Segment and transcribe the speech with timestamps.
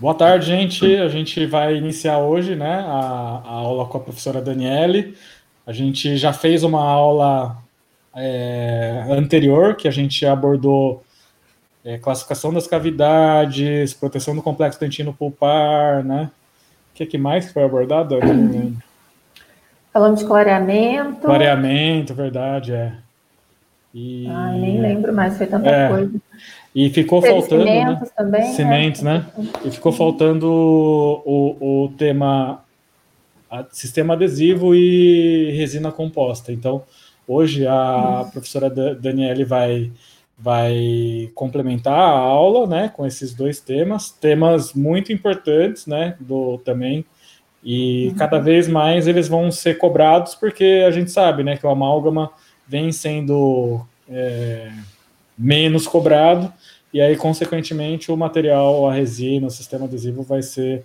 [0.00, 0.96] Boa tarde, gente.
[0.96, 5.14] A gente vai iniciar hoje né, a, a aula com a professora Daniele.
[5.66, 7.58] A gente já fez uma aula
[8.16, 11.04] é, anterior, que a gente abordou
[11.84, 16.30] é, classificação das cavidades, proteção do complexo dentino pulpar, né?
[16.92, 18.16] O que, que mais foi abordado?
[19.92, 21.20] Falamos de clareamento.
[21.20, 22.94] Clareamento, verdade, é.
[23.92, 26.12] E, Ai, nem lembro mais, foi tanta é, coisa.
[26.74, 27.64] E ficou Teve faltando.
[27.64, 27.80] Né?
[27.80, 28.14] Cimentos né?
[28.16, 28.52] também.
[28.52, 29.26] Cimentos, né?
[29.36, 29.48] né?
[29.64, 32.62] E ficou faltando o, o tema
[33.72, 36.52] sistema adesivo e resina composta.
[36.52, 36.82] Então,
[37.26, 38.30] hoje a uhum.
[38.30, 39.90] professora Daniele vai,
[40.38, 47.04] vai complementar a aula né, com esses dois temas, temas muito importantes né, do também.
[47.62, 48.14] E uhum.
[48.14, 52.30] cada vez mais eles vão ser cobrados, porque a gente sabe né, que o amálgama
[52.66, 54.70] vem sendo é,
[55.40, 56.52] menos cobrado,
[56.92, 60.84] e aí, consequentemente, o material, a resina, o sistema adesivo vai ser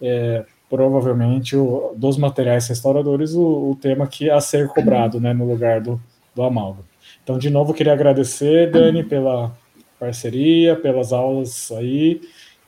[0.00, 5.44] é, provavelmente o, dos materiais restauradores o, o, tema que a ser cobrado né, no
[5.44, 6.00] lugar do,
[6.34, 6.84] do amálgama.
[7.22, 9.52] Então, de novo, queria agradecer, Dani, pela
[9.98, 12.20] parceria, pelas aulas aí,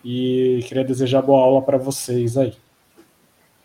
[0.04, 2.52] e queria desejar boa aula para vocês aí.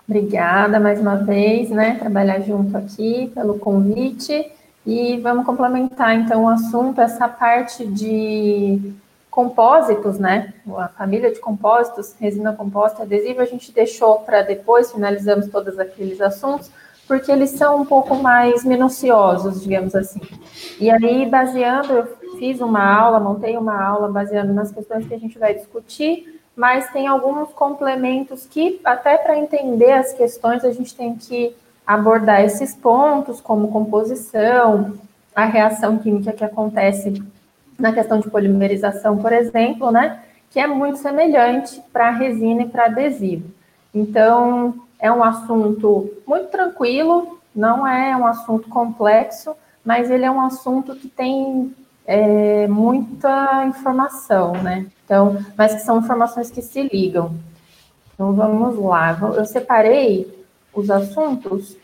[0.07, 1.95] Obrigada mais uma vez, né?
[1.99, 4.51] Trabalhar junto aqui pelo convite.
[4.87, 8.93] E vamos complementar então o assunto, essa parte de
[9.29, 10.53] compósitos, né?
[10.77, 16.21] A família de compósitos, resina composta, adesivo, a gente deixou para depois, finalizamos todos aqueles
[16.21, 16.71] assuntos,
[17.05, 20.21] porque eles são um pouco mais minuciosos, digamos assim.
[20.79, 25.19] E aí, baseando, eu fiz uma aula, montei uma aula baseando nas questões que a
[25.19, 30.95] gente vai discutir, mas tem alguns complementos que, até para entender as questões, a gente
[30.95, 31.53] tem que
[31.87, 34.95] abordar esses pontos, como composição,
[35.33, 37.23] a reação química que acontece
[37.79, 40.21] na questão de polimerização, por exemplo, né?
[40.51, 43.49] Que é muito semelhante para resina e para adesivo.
[43.93, 50.41] Então, é um assunto muito tranquilo, não é um assunto complexo, mas ele é um
[50.41, 51.73] assunto que tem
[52.05, 54.87] é, muita informação, né?
[55.05, 57.33] Então, mas que são informações que se ligam.
[58.13, 59.17] Então, vamos lá.
[59.35, 60.35] Eu separei
[60.73, 61.77] os assuntos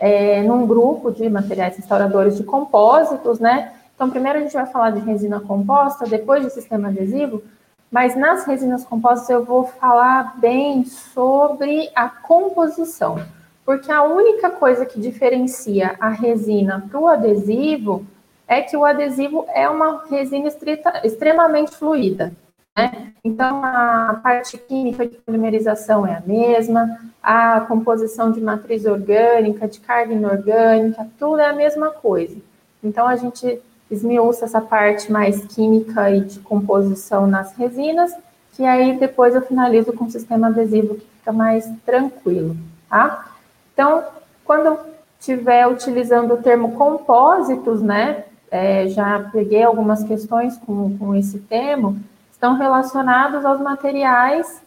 [0.00, 3.72] é, num grupo de materiais restauradores de compósitos, né?
[3.94, 7.42] Então, primeiro a gente vai falar de resina composta, depois de sistema adesivo,
[7.90, 13.24] mas nas resinas compostas eu vou falar bem sobre a composição,
[13.64, 18.04] porque a única coisa que diferencia a resina para o adesivo
[18.48, 22.32] é que o adesivo é uma resina estrita, extremamente fluida.
[22.76, 23.12] Né?
[23.22, 29.80] Então, a parte química de polimerização é a mesma, a composição de matriz orgânica, de
[29.80, 32.36] carga inorgânica, tudo é a mesma coisa.
[32.82, 38.12] Então, a gente esmiuça essa parte mais química e de composição nas resinas,
[38.52, 42.56] que aí depois eu finalizo com o sistema adesivo que fica mais tranquilo,
[42.88, 43.32] tá?
[43.72, 44.04] Então,
[44.44, 44.78] quando
[45.18, 51.98] estiver utilizando o termo compósitos, né, é, já peguei algumas questões com, com esse termo,
[52.44, 54.62] estão relacionados aos materiais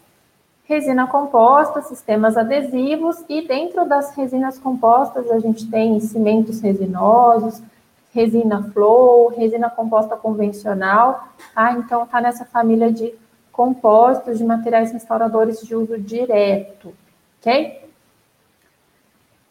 [0.64, 7.62] resina composta, sistemas adesivos, e dentro das resinas compostas a gente tem cimentos resinosos,
[8.12, 11.72] resina flow, resina composta convencional, tá?
[11.72, 13.14] Então tá nessa família de
[13.52, 16.92] compostos de materiais restauradores de uso direto,
[17.40, 17.88] ok?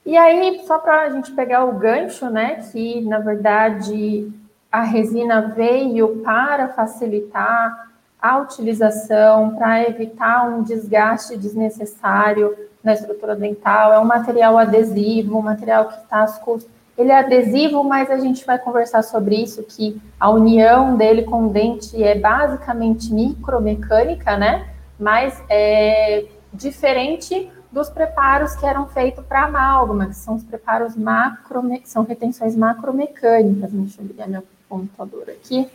[0.06, 4.32] E aí, só para a gente pegar o gancho, né, que na verdade
[4.70, 7.87] a resina veio para facilitar
[8.22, 13.94] a utilização para evitar um desgaste desnecessário na estrutura dental.
[13.94, 16.72] É um material adesivo, um material que está às custas.
[16.98, 21.46] Ele é adesivo, mas a gente vai conversar sobre isso, que a união dele com
[21.46, 24.68] o dente é basicamente micromecânica, né?
[25.00, 31.62] Mas é diferente dos preparos que eram feitos para amálgama, que são os preparos macro,
[31.84, 33.72] são retenções macromecânicas.
[33.72, 35.70] Deixa eu ligar meu computador aqui.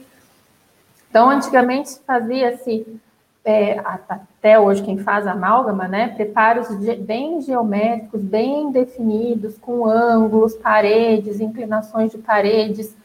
[1.13, 2.87] Então, antigamente fazia-se,
[3.45, 6.69] é, até hoje quem faz amálgama, né, preparos
[7.01, 12.97] bem geométricos, bem definidos, com ângulos, paredes, inclinações de paredes.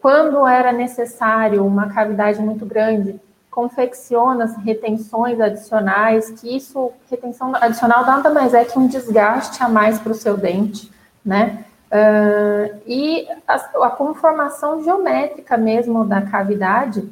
[0.00, 3.20] Quando era necessário uma cavidade muito grande,
[3.50, 9.98] confecciona-se retenções adicionais, que isso, retenção adicional nada mais é que um desgaste a mais
[9.98, 10.90] para o seu dente,
[11.22, 11.66] né?
[11.90, 17.06] Uh, e a, a, conformação geométrica mesmo da cavidade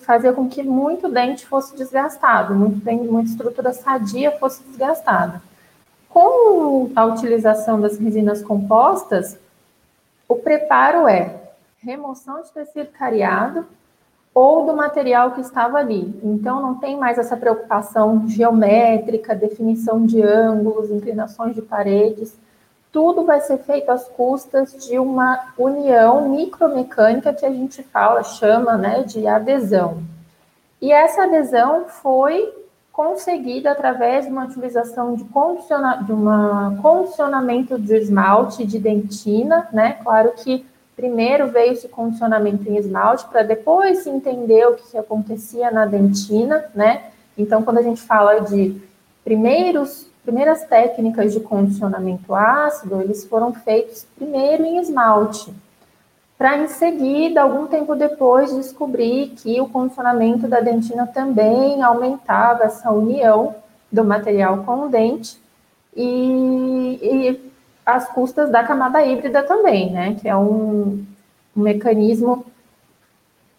[0.00, 5.40] fazer com que muito dente fosse desgastado, muito dente, muita estrutura sadia fosse desgastada.
[6.08, 9.38] Com a utilização das resinas compostas,
[10.28, 11.34] o preparo é
[11.80, 13.66] remoção de tecido cariado,
[14.38, 16.16] ou do material que estava ali.
[16.22, 22.36] Então, não tem mais essa preocupação geométrica, definição de ângulos, inclinações de paredes.
[22.98, 28.76] Tudo vai ser feito às custas de uma união micromecânica que a gente fala, chama
[28.76, 30.02] né, de adesão.
[30.82, 32.52] E essa adesão foi
[32.90, 39.92] conseguida através de uma utilização de, condiciona de uma condicionamento de esmalte de dentina, né?
[40.02, 40.66] Claro que
[40.96, 45.86] primeiro veio esse condicionamento em esmalte para depois se entender o que, que acontecia na
[45.86, 47.04] dentina, né?
[47.38, 48.76] Então, quando a gente fala de
[49.22, 55.50] primeiros, primeiras técnicas de condicionamento ácido, eles foram feitos primeiro em esmalte,
[56.36, 62.90] para em seguida, algum tempo depois, descobrir que o condicionamento da dentina também aumentava essa
[62.90, 63.54] união
[63.90, 65.40] do material com o dente
[65.96, 67.52] e, e
[67.86, 70.14] às custas da camada híbrida também, né?
[70.20, 71.04] Que é um,
[71.56, 72.44] um mecanismo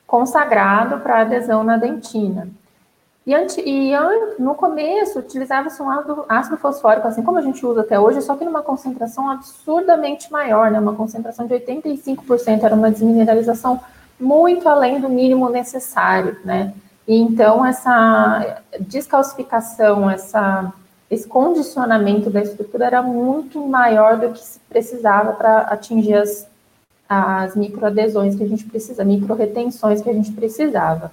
[0.06, 2.48] consagrado para adesão na dentina.
[3.30, 3.92] E, anti, e
[4.40, 8.36] no começo utilizava-se um ácido, ácido, fosfórico, assim como a gente usa até hoje, só
[8.36, 10.80] que numa concentração absurdamente maior, né?
[10.80, 13.80] Uma concentração de 85%, era uma desmineralização
[14.20, 16.74] muito além do mínimo necessário, né?
[17.08, 20.74] E então essa descalcificação, essa
[21.08, 26.48] esse condicionamento da estrutura era muito maior do que se precisava para atingir as,
[27.08, 31.12] as microadesões que a gente precisa, micro-retenções que a gente precisava.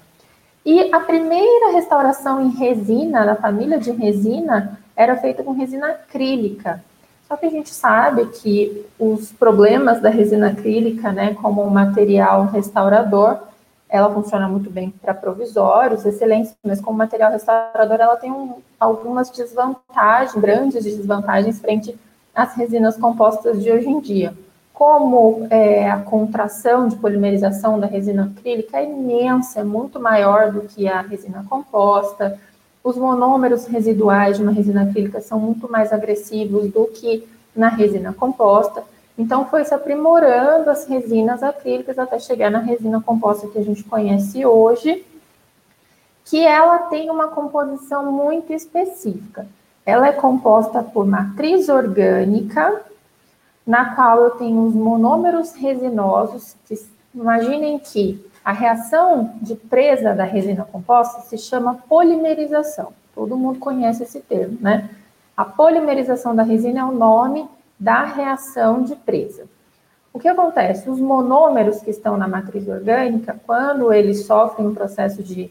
[0.67, 6.83] E a primeira restauração em resina, na família de resina, era feita com resina acrílica.
[7.29, 12.47] Só que a gente sabe que os problemas da resina acrílica, né, como um material
[12.47, 13.39] restaurador,
[13.89, 19.31] ela funciona muito bem para provisórios, excelentes, mas como material restaurador ela tem um, algumas
[19.31, 21.97] desvantagens, grandes desvantagens frente
[22.35, 24.35] às resinas compostas de hoje em dia.
[24.77, 30.61] Como é, a contração de polimerização da resina acrílica é imensa, é muito maior do
[30.61, 32.39] que a resina composta,
[32.85, 37.27] os monômeros residuais de uma resina acrílica são muito mais agressivos do que
[37.57, 38.85] na resina composta,
[39.19, 43.83] então, foi se aprimorando as resinas acrílicas até chegar na resina composta que a gente
[43.83, 45.05] conhece hoje,
[46.27, 49.47] que ela tem uma composição muito específica.
[49.87, 52.83] Ela é composta por matriz orgânica,
[53.67, 56.75] na qual eu tenho os monômeros resinosos, que
[57.15, 62.93] imaginem que a reação de presa da resina composta se chama polimerização.
[63.15, 64.89] Todo mundo conhece esse termo, né?
[65.37, 67.49] A polimerização da resina é o nome
[67.79, 69.45] da reação de presa.
[70.13, 70.89] O que acontece?
[70.89, 75.51] Os monômeros que estão na matriz orgânica, quando eles sofrem um processo de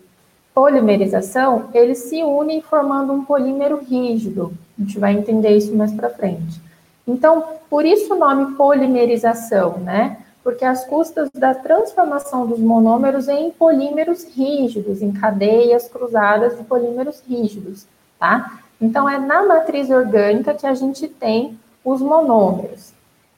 [0.55, 4.53] polimerização, eles se unem formando um polímero rígido.
[4.77, 6.64] A gente vai entender isso mais para frente.
[7.07, 10.17] Então, por isso o nome polimerização, né?
[10.43, 17.21] Porque as custas da transformação dos monômeros em polímeros rígidos, em cadeias cruzadas de polímeros
[17.27, 17.87] rígidos,
[18.19, 18.59] tá?
[18.79, 22.93] Então, é na matriz orgânica que a gente tem os monômeros.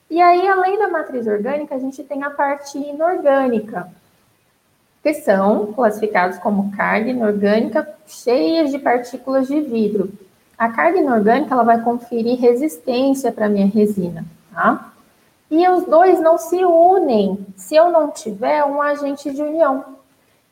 [0.10, 3.90] E aí, além da matriz orgânica, a gente tem a parte inorgânica,
[5.04, 10.12] que são classificados como carga inorgânica cheias de partículas de vidro.
[10.58, 14.92] A carga inorgânica ela vai conferir resistência para a minha resina, tá?
[15.52, 19.86] E os dois não se unem se eu não tiver um agente de união.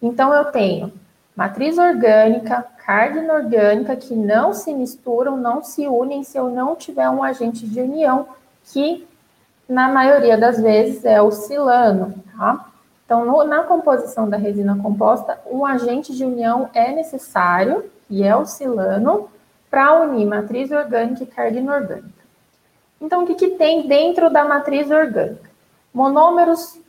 [0.02, 0.94] Então, eu tenho
[1.36, 7.10] matriz orgânica, carga inorgânica que não se misturam, não se unem se eu não tiver
[7.10, 8.28] um agente de união,
[8.66, 9.06] que
[9.68, 12.68] na maioria das vezes é o silano, tá?
[13.06, 18.36] Então, no, na composição da resina composta, um agente de união é necessário, e é
[18.36, 19.30] o silano,
[19.76, 22.24] para unir matriz orgânica e carga inorgânica.
[23.02, 25.52] Então, o que, que tem dentro da matriz orgânica?
[25.94, 26.80] Monômeros,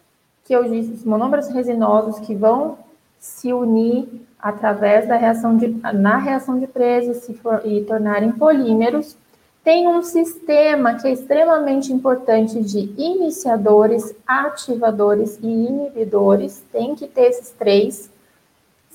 [0.44, 2.78] que eu disse, monômeros resinosos que vão
[3.18, 9.16] se unir através da reação de, na reação de presos for, e tornarem polímeros,
[9.64, 17.30] tem um sistema que é extremamente importante de iniciadores, ativadores e inibidores, tem que ter
[17.30, 18.08] esses três.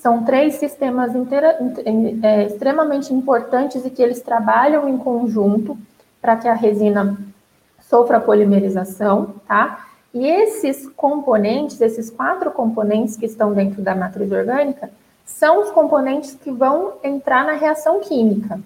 [0.02, 1.56] São três sistemas intera,
[2.24, 5.78] é, extremamente importantes e que eles trabalham em conjunto
[6.20, 7.16] para que a resina
[7.82, 9.86] sofra polimerização, tá?
[10.12, 14.90] E esses componentes, esses quatro componentes que estão dentro da matriz orgânica,
[15.24, 18.58] são os componentes que vão entrar na reação química.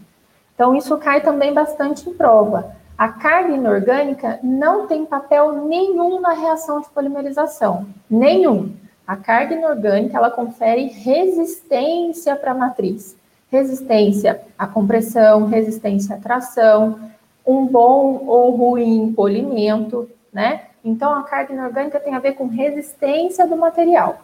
[0.55, 2.75] Então, isso cai também bastante em prova.
[2.97, 8.73] A carga inorgânica não tem papel nenhum na reação de polimerização, nenhum.
[9.07, 13.17] A carga inorgânica ela confere resistência para a matriz,
[13.51, 16.99] resistência à compressão, resistência à tração,
[17.47, 20.63] um bom ou ruim polimento, né?
[20.85, 24.23] Então a carga inorgânica tem a ver com resistência do material.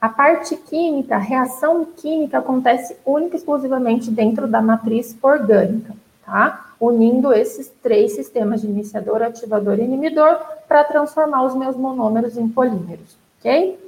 [0.00, 5.94] A parte química, a reação química acontece única e exclusivamente dentro da matriz orgânica,
[6.24, 6.66] tá?
[6.78, 12.46] Unindo esses três sistemas de iniciador, ativador e inibidor para transformar os meus monômeros em
[12.46, 13.87] polímeros, ok?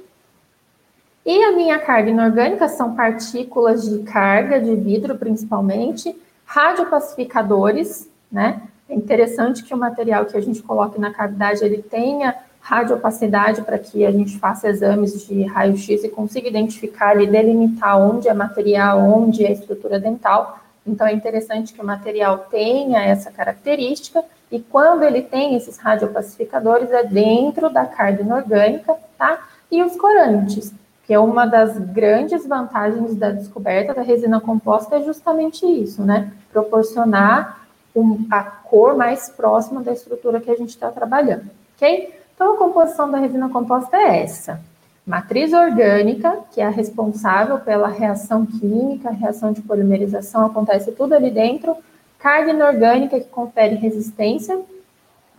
[1.25, 8.61] E a minha carga inorgânica são partículas de carga de vidro, principalmente, radiopacificadores, né?
[8.89, 13.77] É interessante que o material que a gente coloque na cavidade ele tenha radiopacidade para
[13.77, 18.99] que a gente faça exames de raio-x e consiga identificar e delimitar onde é material,
[18.99, 20.59] onde é estrutura dental.
[20.85, 26.91] Então é interessante que o material tenha essa característica e quando ele tem esses radiopacificadores
[26.91, 29.47] é dentro da carga inorgânica, tá?
[29.71, 30.73] E os corantes,
[31.05, 36.31] que é uma das grandes vantagens da descoberta da resina composta é justamente isso, né?
[36.51, 37.65] Proporcionar
[37.95, 42.13] um, a cor mais próxima da estrutura que a gente está trabalhando, ok?
[42.33, 44.61] Então, a composição da resina composta é essa.
[45.05, 51.31] Matriz orgânica, que é a responsável pela reação química, reação de polimerização, acontece tudo ali
[51.31, 51.75] dentro.
[52.19, 54.59] Carga inorgânica, que confere resistência,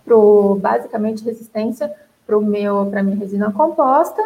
[0.05, 1.93] pro, basicamente resistência
[2.27, 4.21] para a minha resina composta.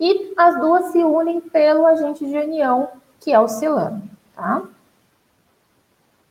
[0.00, 2.88] E as duas se unem pelo agente de união,
[3.20, 4.02] que é o silano,
[4.34, 4.62] tá?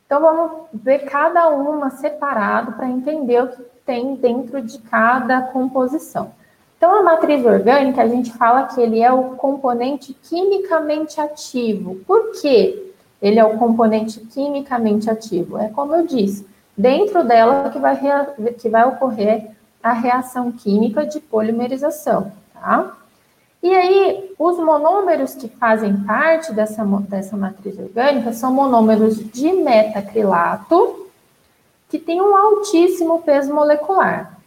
[0.06, 6.32] Então, vamos ver cada uma separado para entender o que tem dentro de cada composição.
[6.78, 11.96] Então, a matriz orgânica, a gente fala que ele é o componente quimicamente ativo.
[12.06, 12.92] Por quê?
[13.20, 15.58] Ele é o componente quimicamente ativo.
[15.58, 16.46] É como eu disse,
[16.76, 17.98] dentro dela que vai,
[18.58, 19.50] que vai ocorrer
[19.82, 22.96] a reação química de polimerização, tá?
[23.62, 31.08] E aí, os monômeros que fazem parte dessa, dessa matriz orgânica são monômeros de metacrilato,
[31.88, 34.38] que tem um altíssimo peso molecular.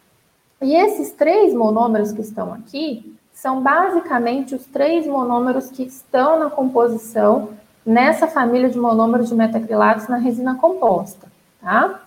[0.61, 6.49] E esses três monômeros que estão aqui são basicamente os três monômeros que estão na
[6.49, 7.49] composição
[7.85, 11.27] nessa família de monômeros de metacrilatos na resina composta,
[11.59, 11.99] tá?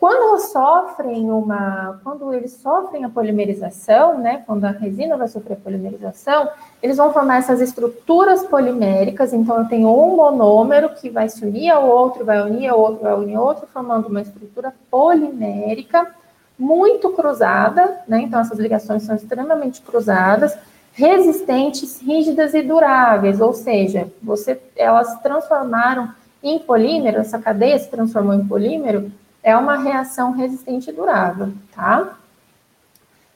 [0.00, 6.48] Quando sofrem uma, quando eles sofrem a polimerização, né, quando a resina vai sofrer polimerização,
[6.80, 9.32] eles vão formar essas estruturas poliméricas.
[9.32, 13.02] Então, eu tenho um monômero que vai se unir ao outro, vai unir ao outro,
[13.02, 16.14] vai unir ao outro, formando uma estrutura polimérica
[16.56, 18.20] muito cruzada, né?
[18.20, 20.56] Então, essas ligações são extremamente cruzadas,
[20.92, 23.40] resistentes, rígidas e duráveis.
[23.40, 26.08] Ou seja, você, elas transformaram
[26.40, 29.10] em polímero, essa cadeia se transformou em polímero
[29.42, 32.16] é uma reação resistente e durável, tá?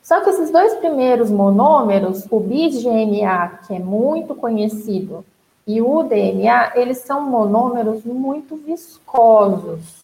[0.02, 5.24] Só que esses dois primeiros monômeros, o bis-GNA, que é muito conhecido,
[5.66, 10.02] e o DNA, eles são monômeros muito viscosos.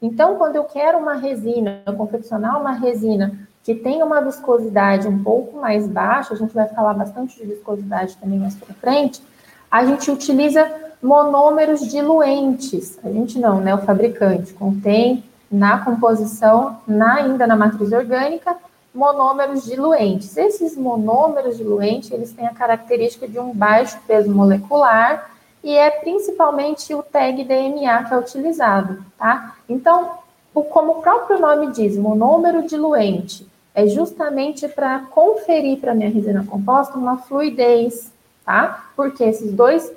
[0.00, 5.22] Então, quando eu quero uma resina, eu confeccionar uma resina que tenha uma viscosidade um
[5.22, 9.22] pouco mais baixa, a gente vai falar bastante de viscosidade também mais para frente,
[9.70, 10.66] a gente utiliza
[11.02, 12.98] monômeros diluentes.
[13.02, 13.74] A gente não, né?
[13.74, 18.56] O fabricante contém na composição, na, ainda na matriz orgânica,
[18.94, 20.36] monômeros diluentes.
[20.36, 25.30] Esses monômeros diluentes, eles têm a característica de um baixo peso molecular
[25.62, 29.56] e é principalmente o tag DMA que é utilizado, tá?
[29.68, 30.18] Então,
[30.52, 36.98] como o próprio nome diz, monômero diluente, é justamente para conferir para minha resina composta
[36.98, 38.12] uma fluidez,
[38.44, 38.86] tá?
[38.96, 39.92] Porque esses dois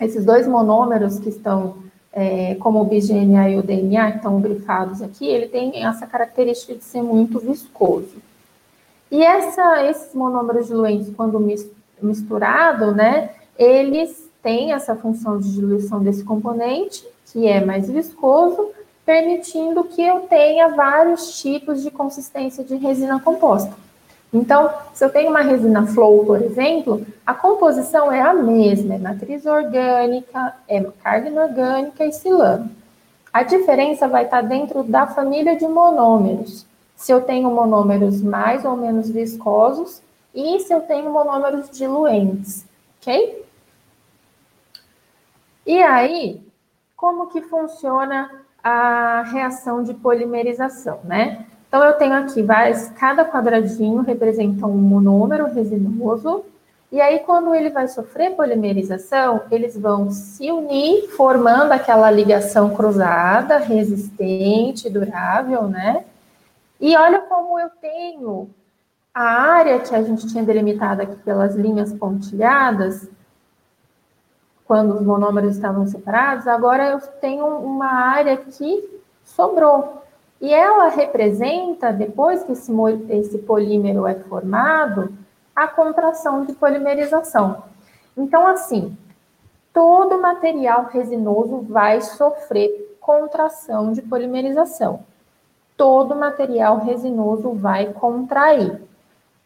[0.00, 1.76] esses dois monômeros que estão,
[2.12, 6.74] é, como o BGNA e o DNA, que estão grifados aqui, ele tem essa característica
[6.74, 8.16] de ser muito viscoso.
[9.10, 11.40] E essa, esses monômeros diluentes, quando
[12.02, 18.70] misturado, né, eles têm essa função de diluição desse componente, que é mais viscoso,
[19.04, 23.85] permitindo que eu tenha vários tipos de consistência de resina composta.
[24.32, 28.98] Então, se eu tenho uma resina flow, por exemplo, a composição é a mesma, é
[28.98, 32.70] matriz orgânica, é carga inorgânica e silano.
[33.32, 36.66] A diferença vai estar dentro da família de monômeros.
[36.96, 40.02] Se eu tenho monômeros mais ou menos viscosos
[40.34, 42.66] e se eu tenho monômeros diluentes,
[43.00, 43.44] ok?
[45.66, 46.40] E aí,
[46.96, 48.30] como que funciona
[48.62, 51.46] a reação de polimerização, né?
[51.68, 52.42] Então, eu tenho aqui
[52.96, 56.44] cada quadradinho representa um monômero resinoso,
[56.90, 63.58] e aí, quando ele vai sofrer polimerização, eles vão se unir, formando aquela ligação cruzada,
[63.58, 66.04] resistente, durável, né?
[66.80, 68.48] E olha como eu tenho
[69.12, 73.08] a área que a gente tinha delimitada aqui pelas linhas pontilhadas,
[74.64, 80.02] quando os monômeros estavam separados, agora eu tenho uma área que sobrou.
[80.40, 82.72] E ela representa, depois que esse,
[83.08, 85.12] esse polímero é formado,
[85.54, 87.62] a contração de polimerização.
[88.16, 88.96] Então, assim,
[89.72, 95.00] todo material resinoso vai sofrer contração de polimerização.
[95.76, 98.82] Todo material resinoso vai contrair.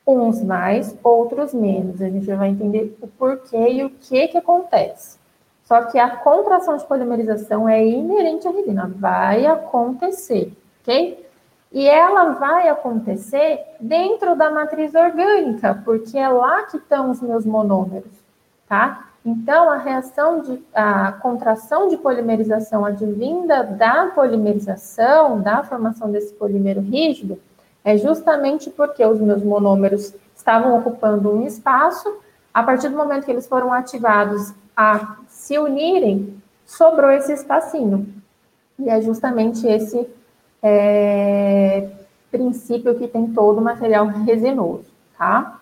[0.06, 2.00] Uns mais, outros menos.
[2.00, 5.20] A gente vai entender o porquê e o que que acontece.
[5.64, 10.52] Só que a contração de polimerização é inerente à resina, vai acontecer,
[10.83, 11.27] ok?
[11.73, 17.47] E ela vai acontecer dentro da matriz orgânica, porque é lá que estão os meus
[17.47, 18.11] monômeros,
[18.69, 19.07] tá?
[19.25, 26.81] Então, a reação de a contração de polimerização advinda da polimerização, da formação desse polímero
[26.81, 27.41] rígido,
[27.85, 32.21] é justamente porque os meus monômeros estavam ocupando um espaço,
[32.53, 38.09] a partir do momento que eles foram ativados a se unirem, sobrou esse espacinho.
[38.79, 40.09] E é justamente esse
[40.62, 41.88] é,
[42.31, 44.85] princípio que tem todo o material resinoso,
[45.19, 45.59] tá?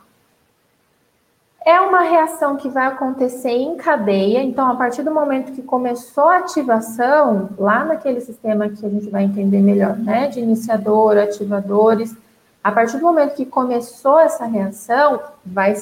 [1.64, 6.24] É uma reação que vai acontecer em cadeia, então, a partir do momento que começou
[6.24, 12.16] a ativação, lá naquele sistema que a gente vai entender melhor, né, de iniciador, ativadores,
[12.64, 15.74] a partir do momento que começou essa reação, vai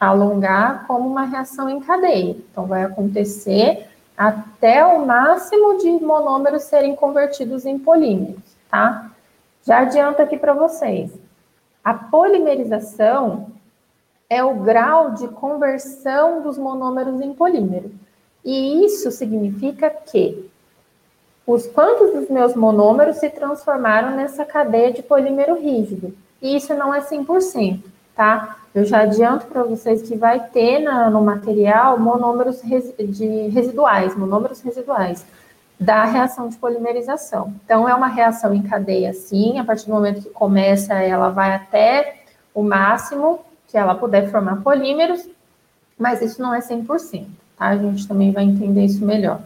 [0.00, 2.36] alongar como uma reação em cadeia.
[2.50, 9.10] Então, vai acontecer até o máximo de monômeros serem convertidos em polímeros tá?
[9.64, 11.10] Já adianto aqui para vocês.
[11.84, 13.48] A polimerização
[14.28, 17.90] é o grau de conversão dos monômeros em polímero.
[18.44, 20.50] E isso significa que
[21.46, 26.12] os quantos dos meus monômeros se transformaram nessa cadeia de polímero rígido.
[26.42, 27.82] E isso não é 100%,
[28.14, 28.58] tá?
[28.74, 34.16] Eu já adianto para vocês que vai ter na, no material monômeros res, de residuais,
[34.16, 35.24] monômeros residuais
[35.78, 37.52] da reação de polimerização.
[37.64, 41.54] Então, é uma reação em cadeia, sim, a partir do momento que começa, ela vai
[41.54, 42.22] até
[42.54, 45.28] o máximo que ela puder formar polímeros,
[45.98, 47.26] mas isso não é 100%,
[47.58, 47.66] tá?
[47.66, 49.40] A gente também vai entender isso melhor.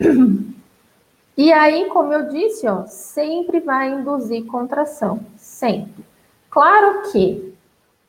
[1.34, 6.04] E aí, como eu disse, ó, sempre vai induzir contração, sempre.
[6.50, 7.54] Claro que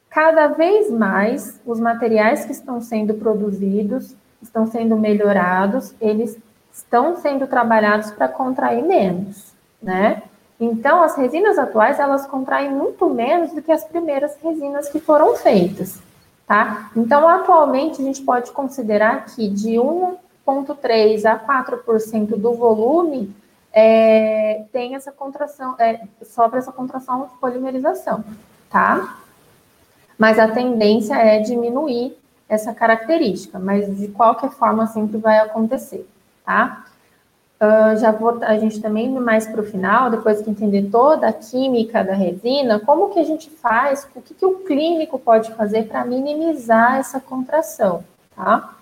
[0.10, 6.38] cada vez mais os materiais que estão sendo produzidos, estão sendo melhorados, eles
[6.74, 10.24] estão sendo trabalhados para contrair menos, né?
[10.60, 15.36] Então, as resinas atuais, elas contraem muito menos do que as primeiras resinas que foram
[15.36, 16.02] feitas,
[16.48, 16.90] tá?
[16.96, 23.36] Então, atualmente, a gente pode considerar que de 1,3% a 4% do volume
[23.72, 28.24] é, tem essa contração, é, sofre essa contração de polimerização,
[28.70, 29.18] tá?
[30.18, 36.08] Mas a tendência é diminuir essa característica, mas de qualquer forma sempre vai acontecer
[36.46, 36.86] tá?
[37.64, 41.34] Uh, já vou, a gente também mais para o final, depois que entender toda a
[41.34, 45.84] química da resina, como que a gente faz, o que, que o clínico pode fazer
[45.88, 48.04] para minimizar essa contração,
[48.36, 48.76] tá?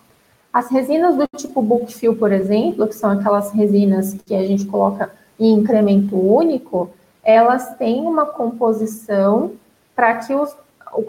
[0.52, 4.65] As resinas do tipo book fill, por exemplo, que são aquelas resinas que a gente
[4.65, 6.89] coloca em incremento único,
[7.24, 9.52] elas têm uma composição
[9.95, 10.56] para que os,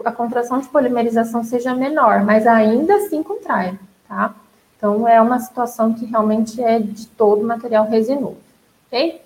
[0.05, 4.35] a contração de polimerização seja menor, mas ainda assim contrai, tá?
[4.83, 8.35] Então, é uma situação que realmente é de todo material resinoso,
[8.87, 9.21] ok?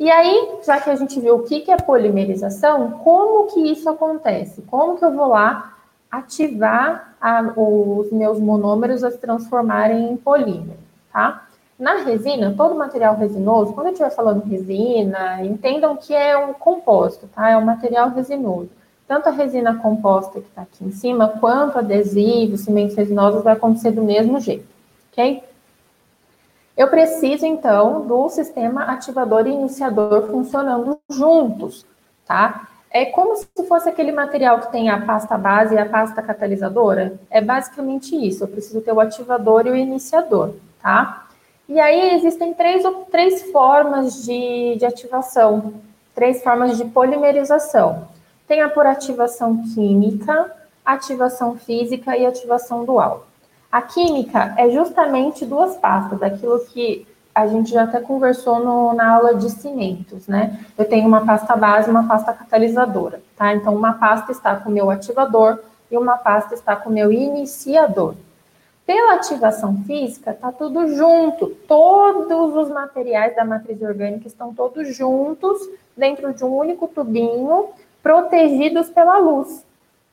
[0.00, 4.62] E aí, já que a gente viu o que é polimerização, como que isso acontece?
[4.62, 5.74] Como que eu vou lá
[6.10, 10.78] ativar a, os meus monômeros a se transformarem em polímero,
[11.12, 11.46] tá?
[11.78, 17.28] Na resina, todo material resinoso, quando eu estiver falando resina, entendam que é um composto,
[17.34, 17.50] tá?
[17.50, 18.70] É um material resinoso.
[19.06, 23.90] Tanto a resina composta que está aqui em cima, quanto adesivos, cimentos resinosos, vai acontecer
[23.90, 24.74] do mesmo jeito
[25.16, 25.42] ok?
[26.76, 31.86] Eu preciso, então, do sistema ativador e iniciador funcionando juntos,
[32.26, 32.68] tá?
[32.90, 37.18] É como se fosse aquele material que tem a pasta base e a pasta catalisadora.
[37.30, 38.44] É basicamente isso.
[38.44, 41.26] Eu preciso ter o ativador e o iniciador, tá?
[41.68, 45.74] E aí existem três, três formas de, de ativação,
[46.14, 48.06] três formas de polimerização.
[48.46, 53.26] Tem a por ativação química, ativação física e ativação dual.
[53.70, 59.14] A química é justamente duas pastas, aquilo que a gente já até conversou no, na
[59.14, 60.58] aula de cimentos, né?
[60.78, 63.52] Eu tenho uma pasta base e uma pasta catalisadora, tá?
[63.54, 65.58] Então, uma pasta está com o meu ativador
[65.90, 68.14] e uma pasta está com o meu iniciador.
[68.86, 71.48] Pela ativação física, tá tudo junto.
[71.66, 75.58] Todos os materiais da matriz orgânica estão todos juntos
[75.96, 77.70] dentro de um único tubinho,
[78.02, 79.65] protegidos pela luz.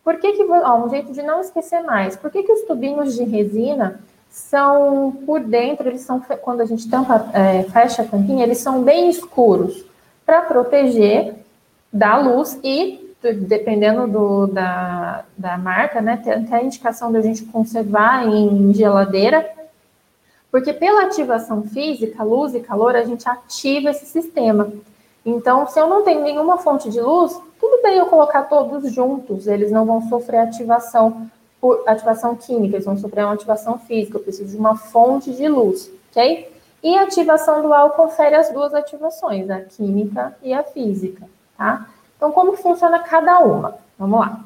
[0.03, 2.15] Por que, que ó, um jeito de não esquecer mais?
[2.15, 6.89] Por que, que os tubinhos de resina são por dentro, eles são quando a gente
[6.89, 9.85] tampa, é, fecha a tampinha, eles são bem escuros
[10.25, 11.35] para proteger
[11.91, 17.45] da luz e dependendo do, da, da marca, né, tem até a indicação da gente
[17.45, 19.49] conservar em geladeira,
[20.51, 24.71] porque pela ativação física, luz e calor, a gente ativa esse sistema.
[25.25, 29.47] Então, se eu não tenho nenhuma fonte de luz, tudo bem eu colocar todos juntos,
[29.47, 31.29] eles não vão sofrer ativação
[31.61, 35.47] por ativação química, eles vão sofrer uma ativação física, eu preciso de uma fonte de
[35.47, 36.51] luz, ok?
[36.83, 41.25] E a ativação dual confere as duas ativações, a química e a física,
[41.57, 41.87] tá?
[42.17, 43.77] Então, como funciona cada uma?
[43.97, 44.41] Vamos lá.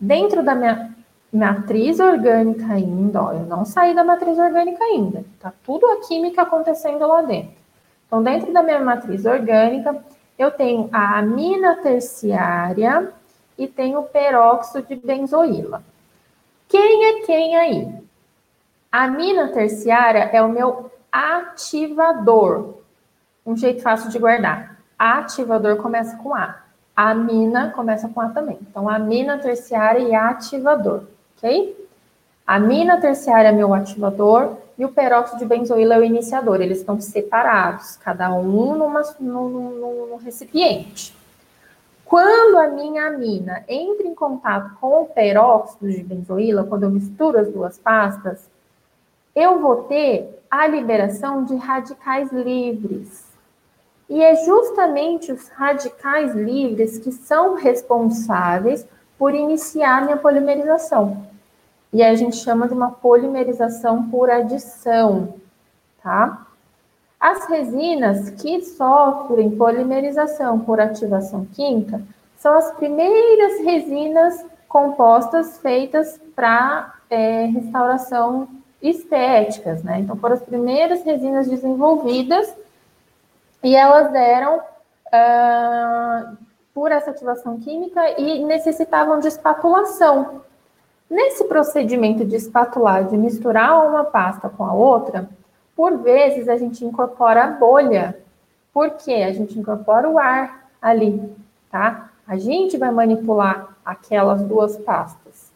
[0.00, 0.94] Dentro da minha
[1.30, 6.40] matriz orgânica ainda, ó, eu não saí da matriz orgânica ainda, tá tudo a química
[6.40, 7.52] acontecendo lá dentro.
[8.06, 9.94] Então, dentro da minha matriz orgânica,
[10.38, 13.12] eu tenho a amina terciária
[13.56, 15.82] e tenho o peróxido de benzoíla.
[16.68, 17.94] Quem é quem aí?
[18.90, 22.74] A amina terciária é o meu ativador.
[23.44, 24.76] Um jeito fácil de guardar.
[24.98, 26.56] Ativador começa com A.
[26.94, 28.58] A amina começa com A também.
[28.62, 31.04] Então, amina terciária e ativador,
[31.36, 31.88] ok?
[32.46, 36.60] A amina terciária é meu ativador e o peróxido de benzoíla é o iniciador.
[36.60, 41.16] Eles estão separados, cada um numa, num, num recipiente.
[42.04, 47.38] Quando a minha amina entra em contato com o peróxido de benzoíla, quando eu misturo
[47.38, 48.48] as duas pastas,
[49.34, 53.26] eu vou ter a liberação de radicais livres.
[54.08, 58.86] E é justamente os radicais livres que são responsáveis
[59.18, 61.25] por iniciar minha polimerização.
[61.96, 65.32] E a gente chama de uma polimerização por adição,
[66.02, 66.46] tá?
[67.18, 72.02] As resinas que sofrem polimerização por ativação química
[72.36, 78.46] são as primeiras resinas compostas feitas para é, restauração
[78.82, 80.00] estéticas, né?
[80.00, 82.54] Então, foram as primeiras resinas desenvolvidas
[83.64, 86.36] e elas eram uh,
[86.74, 90.42] por essa ativação química e necessitavam de espatulação.
[91.08, 95.28] Nesse procedimento de espatular, de misturar uma pasta com a outra,
[95.74, 98.18] por vezes a gente incorpora a bolha.
[98.72, 99.24] Por quê?
[99.26, 101.22] A gente incorpora o ar ali,
[101.70, 102.10] tá?
[102.26, 105.52] A gente vai manipular aquelas duas pastas.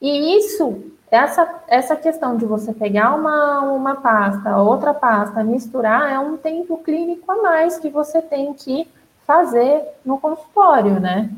[0.00, 6.18] E isso essa, essa questão de você pegar uma, uma pasta, outra pasta, misturar, é
[6.18, 8.88] um tempo clínico a mais que você tem que
[9.26, 11.30] fazer no consultório, né?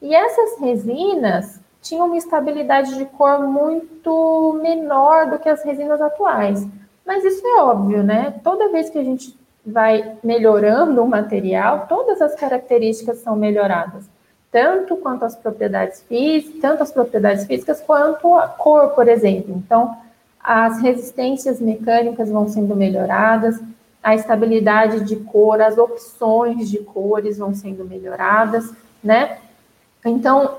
[0.00, 6.66] E essas resinas tinham uma estabilidade de cor muito menor do que as resinas atuais.
[7.06, 8.34] Mas isso é óbvio, né?
[8.42, 14.04] Toda vez que a gente vai melhorando o material, todas as características são melhoradas
[14.56, 19.54] tanto quanto as propriedades físicas, tanto as propriedades físicas quanto a cor, por exemplo.
[19.54, 19.94] Então,
[20.42, 23.60] as resistências mecânicas vão sendo melhoradas,
[24.02, 28.72] a estabilidade de cor, as opções de cores vão sendo melhoradas,
[29.04, 29.36] né?
[30.02, 30.58] Então,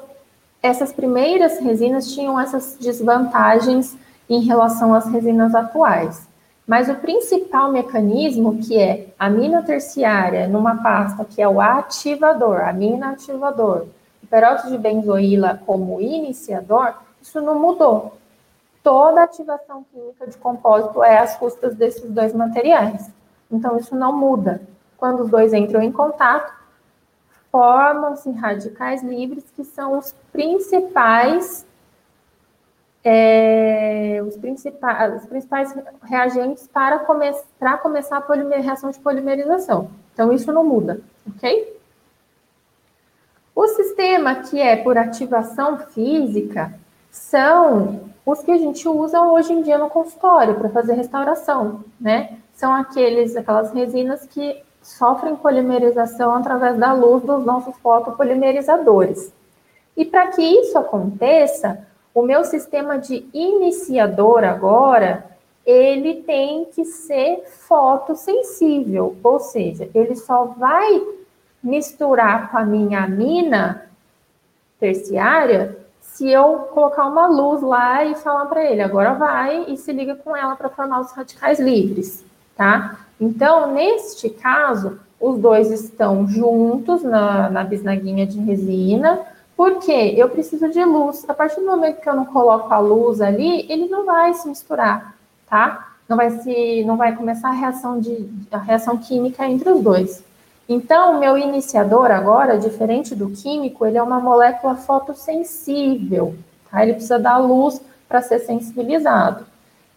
[0.62, 3.96] essas primeiras resinas tinham essas desvantagens
[4.30, 6.28] em relação às resinas atuais.
[6.68, 12.62] Mas o principal mecanismo, que é a mina terciária numa pasta, que é o ativador,
[12.62, 13.86] a mina ativador,
[14.22, 18.18] o peróxido de benzoíla como iniciador, isso não mudou.
[18.84, 23.10] Toda ativação química de compósito é às custas desses dois materiais.
[23.50, 24.62] Então, isso não muda.
[24.98, 26.54] Quando os dois entram em contato,
[27.50, 31.66] formam-se radicais livres, que são os principais
[33.04, 35.74] é, os, principais, os principais
[36.04, 37.32] reagentes para, come
[37.82, 39.90] começar a reação de polimerização.
[40.14, 41.80] Então, isso não muda, ok?
[43.56, 46.74] O sistema que é por ativação física
[47.10, 52.38] são os que a gente usa hoje em dia no consultório para fazer restauração, né?
[52.54, 59.32] São aqueles, aquelas resinas que sofrem polimerização através da luz dos nossos fotopolimerizadores.
[59.98, 65.26] E para que isso aconteça, o meu sistema de iniciador agora,
[65.66, 71.02] ele tem que ser fotossensível, ou seja, ele só vai
[71.62, 73.90] misturar com a minha amina
[74.80, 79.92] terciária se eu colocar uma luz lá e falar para ele, agora vai e se
[79.92, 83.00] liga com ela para formar os radicais livres, tá?
[83.20, 89.22] Então, neste caso, os dois estão juntos na, na bisnaguinha de resina,
[89.58, 90.14] por quê?
[90.16, 91.26] Eu preciso de luz.
[91.28, 94.48] A partir do momento que eu não coloco a luz ali, ele não vai se
[94.48, 95.18] misturar,
[95.50, 95.96] tá?
[96.08, 100.24] Não vai se, não vai começar a reação de a reação química entre os dois.
[100.70, 106.36] Então, o meu iniciador agora, diferente do químico, ele é uma molécula fotossensível,
[106.70, 106.84] tá?
[106.84, 109.44] Ele precisa da luz para ser sensibilizado.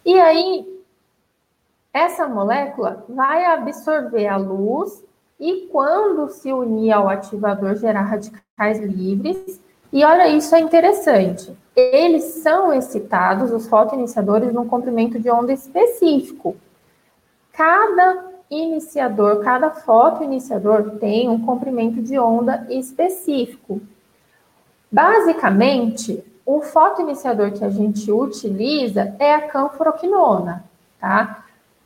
[0.06, 0.82] E aí,
[1.92, 5.04] essa molécula vai absorver a luz
[5.38, 9.60] e quando se unir ao ativador gerar radicais radicais livres.
[9.90, 11.56] E olha, isso é interessante.
[11.74, 16.54] Eles são excitados, os fotoiniciadores, num comprimento de onda específico.
[17.52, 23.80] Cada iniciador, cada fotoiniciador tem um comprimento de onda específico.
[24.92, 30.64] Basicamente, o fotoiniciador que a gente utiliza é a canforoquinona,
[31.00, 31.44] tá?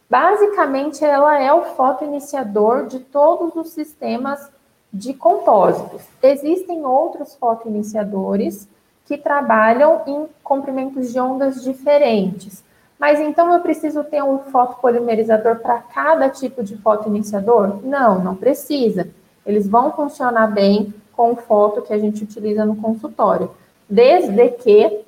[0.08, 4.50] Basicamente, ela é o fotoiniciador de todos os sistemas
[4.94, 6.02] de compósitos.
[6.22, 8.68] Existem outros fotoiniciadores
[9.04, 12.62] que trabalham em comprimentos de ondas diferentes.
[12.98, 17.80] Mas então eu preciso ter um fotopolimerizador para cada tipo de fotoiniciador?
[17.82, 19.08] Não, não precisa.
[19.44, 23.50] Eles vão funcionar bem com o foto que a gente utiliza no consultório,
[23.90, 25.04] desde que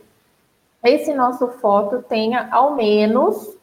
[0.85, 3.57] esse nosso foto tenha ao menos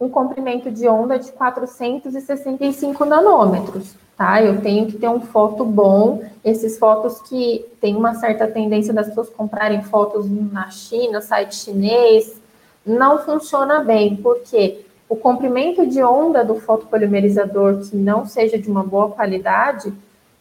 [0.00, 4.42] um comprimento de onda de 465 nanômetros, tá?
[4.42, 9.08] Eu tenho que ter um foto bom, esses fotos que tem uma certa tendência das
[9.08, 12.40] pessoas comprarem fotos na China, site chinês,
[12.84, 18.82] não funciona bem, porque o comprimento de onda do fotopolimerizador que não seja de uma
[18.82, 19.92] boa qualidade,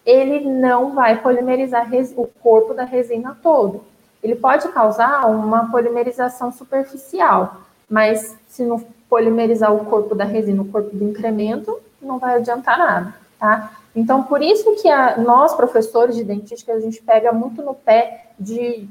[0.05, 3.83] ele não vai polimerizar o corpo da resina todo.
[4.23, 10.65] Ele pode causar uma polimerização superficial, mas se não polimerizar o corpo da resina, o
[10.65, 13.71] corpo do incremento, não vai adiantar nada, tá?
[13.95, 18.31] Então, por isso que a, nós, professores de dentística, a gente pega muito no pé
[18.39, 18.87] de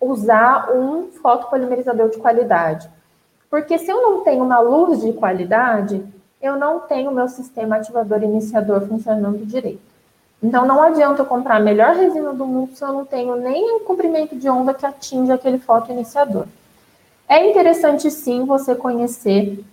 [0.00, 2.88] usar um fotopolimerizador de qualidade.
[3.48, 6.04] Porque se eu não tenho uma luz de qualidade,
[6.40, 9.92] eu não tenho meu sistema ativador iniciador funcionando direito.
[10.42, 13.76] Então, não adianta eu comprar a melhor resina do mundo se eu não tenho nem
[13.76, 16.46] o comprimento de onda que atinge aquele fotoiniciador.
[17.28, 19.64] É interessante, sim, você conhecer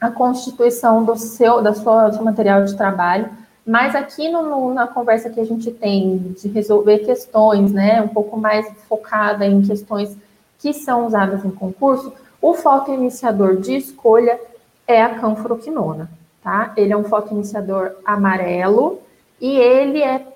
[0.00, 3.30] a constituição do seu, da sua, do seu material de trabalho,
[3.66, 8.08] mas aqui no, no, na conversa que a gente tem de resolver questões, né, um
[8.08, 10.16] pouco mais focada em questões
[10.58, 14.38] que são usadas em concurso, o fotoiniciador de escolha
[14.86, 16.10] é a canforoquinona,
[16.42, 16.74] tá?
[16.76, 19.00] Ele é um fotoiniciador amarelo,
[19.40, 20.26] e ele é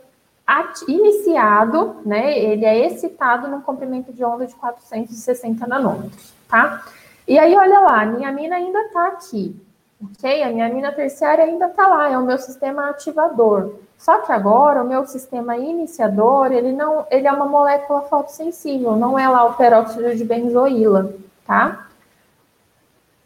[0.86, 6.84] iniciado, né, ele é excitado no comprimento de onda de 460 nanômetros, tá?
[7.26, 9.54] E aí, olha lá, a minha mina ainda está aqui,
[10.02, 10.42] ok?
[10.42, 13.74] A minha mina terciária ainda está lá, é o meu sistema ativador.
[13.96, 19.18] Só que agora, o meu sistema iniciador, ele não, ele é uma molécula fotossensível, não
[19.18, 21.12] é lá o peróxido de benzoíla,
[21.44, 21.88] tá?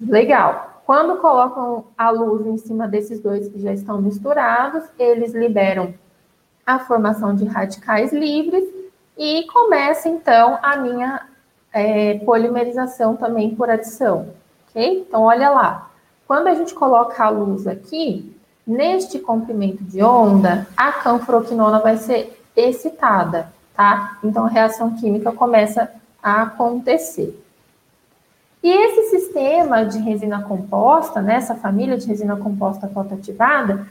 [0.01, 0.81] Legal.
[0.87, 5.95] Quando colocam a luz em cima desses dois que já estão misturados, eles liberam
[6.67, 8.65] a formação de radicais livres
[9.17, 11.29] e começa então a minha
[11.73, 14.29] é, polimerização também por adição,
[14.69, 15.07] ok?
[15.07, 15.92] Então, olha lá.
[16.33, 18.35] Quando a gente coloca a luz aqui,
[18.67, 24.17] neste comprimento de onda, a canforoquinona vai ser excitada, tá?
[24.25, 25.93] Então, a reação química começa
[26.23, 27.39] a acontecer.
[28.63, 33.87] E esse sistema de resina composta, nessa né, família de resina composta fotoativada,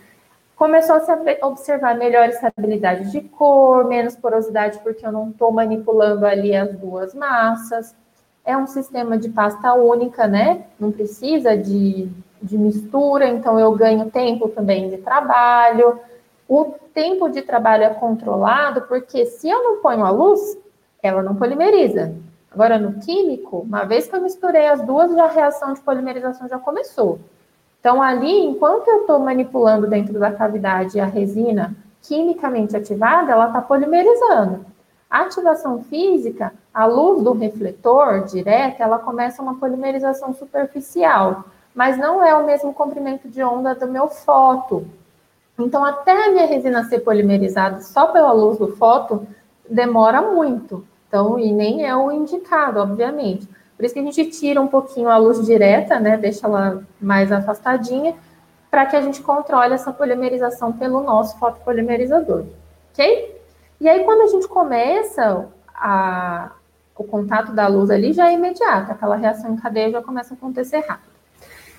[0.55, 1.11] começou a se
[1.43, 7.13] observar melhor estabilidade de cor, menos porosidade, porque eu não estou manipulando ali as duas
[7.13, 7.93] massas.
[8.43, 10.63] É um sistema de pasta única, né?
[10.79, 12.09] Não precisa de,
[12.41, 15.99] de mistura, então eu ganho tempo também de trabalho.
[16.47, 20.57] O tempo de trabalho é controlado, porque se eu não ponho a luz,
[21.01, 22.13] ela não polimeriza.
[22.51, 26.49] Agora, no químico, uma vez que eu misturei as duas, já a reação de polimerização
[26.49, 27.19] já começou.
[27.79, 33.61] Então, ali, enquanto eu estou manipulando dentro da cavidade a resina quimicamente ativada, ela está
[33.61, 34.65] polimerizando.
[35.09, 42.23] A ativação física, a luz do refletor direta, ela começa uma polimerização superficial, mas não
[42.23, 44.85] é o mesmo comprimento de onda do meu foto.
[45.57, 49.27] Então, até a minha resina ser polimerizada só pela luz do foto,
[49.69, 50.85] demora muito.
[51.07, 53.47] Então, e nem é o indicado, obviamente.
[53.75, 56.17] Por isso que a gente tira um pouquinho a luz direta, né?
[56.17, 58.15] Deixa ela mais afastadinha,
[58.69, 62.45] para que a gente controle essa polimerização pelo nosso fotopolimerizador,
[62.91, 63.41] ok?
[63.81, 66.51] E aí, quando a gente começa a,
[66.95, 70.37] o contato da luz ali, já é imediato, aquela reação em cadeia já começa a
[70.37, 71.10] acontecer rápido.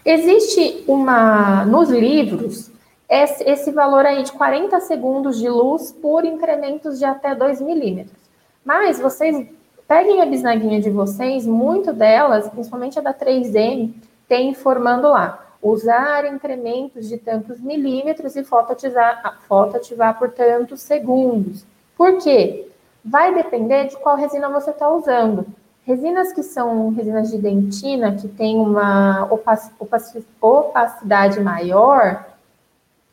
[0.04, 2.70] Existe uma, nos livros,
[3.08, 8.16] esse, esse valor aí de 40 segundos de luz por incrementos de até 2 milímetros.
[8.64, 9.46] Mas vocês
[9.86, 13.92] peguem a bisnaguinha de vocês, muito delas, principalmente a da 3M,
[14.26, 15.38] tem informando lá.
[15.62, 21.64] Usar incrementos de tantos milímetros e fotoativar, fotoativar por tantos segundos.
[21.96, 22.68] Por quê?
[23.04, 25.46] Vai depender de qual resina você está usando.
[25.84, 29.28] Resinas que são resinas de dentina, que tem uma
[29.78, 32.24] opacidade maior,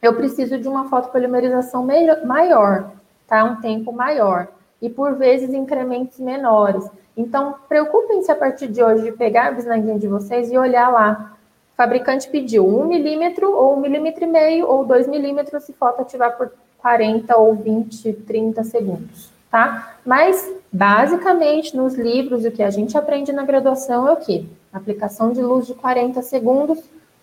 [0.02, 1.86] eu preciso de uma fotopolimerização
[2.26, 2.92] maior,
[3.28, 3.44] tá?
[3.44, 4.48] Um tempo maior.
[4.82, 6.86] e por vezes incrementos menores.
[7.16, 11.34] Então, preocupem-se a partir de hoje de pegar a bisnaguinha de vocês e olhar lá.
[11.74, 16.38] O fabricante pediu 1 milímetro, ou 1 milímetro e meio, ou 2 milímetros se ativar
[16.38, 19.96] por 40 ou 20, 30 segundos, tá?
[20.06, 24.46] Mas, basicamente, nos livros, o que a gente aprende na graduação é o quê?
[24.72, 26.80] Aplicação de luz de 40 segundos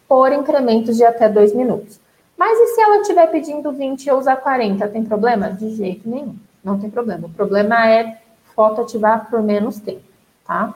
[0.09, 2.01] por incrementos de até 2 minutos.
[2.37, 5.51] Mas e se ela estiver pedindo 20 e eu usar 40, tem problema?
[5.51, 7.27] De jeito nenhum, não tem problema.
[7.27, 8.21] O problema é
[8.55, 10.05] fotoativar por menos tempo,
[10.47, 10.75] tá?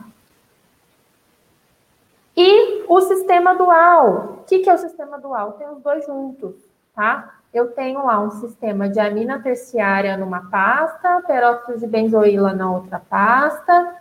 [2.37, 4.39] E o sistema dual.
[4.41, 5.53] O que, que é o sistema dual?
[5.53, 6.55] Tem os dois juntos,
[6.95, 7.39] tá?
[7.53, 13.01] Eu tenho lá um sistema de amina terciária numa pasta, peróxido de benzoíla na outra
[13.01, 13.97] pasta,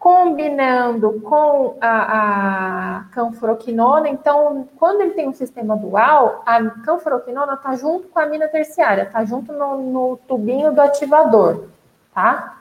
[0.00, 4.08] combinando com a, a.
[4.08, 9.02] Então, quando ele tem um sistema dual, a canforoquinona está junto com a amina terciária,
[9.02, 11.66] está junto no, no, tubinho do ativador,
[12.12, 12.58] tá?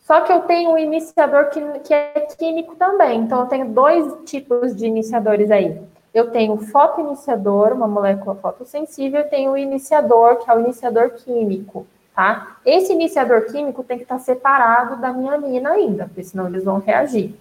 [0.00, 3.20] Só que eu tenho um iniciador que, que é químico também.
[3.20, 5.80] Então, eu tenho dois tipos de iniciadores aí.
[6.16, 11.10] Eu tenho o fotoiniciador, uma molécula fotossensível, e tenho o iniciador, que é o iniciador
[11.10, 12.56] químico tá?
[12.64, 16.78] Esse iniciador químico tem que estar separado da minha mina ainda, porque senão eles vão
[16.78, 17.38] reagir.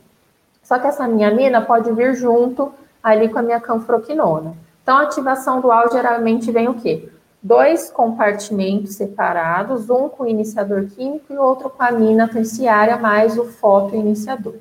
[0.61, 4.53] Só que essa minha mina pode vir junto ali com a minha canfroquinona.
[4.83, 7.09] Então, a ativação dual geralmente vem o quê?
[7.41, 13.37] Dois compartimentos separados, um com o iniciador químico e outro com a mina terciária, mais
[13.37, 14.55] o fotoiniciador.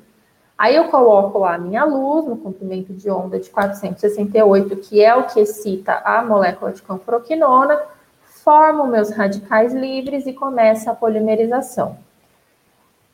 [0.57, 5.13] Aí eu coloco lá a minha luz no comprimento de onda de 468, que é
[5.13, 7.81] o que excita a molécula de canfroquinona,
[8.23, 11.97] formo meus radicais livres e começa a polimerização.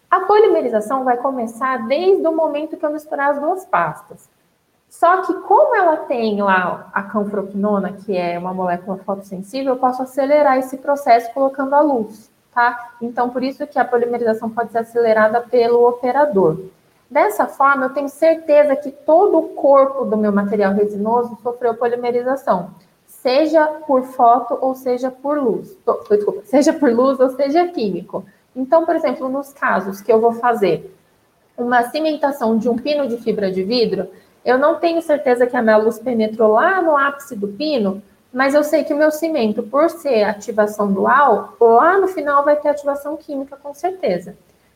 [0.10, 4.30] A polimerização vai começar desde o momento que eu misturar as duas pastas.
[4.90, 10.04] Só que como ela tem lá a canfroquinona, que é uma molécula fotossensível, eu posso
[10.04, 12.92] acelerar esse processo colocando a luz, tá?
[13.02, 16.60] Então, por isso que a polimerização pode ser acelerada pelo operador.
[17.12, 22.70] Dessa forma, eu tenho certeza que todo o corpo do meu material resinoso sofreu polimerização
[23.06, 25.78] seja por foto ou seja por luz.
[26.10, 28.24] Desculpa, seja por luz ou seja químico.
[28.56, 30.96] Então, por exemplo, nos casos que eu vou fazer
[31.58, 34.08] uma cimentação de um pino de fibra de vidro,
[34.46, 38.56] eu não tenho certeza que a minha luz penetrou lá no ápice do pino, mas
[38.56, 42.70] eu sei que o meu cimento, por ser ativação dual, lá no final vai ter
[42.70, 44.34] ativação química, com certeza.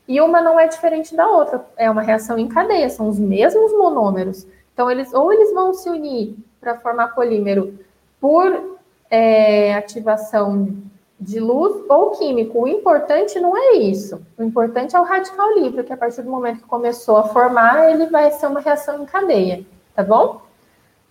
[0.08, 3.72] E uma não é diferente da outra, é uma reação em cadeia, são os mesmos
[3.74, 4.46] monômeros.
[4.74, 7.80] Então, eles ou eles vão se unir para formar polímero
[8.20, 8.78] por
[9.10, 10.76] é, ativação
[11.20, 12.64] de luz ou químico.
[12.64, 14.22] O importante não é isso.
[14.38, 17.90] O importante é o radical livre, que a partir do momento que começou a formar,
[17.90, 19.66] ele vai ser uma reação em cadeia,
[19.96, 20.42] tá bom?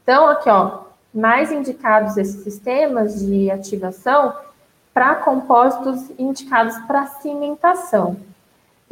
[0.02, 4.34] Então, aqui, ó, mais indicados esses sistemas de ativação
[4.92, 8.16] para compósitos indicados para cimentação.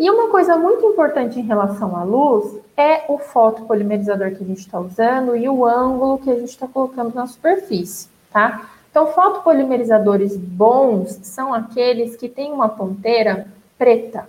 [0.03, 4.59] E uma coisa muito importante em relação à luz é o fotopolimerizador que a gente
[4.59, 8.69] está usando e o ângulo que a gente está colocando na superfície tá?
[8.91, 13.47] Então, fotopolimerizadores bons são aqueles que têm uma ponteira
[13.79, 14.29] preta.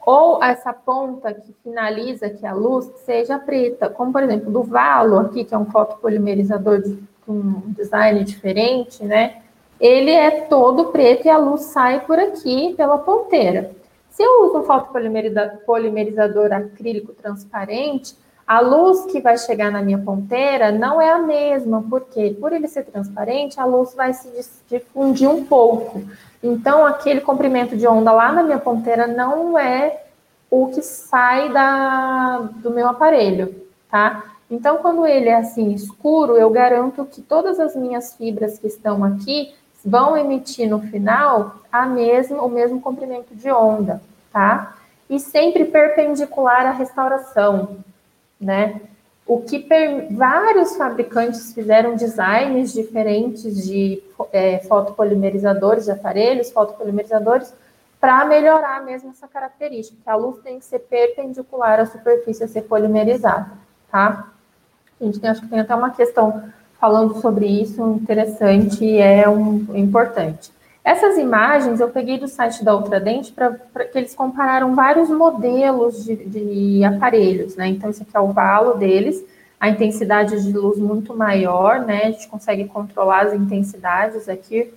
[0.00, 5.18] Ou essa ponta que finaliza que a luz seja preta, como por exemplo do Valo
[5.18, 9.42] aqui, que é um fotopolimerizador de, com um design diferente, né?
[9.78, 13.70] Ele é todo preto e a luz sai por aqui pela ponteira.
[14.16, 20.72] Se eu uso um fotopolimerizador acrílico transparente, a luz que vai chegar na minha ponteira
[20.72, 24.30] não é a mesma, porque por ele ser transparente, a luz vai se
[24.70, 26.02] difundir um pouco.
[26.42, 30.04] Então, aquele comprimento de onda lá na minha ponteira não é
[30.50, 33.54] o que sai da, do meu aparelho,
[33.90, 34.32] tá?
[34.50, 39.04] Então, quando ele é assim escuro, eu garanto que todas as minhas fibras que estão
[39.04, 39.52] aqui
[39.86, 44.76] vão emitir no final a mesma, o mesmo comprimento de onda, tá?
[45.08, 47.84] E sempre perpendicular à restauração
[48.40, 48.80] né?
[49.26, 50.12] O que per...
[50.14, 57.52] vários fabricantes fizeram designs diferentes de é, fotopolimerizadores, de aparelhos fotopolimerizadores,
[58.00, 62.48] para melhorar mesmo essa característica, que a luz tem que ser perpendicular à superfície a
[62.48, 63.50] ser polimerizada,
[63.90, 64.28] tá?
[65.00, 66.44] A gente tem, acho que tem até uma questão
[66.80, 70.50] falando sobre isso interessante e é um, importante.
[70.84, 73.50] Essas imagens eu peguei do site da Ultradente para
[73.90, 77.66] que eles compararam vários modelos de, de, aparelhos, né?
[77.68, 79.24] Então, esse aqui é o valo deles,
[79.58, 82.02] a intensidade de luz muito maior, né?
[82.04, 84.72] A gente consegue controlar as intensidades aqui.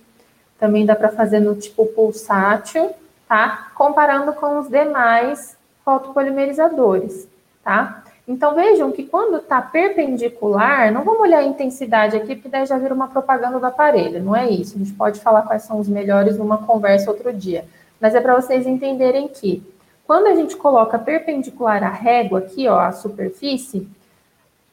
[0.58, 2.90] Também dá para fazer no tipo pulsátil,
[3.28, 3.68] tá?
[3.76, 7.28] Comparando com os demais fotopolimerizadores,
[7.62, 8.02] tá?
[8.30, 12.78] Então vejam que quando está perpendicular, não vamos olhar a intensidade aqui, porque daí já
[12.78, 14.76] vira uma propaganda do aparelho, não é isso.
[14.76, 17.64] A gente pode falar quais são os melhores numa conversa outro dia.
[18.00, 19.60] Mas é para vocês entenderem que
[20.06, 23.88] quando a gente coloca perpendicular à régua aqui, ó, a superfície,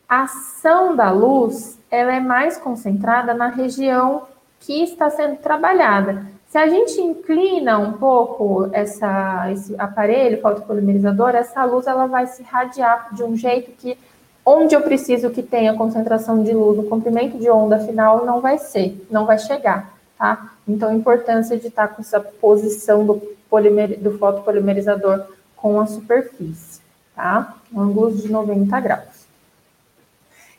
[0.08, 4.28] a ação da luz ela é mais concentrada na região
[4.60, 6.28] que está sendo trabalhada.
[6.50, 12.42] Se a gente inclina um pouco essa, esse aparelho fotopolimerizador, essa luz ela vai se
[12.42, 13.98] radiar de um jeito que
[14.46, 18.58] onde eu preciso que tenha concentração de luz, o comprimento de onda final não vai
[18.58, 20.54] ser, não vai chegar, tá?
[20.66, 23.16] Então, a importância de estar com essa posição do,
[23.50, 26.80] polimer, do fotopolimerizador com a superfície,
[27.14, 27.58] tá?
[27.76, 29.28] Ângulos de 90 graus.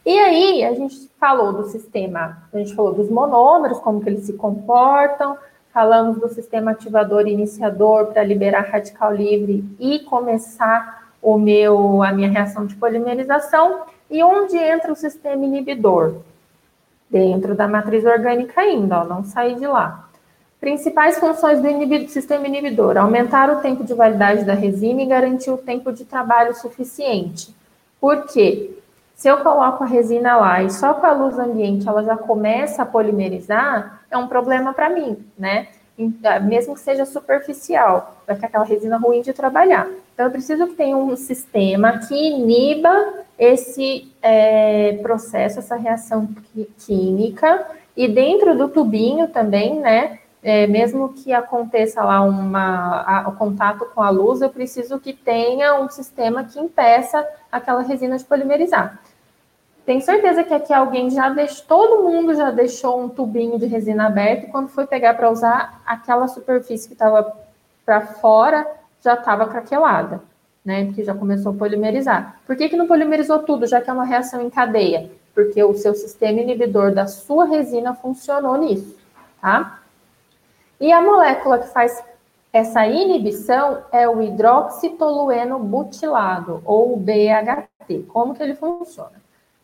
[0.05, 4.27] E aí, a gente falou do sistema, a gente falou dos monômeros, como que eles
[4.27, 5.39] se comportam,
[5.79, 12.29] falamos do sistema ativador iniciador para liberar radical livre e começar o meu, a minha
[12.29, 16.17] reação de polimerização, e onde entra o sistema inibidor?
[17.09, 20.09] Dentro da matriz orgânica ainda, ó, não sair de lá.
[20.59, 25.59] Principais funções do sistema inibidor: aumentar o tempo de validade da resina e garantir o
[25.59, 27.55] tempo de trabalho suficiente.
[28.01, 28.77] Por quê?
[29.15, 32.83] Se eu coloco a resina lá e só com a luz ambiente ela já começa
[32.83, 35.69] a polimerizar, é um problema para mim, né?
[36.23, 39.89] Ah, mesmo que seja superficial, vai ficar aquela resina ruim de trabalhar.
[40.15, 46.29] Então, eu preciso que tenha um sistema que iniba esse é, processo, essa reação
[46.87, 50.21] química, e dentro do tubinho também, né?
[50.41, 55.13] É, mesmo que aconteça lá uma, a, o contato com a luz, eu preciso que
[55.13, 59.01] tenha um sistema que impeça aquela resina de polimerizar.
[59.89, 64.07] Tenho certeza que aqui alguém já deixou, todo mundo já deixou um tubinho de resina
[64.07, 67.35] aberto e quando foi pegar para usar, aquela superfície que estava
[67.87, 68.71] para fora
[69.03, 70.21] já estava craquelada,
[70.63, 70.85] né?
[70.85, 72.39] Porque já começou a polimerizar.
[72.47, 75.11] Por que, que não polimerizou tudo, já que é uma reação em cadeia?
[75.35, 78.95] Porque o seu sistema inibidor da sua resina funcionou nisso,
[79.41, 79.81] tá?
[80.79, 82.05] E a molécula que faz
[82.53, 88.03] essa inibição é o hidroxitolueno butilado, ou BHT.
[88.09, 89.18] Como que ele funciona?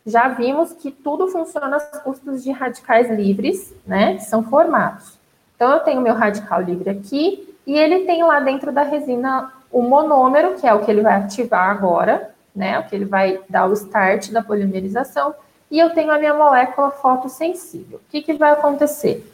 [0.06, 5.18] Já vimos que tudo funciona às custas de radicais livres, né, que são formados.
[5.56, 9.80] Então, eu tenho meu radical livre aqui, e ele tem lá dentro da resina o
[9.80, 13.66] monômero, que é o que ele vai ativar agora, né, o que ele vai dar
[13.66, 15.34] o start da polimerização,
[15.70, 17.98] e eu tenho a minha molécula fotossensível.
[17.98, 19.28] O que, que vai acontecer?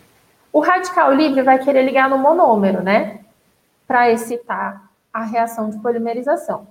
[0.52, 3.20] O radical livre vai querer ligar no monômero, né,
[3.86, 6.66] para excitar a reação de polimerização.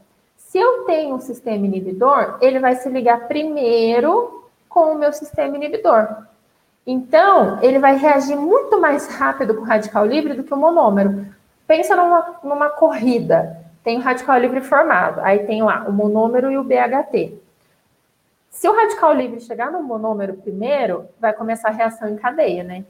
[0.49, 5.55] Se eu tenho um sistema inibidor, ele vai se ligar primeiro com o meu sistema
[5.55, 6.07] inibidor.
[6.87, 11.23] Então, ele vai reagir muito mais rápido com o radical livre do que o monômero.
[11.67, 13.63] Pensa numa, numa corrida.
[13.83, 17.37] Tem o radical livre formado, aí tem lá o monômero e o BHT.
[18.49, 22.85] Se o radical livre chegar no monômero primeiro, vai começar a reação em cadeia, né?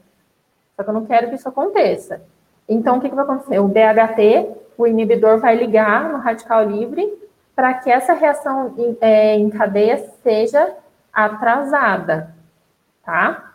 [0.74, 2.22] Só que eu não quero que isso aconteça.
[2.66, 3.58] Então, o que, que vai acontecer?
[3.58, 4.48] O BHT,
[4.78, 7.20] o inibidor, vai ligar no radical livre
[7.54, 10.74] para que essa reação em, é, em cadeia seja
[11.12, 12.34] atrasada,
[13.04, 13.52] tá?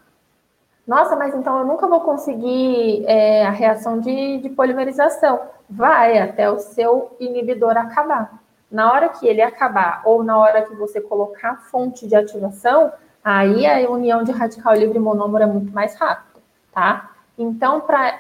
[0.85, 5.41] Nossa, mas então eu nunca vou conseguir é, a reação de, de polimerização.
[5.67, 8.39] Vai até o seu inibidor acabar.
[8.71, 12.91] Na hora que ele acabar, ou na hora que você colocar a fonte de ativação,
[13.23, 16.39] aí a união de radical livre monômero é muito mais rápido,
[16.71, 17.11] tá?
[17.37, 18.19] Então, para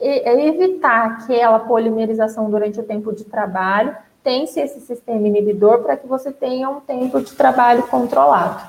[0.00, 6.32] evitar aquela polimerização durante o tempo de trabalho, tem-se esse sistema inibidor para que você
[6.32, 8.60] tenha um tempo de trabalho controlado,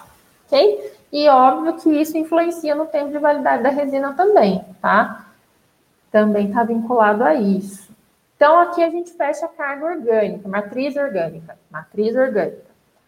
[0.46, 0.94] ok?
[1.12, 5.28] E óbvio que isso influencia no tempo de validade da resina também, tá?
[6.12, 7.90] Também está vinculado a isso.
[8.36, 12.66] Então, aqui a gente fecha a carga orgânica, matriz orgânica, matriz orgânica.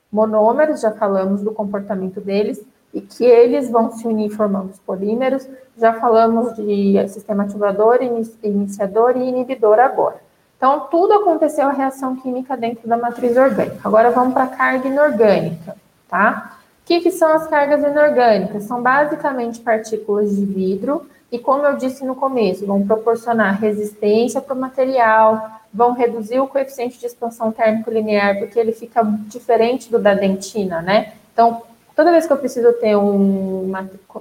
[0.09, 5.47] Monômeros, já falamos do comportamento deles, e que eles vão se unir formando os polímeros.
[5.77, 7.99] Já falamos de sistema ativador,
[8.41, 10.26] iniciador e inibidor agora.
[10.57, 13.77] Então, tudo aconteceu a reação química dentro da matriz orgânica.
[13.83, 15.75] Agora vamos para a carga inorgânica,
[16.09, 16.57] tá?
[16.83, 18.63] O que, que são as cargas inorgânicas?
[18.63, 24.55] São basicamente partículas de vidro e, como eu disse no começo, vão proporcionar resistência para
[24.55, 29.99] o material, vão reduzir o coeficiente de expansão térmico linear, porque ele fica diferente do
[29.99, 31.13] da dentina, né?
[31.33, 31.61] Então,
[31.97, 33.73] toda vez que eu preciso ter um,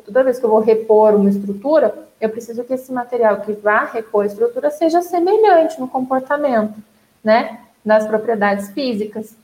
[0.03, 3.85] toda vez que eu vou repor uma estrutura, eu preciso que esse material que vá
[3.85, 6.75] repor a estrutura seja semelhante no comportamento,
[7.23, 9.37] né, nas propriedades físicas.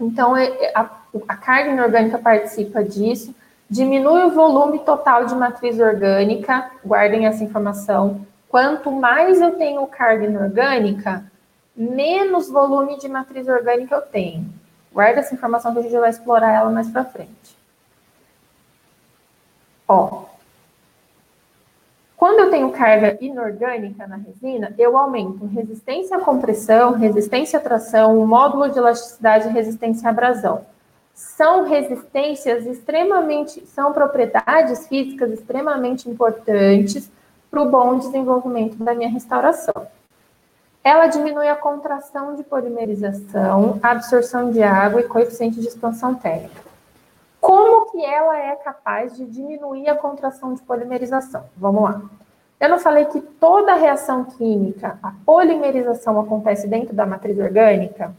[0.00, 0.90] Então, é, é, a,
[1.28, 3.32] a carga inorgânica participa disso,
[3.70, 8.26] diminui o volume total de matriz orgânica, guardem essa informação.
[8.48, 11.24] Quanto mais eu tenho carga inorgânica,
[11.76, 14.61] menos volume de matriz orgânica eu tenho.
[14.92, 17.56] Guarda essa informação que a gente vai explorar ela mais para frente.
[19.88, 20.24] Ó,
[22.22, 28.24] quando eu tenho carga inorgânica na resina, eu aumento resistência à compressão, resistência à tração,
[28.24, 30.64] módulo de elasticidade e resistência à abrasão.
[31.12, 37.10] São resistências extremamente, são propriedades físicas extremamente importantes
[37.50, 39.88] para o bom desenvolvimento da minha restauração.
[40.84, 46.60] Ela diminui a contração de polimerização, absorção de água e coeficiente de expansão térmica.
[47.40, 51.44] Como que ela é capaz de diminuir a contração de polimerização?
[51.56, 52.02] Vamos lá.
[52.58, 58.14] Eu não falei que toda reação química, a polimerização acontece dentro da matriz orgânica?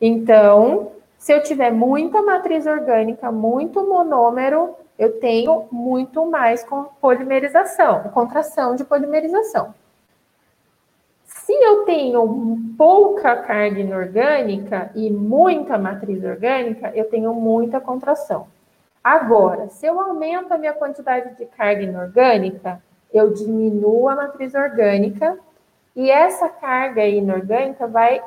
[0.00, 8.04] Então, se eu tiver muita matriz orgânica, muito monômero, eu tenho muito mais com polimerização,
[8.04, 9.74] contração de polimerização.
[11.50, 18.46] Se eu tenho pouca carga inorgânica e muita matriz orgânica, eu tenho muita contração.
[19.02, 22.80] Agora, se eu aumento a minha quantidade de carga inorgânica,
[23.12, 25.36] eu diminuo a matriz orgânica
[25.96, 28.22] e essa carga inorgânica vai,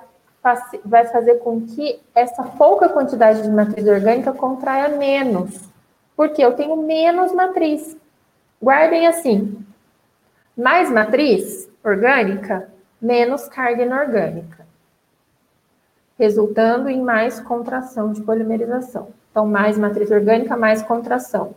[0.83, 5.61] vai fazer com que essa pouca quantidade de matriz orgânica contraia menos,
[6.13, 7.95] porque eu tenho menos matriz.
[8.61, 9.65] Guardem assim:
[10.57, 12.72] mais matriz orgânica,
[13.03, 14.65] menos carga inorgânica,
[16.17, 19.09] resultando em mais contração de polimerização.
[19.29, 21.53] Então, mais matriz orgânica, mais contração.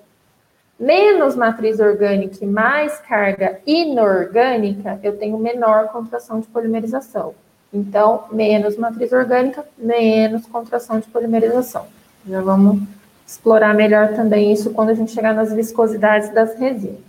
[0.79, 7.33] Menos matriz orgânica e mais carga inorgânica, eu tenho menor contração de polimerização.
[7.73, 11.87] Então, menos matriz orgânica, menos contração de polimerização.
[12.29, 12.83] Já vamos
[13.25, 17.06] explorar melhor também isso quando a gente chegar nas viscosidades das resinas.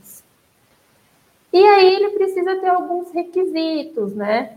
[1.51, 4.51] E aí ele precisa ter alguns requisitos, né?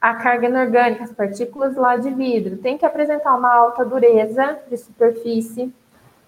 [0.00, 4.76] A carga inorgânica, as partículas lá de vidro, tem que apresentar uma alta dureza de
[4.76, 5.72] superfície,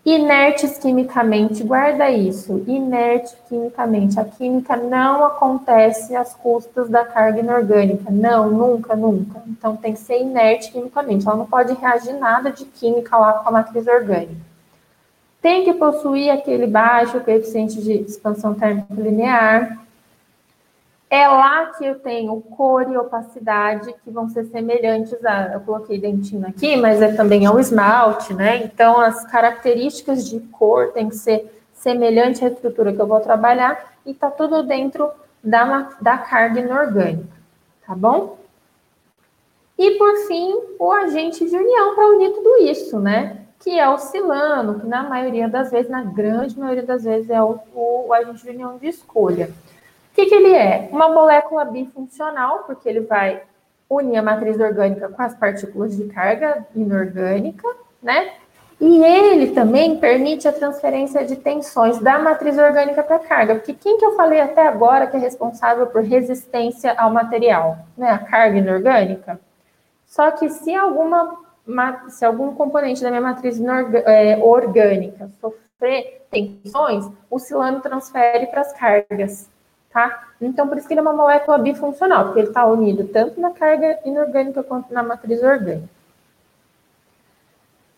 [0.04, 4.18] inertes quimicamente, guarda isso, inerte quimicamente.
[4.18, 9.42] A química não acontece às custas da carga inorgânica, não, nunca, nunca.
[9.46, 13.48] Então tem que ser inerte quimicamente, ela não pode reagir nada de química lá com
[13.48, 14.50] a matriz orgânica.
[15.40, 19.78] Tem que possuir aquele baixo coeficiente de expansão térmica linear,
[21.10, 25.54] é lá que eu tenho cor e opacidade que vão ser semelhantes a.
[25.54, 28.58] Eu coloquei dentina aqui, mas é também ao esmalte, né?
[28.58, 33.96] Então, as características de cor tem que ser semelhante à estrutura que eu vou trabalhar
[34.06, 35.10] e tá tudo dentro
[35.42, 37.36] da, da carga inorgânica,
[37.84, 38.38] tá bom?
[39.76, 43.38] E, por fim, o agente de união para unir tudo isso, né?
[43.58, 47.42] Que é o silano, que na maioria das vezes, na grande maioria das vezes, é
[47.42, 49.50] o, o, o agente de união de escolha.
[50.10, 50.88] O que, que ele é?
[50.92, 53.42] Uma molécula bifuncional, porque ele vai
[53.88, 57.68] unir a matriz orgânica com as partículas de carga inorgânica,
[58.02, 58.32] né?
[58.80, 63.74] E ele também permite a transferência de tensões da matriz orgânica para a carga, porque
[63.74, 67.78] quem que eu falei até agora que é responsável por resistência ao material?
[67.96, 68.08] Né?
[68.08, 69.38] A carga inorgânica.
[70.06, 71.38] Só que se alguma
[72.08, 73.60] se algum componente da minha matriz
[74.06, 79.49] é, orgânica sofrer tensões, o silano transfere para as cargas
[79.92, 80.28] tá?
[80.40, 83.50] Então, por isso que ele é uma molécula bifuncional, porque ele está unido tanto na
[83.50, 85.88] carga inorgânica quanto na matriz orgânica.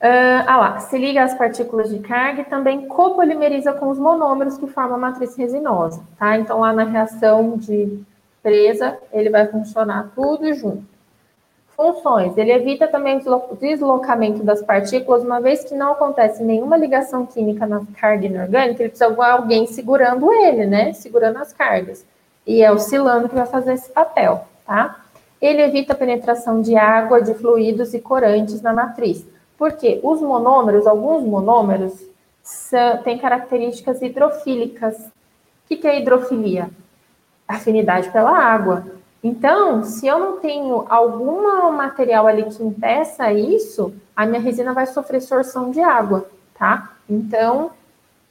[0.00, 4.58] Uh, ah lá, se liga às partículas de carga e também copolimeriza com os monômeros
[4.58, 6.36] que formam a matriz resinosa, tá?
[6.36, 8.02] Então, lá na reação de
[8.42, 10.91] presa, ele vai funcionar tudo junto.
[11.76, 12.36] Funções.
[12.36, 17.66] Ele evita também o deslocamento das partículas, uma vez que não acontece nenhuma ligação química
[17.66, 20.92] na carga inorgânica, ele precisa de alguém segurando ele, né?
[20.92, 22.04] Segurando as cargas.
[22.46, 25.00] E é o silano que vai fazer esse papel, tá?
[25.40, 29.26] Ele evita a penetração de água, de fluidos e corantes na matriz.
[29.56, 31.94] Porque os monômeros, alguns monômeros,
[32.42, 34.98] são, têm características hidrofílicas.
[34.98, 36.68] O que, que é hidrofilia?
[37.48, 38.84] Afinidade pela água.
[39.22, 44.86] Então, se eu não tenho algum material ali que impeça isso, a minha resina vai
[44.86, 46.92] sofrer sorção de água, tá?
[47.08, 47.70] Então,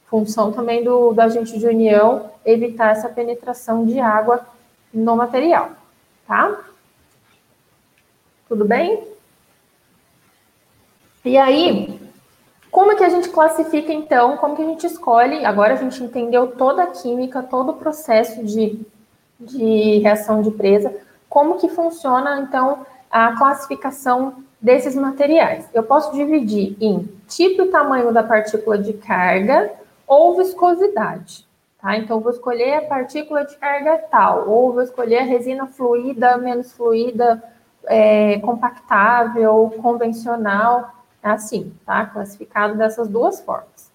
[0.06, 4.46] função também do, do agente de união, evitar essa penetração de água
[4.92, 5.70] no material,
[6.26, 6.60] tá?
[8.46, 9.08] Tudo bem?
[11.24, 11.98] E aí,
[12.70, 15.46] como é que a gente classifica, então, como que a gente escolhe?
[15.46, 18.78] Agora a gente entendeu toda a química, todo o processo de
[19.42, 20.94] de reação de presa,
[21.28, 25.68] como que funciona, então, a classificação desses materiais.
[25.74, 29.72] Eu posso dividir em tipo e tamanho da partícula de carga
[30.06, 31.46] ou viscosidade,
[31.80, 31.96] tá?
[31.96, 36.72] Então, vou escolher a partícula de carga tal, ou vou escolher a resina fluida, menos
[36.72, 37.42] fluida,
[37.86, 42.06] é, compactável, convencional, assim, tá?
[42.06, 43.90] Classificado dessas duas formas.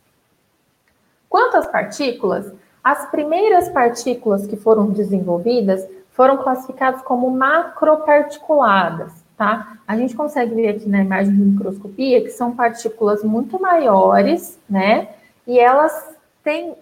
[1.30, 2.52] Quanto às partículas,
[2.88, 9.78] As primeiras partículas que foram desenvolvidas foram classificadas como macroparticuladas, tá?
[9.86, 15.10] A gente consegue ver aqui na imagem de microscopia que são partículas muito maiores, né?
[15.46, 16.76] E elas têm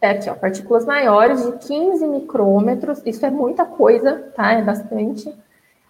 [0.00, 4.54] é aqui, ó, partículas maiores de 15 micrômetros, isso é muita coisa, tá?
[4.54, 5.32] É bastante.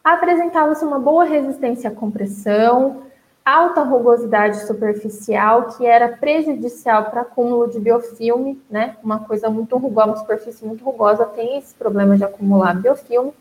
[0.05, 3.06] Apresentava-se uma boa resistência à compressão,
[3.47, 8.97] alta rugosidade superficial, que era prejudicial para acúmulo de biofilme, né?
[9.05, 13.33] Uma coisa muito rugosa, uma superfície muito rugosa tem esse problema de acumular biofilme.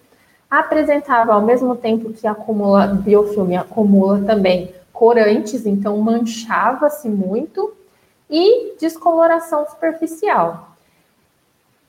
[0.48, 7.74] Apresentava, ao mesmo tempo que acumula biofilme, acumula também corantes, então manchava-se muito
[8.30, 10.70] e descoloração superficial.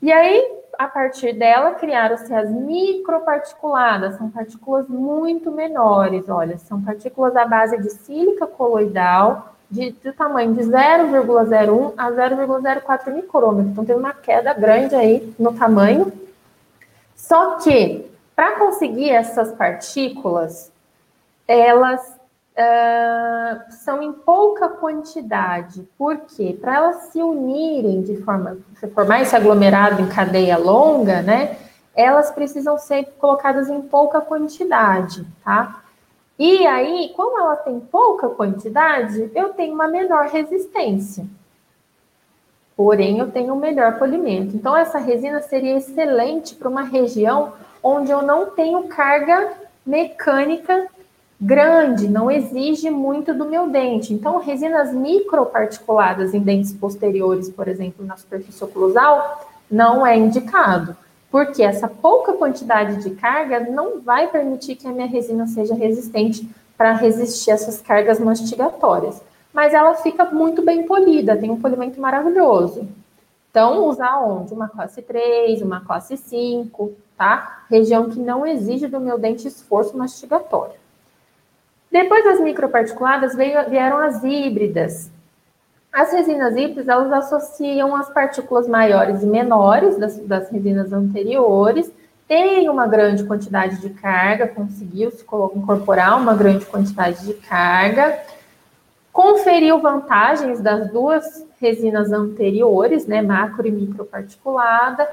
[0.00, 7.36] E aí, a partir dela, criaram-se as microparticuladas, são partículas muito menores, olha, são partículas
[7.36, 13.72] à base de sílica coloidal, de, de tamanho de 0,01 a 0,04 micrômetro.
[13.72, 16.12] Então, tem uma queda grande aí no tamanho.
[17.16, 20.70] Só que, para conseguir essas partículas,
[21.48, 22.15] elas
[22.56, 25.86] uh, são em pouca quantidade.
[25.98, 26.56] Por quê?
[26.58, 28.58] Para elas se unirem de forma,
[28.94, 31.56] formar esse aglomerado em cadeia longa, né?
[31.94, 35.82] Elas precisam ser colocadas em pouca quantidade, tá?
[36.38, 41.24] E aí, como ela tem pouca quantidade, eu tenho uma menor resistência.
[42.76, 44.54] Porém, eu tenho um melhor polimento.
[44.54, 49.54] Então, essa resina seria excelente para uma região onde eu não tenho carga
[49.86, 50.86] mecânica
[51.40, 54.12] grande, não exige muito do meu dente.
[54.12, 60.96] Então, resinas microparticuladas em dentes posteriores, por exemplo, na superfície oclusal, não é indicado,
[61.30, 66.48] porque essa pouca quantidade de carga não vai permitir que a minha resina seja resistente
[66.76, 69.20] para resistir essas cargas mastigatórias.
[69.52, 72.86] Mas ela fica muito bem polida, tem um polimento maravilhoso.
[73.50, 74.52] Então, usar onde?
[74.52, 77.64] Uma classe 3, uma classe 5, tá?
[77.70, 80.74] Região que não exige do meu dente esforço mastigatório.
[81.96, 85.10] Depois das microparticuladas veio, vieram as híbridas.
[85.90, 91.90] As resinas híbridas, elas associam as partículas maiores e menores das, das resinas anteriores,
[92.28, 95.24] tem uma grande quantidade de carga, conseguiu-se
[95.54, 98.18] incorporar uma grande quantidade de carga,
[99.10, 105.08] conferiu vantagens das duas resinas anteriores, né, macro e microparticulada,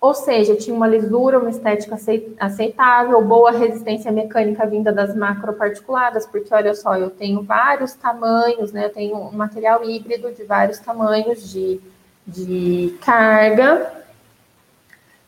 [0.00, 1.96] ou seja, tinha uma lisura, uma estética
[2.38, 8.84] aceitável, boa resistência mecânica vinda das macroparticuladas, porque olha só, eu tenho vários tamanhos, né?
[8.84, 11.80] Eu tenho um material híbrido de vários tamanhos de,
[12.26, 13.90] de carga.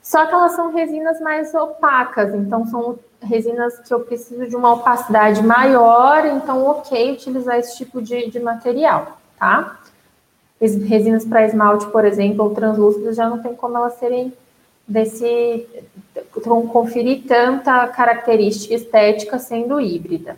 [0.03, 4.75] Só que elas são resinas mais opacas, então são resinas que eu preciso de uma
[4.75, 9.79] opacidade maior, então ok utilizar esse tipo de, de material, tá?
[10.61, 14.33] Resinas para esmalte, por exemplo, ou translúcidas, já não tem como elas serem
[14.89, 15.67] desse
[16.45, 20.37] vão conferir tanta característica estética sendo híbrida.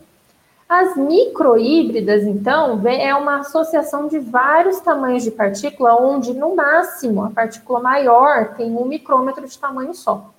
[0.69, 7.31] As microhíbridas, então, é uma associação de vários tamanhos de partícula, onde no máximo a
[7.31, 10.31] partícula maior tem um micrômetro de tamanho só.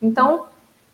[0.00, 0.46] Então,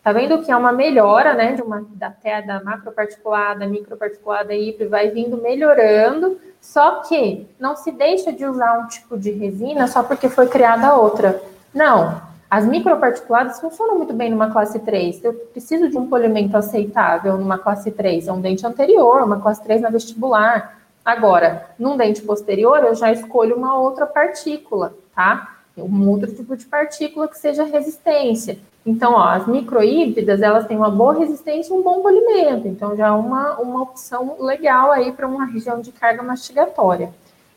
[0.02, 4.88] tá vendo que é uma melhora, né, de uma da, até da macroparticulada, microparticulada híbrida,
[4.88, 10.02] vai vindo melhorando, só que não se deixa de usar um tipo de resina só
[10.02, 11.42] porque foi criada outra.
[11.74, 15.24] Não, as microparticuladas funcionam muito bem numa classe 3.
[15.24, 19.62] Eu preciso de um polimento aceitável numa classe 3, é um dente anterior, uma classe
[19.62, 20.80] 3 na vestibular.
[21.04, 25.56] Agora, num dente posterior, eu já escolho uma outra partícula, tá?
[25.76, 28.58] Um outro tipo de partícula que seja resistência.
[28.84, 32.68] Então, ó, as microhíbridas, elas têm uma boa resistência e um bom polimento.
[32.68, 37.12] Então, já é uma, uma opção legal aí para uma região de carga mastigatória.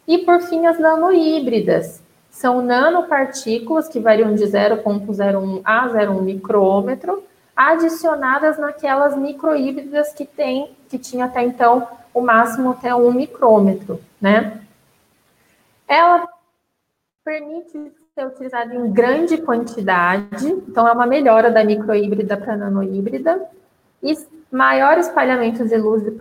[0.08, 2.02] E, por fim, as nanohíbridas
[2.32, 7.24] são nanopartículas que variam de 0,01 a 0,1 micrômetro,
[7.56, 14.62] adicionadas naquelas microhíbridas que tem, que tinha até então o máximo até 1 micrômetro, né?
[15.88, 16.28] Ela
[17.24, 23.42] permite ser utilizada em grande quantidade, então é uma melhora da microhíbrida para nanohíbrida,
[24.02, 24.16] e
[24.52, 26.12] maior espalhamento de luz de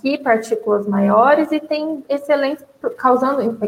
[0.00, 2.64] que partículas maiores e tem excelentes,
[2.96, 3.58] causando,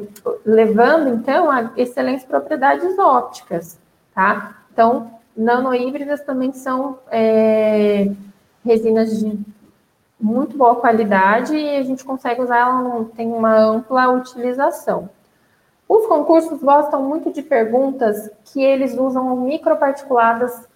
[0.45, 3.79] levando então a excelentes propriedades ópticas,
[4.15, 4.57] tá?
[4.73, 8.11] Então, nanohíbridas também são é,
[8.65, 9.39] resinas de
[10.19, 15.11] muito boa qualidade e a gente consegue usar ela, tem uma ampla utilização.
[15.87, 20.67] Os concursos gostam muito de perguntas que eles usam microparticuladas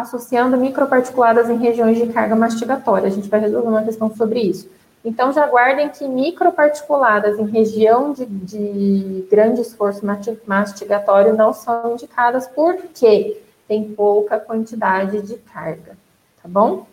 [0.00, 3.08] associando microparticuladas em regiões de carga mastigatória.
[3.08, 4.68] A gente vai resolver uma questão sobre isso.
[5.04, 10.04] Então, já guardem que microparticuladas em região de, de grande esforço
[10.46, 15.96] mastigatório não são indicadas porque tem pouca quantidade de carga,
[16.42, 16.86] tá bom?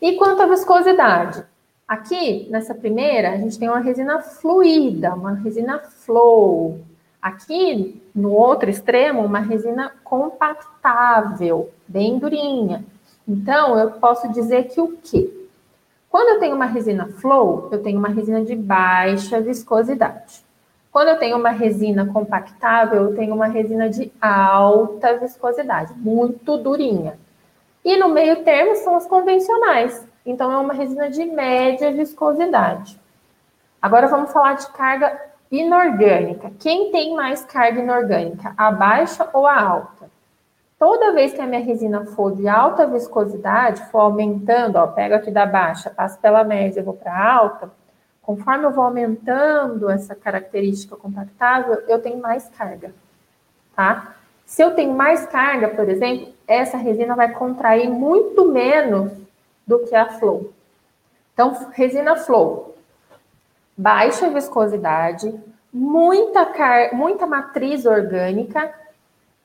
[0.00, 1.44] E quanto à viscosidade?
[1.86, 6.80] Aqui, nessa primeira, a gente tem uma resina fluida, uma resina flow.
[7.22, 12.84] Aqui, no outro extremo, uma resina compactável, bem durinha.
[13.28, 15.32] Então, eu posso dizer que o quê?
[16.10, 20.44] Quando eu tenho uma resina flow, eu tenho uma resina de baixa viscosidade.
[20.90, 27.16] Quando eu tenho uma resina compactável, eu tenho uma resina de alta viscosidade, muito durinha.
[27.84, 30.04] E no meio termo são as convencionais.
[30.26, 33.00] Então, é uma resina de média viscosidade.
[33.80, 36.50] Agora vamos falar de carga inorgânica.
[36.58, 40.10] Quem tem mais carga inorgânica, a baixa ou a alta?
[40.78, 45.30] Toda vez que a minha resina for de alta viscosidade, for aumentando, ó, pego aqui
[45.30, 47.70] da baixa, passo pela média, vou para alta,
[48.22, 52.92] conforme eu vou aumentando essa característica compactável, eu tenho mais carga,
[53.76, 54.14] tá?
[54.46, 59.12] Se eu tenho mais carga, por exemplo, essa resina vai contrair muito menos
[59.66, 60.52] do que a flow.
[61.32, 62.71] Então, resina flow,
[63.82, 65.34] baixa viscosidade,
[65.72, 68.72] muita, car muita matriz orgânica,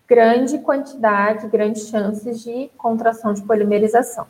[0.08, 4.28] grande quantidade, grandes chances de contração de polimerização.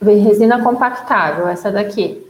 [0.00, 2.28] Resina compactável, essa daqui.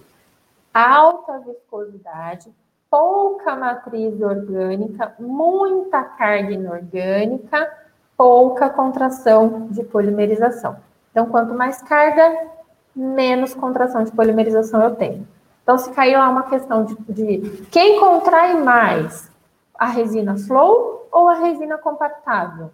[0.74, 2.52] Alta viscosidade,
[2.90, 7.72] pouca matriz orgânica, muita carga inorgânica,
[8.18, 10.76] pouca contração de polimerização.
[11.10, 12.50] Então, quanto mais carga,
[12.94, 15.26] menos contração de polimerização eu tenho.
[15.62, 19.30] Então, se caiu lá uma questão de, de quem contrai mais,
[19.78, 22.70] a resina flow ou a resina compactável?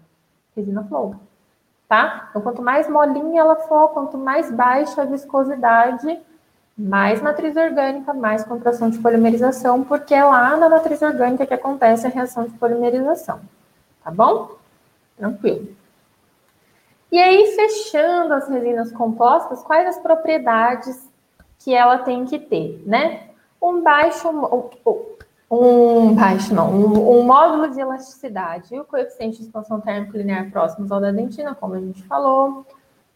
[0.57, 1.15] Resina flow,
[1.89, 2.29] tá?
[2.31, 6.19] Então, quanto mais molinha ela for, quanto mais baixa a viscosidade,
[6.77, 12.07] mais matriz orgânica, mais contração de polimerização, porque é lá na matriz orgânica que acontece
[12.07, 13.41] a reação de polimerização,
[14.03, 14.57] tá bom?
[15.17, 15.77] Tranquilo.
[17.11, 21.08] E aí, fechando as resinas compostas, quais as propriedades
[21.59, 23.29] que ela tem que ter, né?
[23.61, 24.29] Um baixo,
[25.51, 30.51] um baixo, não, um, um, módulo de elasticidade e o coeficiente de expansão térmica linear
[30.51, 32.67] próximos ao da dentina, como a gente falou,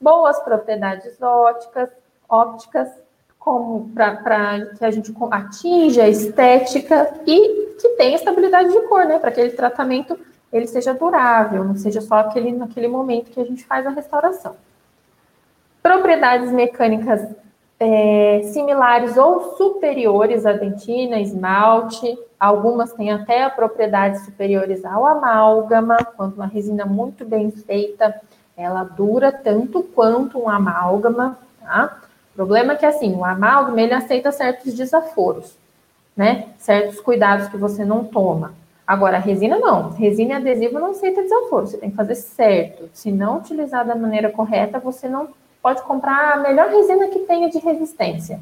[0.00, 1.90] boas propriedades ópticas,
[2.28, 2.88] ópticas,
[3.38, 9.18] como para que a gente atinja a estética e que tenha estabilidade de cor, né?
[9.18, 10.18] Para que aquele tratamento
[10.52, 14.56] ele seja durável, não seja só aquele naquele momento que a gente faz a restauração.
[15.82, 17.28] Propriedades mecânicas
[17.82, 22.16] é, similares ou superiores à dentina, esmalte.
[22.38, 28.14] Algumas têm até propriedades superiores ao amálgama, quando uma resina muito bem feita,
[28.56, 31.98] ela dura tanto quanto um amálgama, tá?
[32.32, 35.56] O problema é que, assim, o amálgama, ele aceita certos desaforos,
[36.16, 36.50] né?
[36.58, 38.54] Certos cuidados que você não toma.
[38.86, 39.90] Agora, a resina não.
[39.90, 41.66] Resina e adesivo não aceita desaforo.
[41.66, 42.88] Você tem que fazer certo.
[42.92, 45.28] Se não utilizar da maneira correta, você não
[45.62, 48.40] pode comprar a melhor resina que tenha de resistência.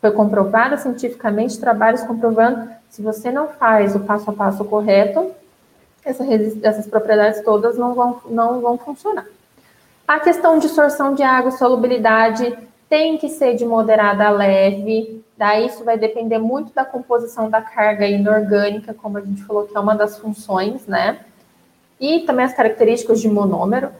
[0.00, 5.30] Foi comprovada cientificamente, trabalhos comprovando, se você não faz o passo a passo correto,
[6.04, 6.24] essa
[6.62, 9.26] essas propriedades todas não vão, não vão funcionar.
[10.06, 12.56] A questão de sorção de água, solubilidade,
[12.88, 17.62] tem que ser de moderada a leve, daí isso vai depender muito da composição da
[17.62, 21.20] carga inorgânica, como a gente falou que é uma das funções, né?
[21.98, 23.90] E também as características de monômero.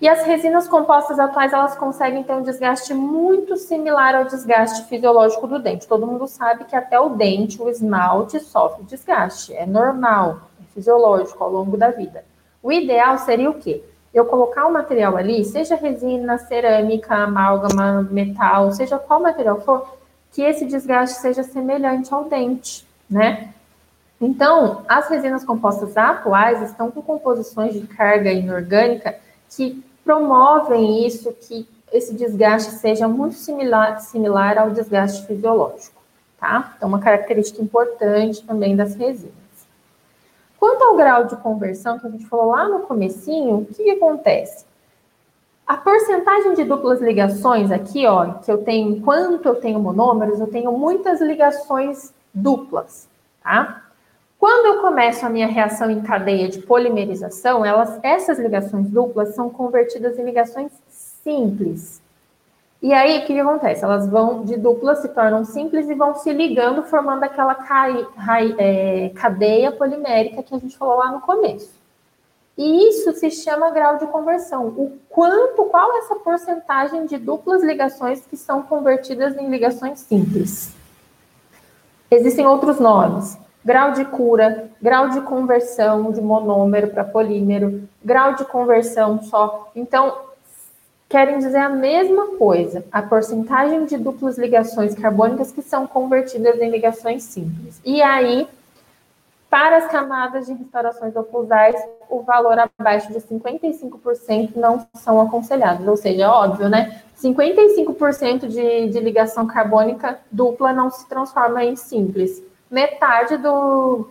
[0.00, 5.46] E as resinas compostas atuais, elas conseguem ter um desgaste muito similar ao desgaste fisiológico
[5.46, 5.86] do dente.
[5.86, 9.52] Todo mundo sabe que até o dente, o esmalte, sofre desgaste.
[9.52, 12.24] É normal, é fisiológico ao longo da vida.
[12.62, 13.84] O ideal seria o quê?
[14.12, 19.86] Eu colocar o material ali, seja resina, cerâmica, amálgama, metal, seja qual material for,
[20.32, 23.52] que esse desgaste seja semelhante ao dente, né?
[24.18, 29.16] Então, as resinas compostas atuais estão com composições de carga inorgânica
[29.48, 36.00] que promovem isso, que esse desgaste seja muito similar, similar ao desgaste fisiológico,
[36.38, 36.74] tá?
[36.76, 39.34] Então, uma característica importante também das resinas.
[40.58, 43.90] Quanto ao grau de conversão, que a gente falou lá no comecinho, o que, que
[43.90, 44.66] acontece?
[45.66, 50.48] A porcentagem de duplas ligações aqui, ó, que eu tenho, enquanto eu tenho monômeros, eu
[50.48, 53.08] tenho muitas ligações duplas,
[53.42, 53.84] tá?
[54.40, 59.50] Quando eu começo a minha reação em cadeia de polimerização, elas, essas ligações duplas são
[59.50, 62.00] convertidas em ligações simples.
[62.80, 63.84] E aí, o que, que acontece?
[63.84, 68.08] Elas vão de duplas, se tornam simples e vão se ligando, formando aquela cai,
[68.56, 71.78] é, cadeia polimérica que a gente falou lá no começo.
[72.56, 74.68] E isso se chama grau de conversão.
[74.68, 80.72] O quanto, qual é essa porcentagem de duplas ligações que são convertidas em ligações simples?
[82.10, 83.38] Existem outros nomes.
[83.64, 89.70] Grau de cura, grau de conversão de monômero para polímero, grau de conversão só.
[89.76, 90.16] Então,
[91.08, 96.70] querem dizer a mesma coisa, a porcentagem de duplas ligações carbônicas que são convertidas em
[96.70, 97.80] ligações simples.
[97.84, 98.48] E aí,
[99.50, 101.74] para as camadas de restaurações opusais,
[102.08, 105.86] o valor abaixo de 55% não são aconselhados.
[105.88, 107.02] Ou seja, é óbvio, né?
[107.20, 112.40] 55% de, de ligação carbônica dupla não se transforma em simples.
[112.70, 114.10] Metade do.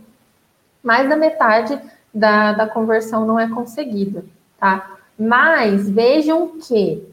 [0.84, 1.80] Mais da metade
[2.14, 4.26] da, da conversão não é conseguida,
[4.60, 4.98] tá?
[5.18, 7.08] Mas vejam que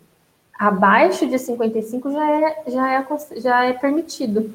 [0.59, 4.55] abaixo de 55 já é, já é, já é permitido.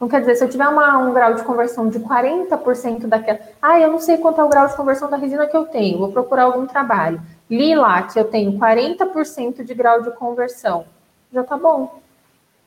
[0.00, 3.38] Não quer dizer, se eu tiver uma, um grau de conversão de 40% daquela.
[3.60, 5.98] Ah, eu não sei quanto é o grau de conversão da resina que eu tenho,
[5.98, 7.20] vou procurar algum trabalho.
[7.50, 10.86] Li lá que eu tenho 40% de grau de conversão.
[11.30, 12.00] Já tá bom,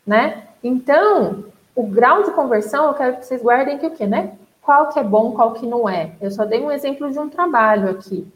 [0.05, 0.43] né?
[0.63, 1.45] Então,
[1.75, 4.35] o grau de conversão, eu quero que vocês guardem que o quê, né?
[4.61, 6.11] Qual que é bom, qual que não é.
[6.21, 8.27] Eu só dei um exemplo de um trabalho aqui.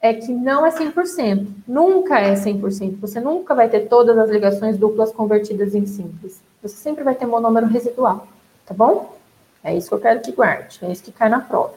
[0.00, 1.46] É que não é 100%.
[1.66, 2.98] Nunca é 100%.
[3.00, 6.40] Você nunca vai ter todas as ligações duplas convertidas em simples.
[6.62, 8.26] Você sempre vai ter monômero residual,
[8.64, 9.14] tá bom?
[9.62, 11.74] É isso que eu quero que guarde, é isso que cai na prova.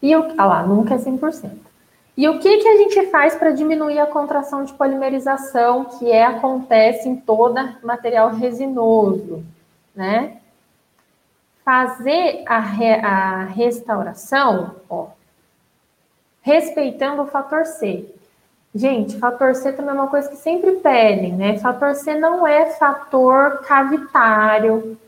[0.00, 1.50] E o, ah lá, nunca é 100%.
[2.16, 6.24] E o que, que a gente faz para diminuir a contração de polimerização que é,
[6.24, 9.42] acontece em toda material resinoso,
[9.94, 10.36] né?
[11.64, 15.08] Fazer a, re, a restauração, ó,
[16.42, 18.04] respeitando o fator C.
[18.74, 21.58] Gente, fator C também é uma coisa que sempre pedem, né?
[21.58, 24.98] Fator C não é fator cavitário,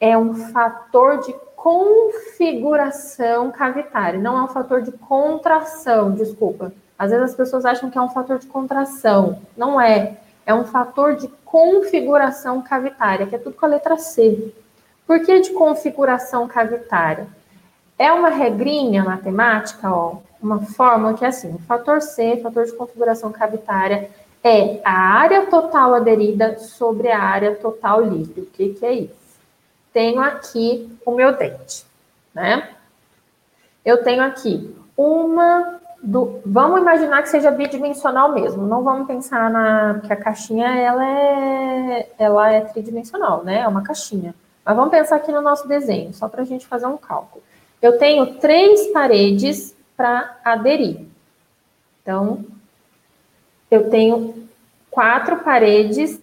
[0.00, 1.34] é um fator de
[1.66, 6.72] configuração cavitária, não é um fator de contração, desculpa.
[6.96, 10.16] Às vezes as pessoas acham que é um fator de contração, não é.
[10.46, 14.54] É um fator de configuração cavitária, que é tudo com a letra C.
[15.04, 17.26] Por que de configuração cavitária?
[17.98, 22.74] É uma regrinha matemática, ó, uma fórmula que é assim: o fator C, fator de
[22.74, 24.08] configuração cavitária,
[24.44, 28.42] é a área total aderida sobre a área total livre.
[28.42, 29.25] O que, que é isso?
[29.96, 31.86] Tenho aqui o meu dente,
[32.34, 32.68] né?
[33.82, 38.66] Eu tenho aqui uma do, vamos imaginar que seja bidimensional mesmo.
[38.66, 43.60] Não vamos pensar na que a caixinha ela é ela é tridimensional, né?
[43.60, 44.34] É uma caixinha.
[44.62, 47.42] Mas vamos pensar aqui no nosso desenho, só para a gente fazer um cálculo.
[47.80, 51.06] Eu tenho três paredes para aderir.
[52.02, 52.44] Então,
[53.70, 54.46] eu tenho
[54.90, 56.20] quatro paredes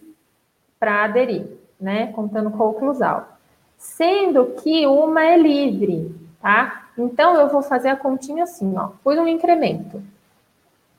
[0.80, 1.48] para aderir,
[1.82, 2.12] né?
[2.14, 3.33] Contando com o oclusal.
[3.84, 6.86] Sendo que uma é livre, tá?
[6.98, 8.92] Então, eu vou fazer a continha assim, ó.
[9.04, 10.02] Pus um incremento.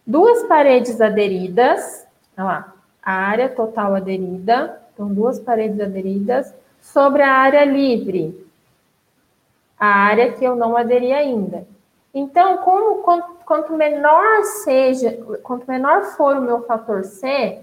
[0.06, 2.06] Duas paredes aderidas,
[2.36, 8.46] olha lá, a área total aderida, então duas paredes aderidas, sobre a área livre,
[9.80, 11.66] a área que eu não aderi ainda.
[12.12, 13.02] Então, como,
[13.46, 17.60] quanto menor seja, quanto menor for o meu fator C,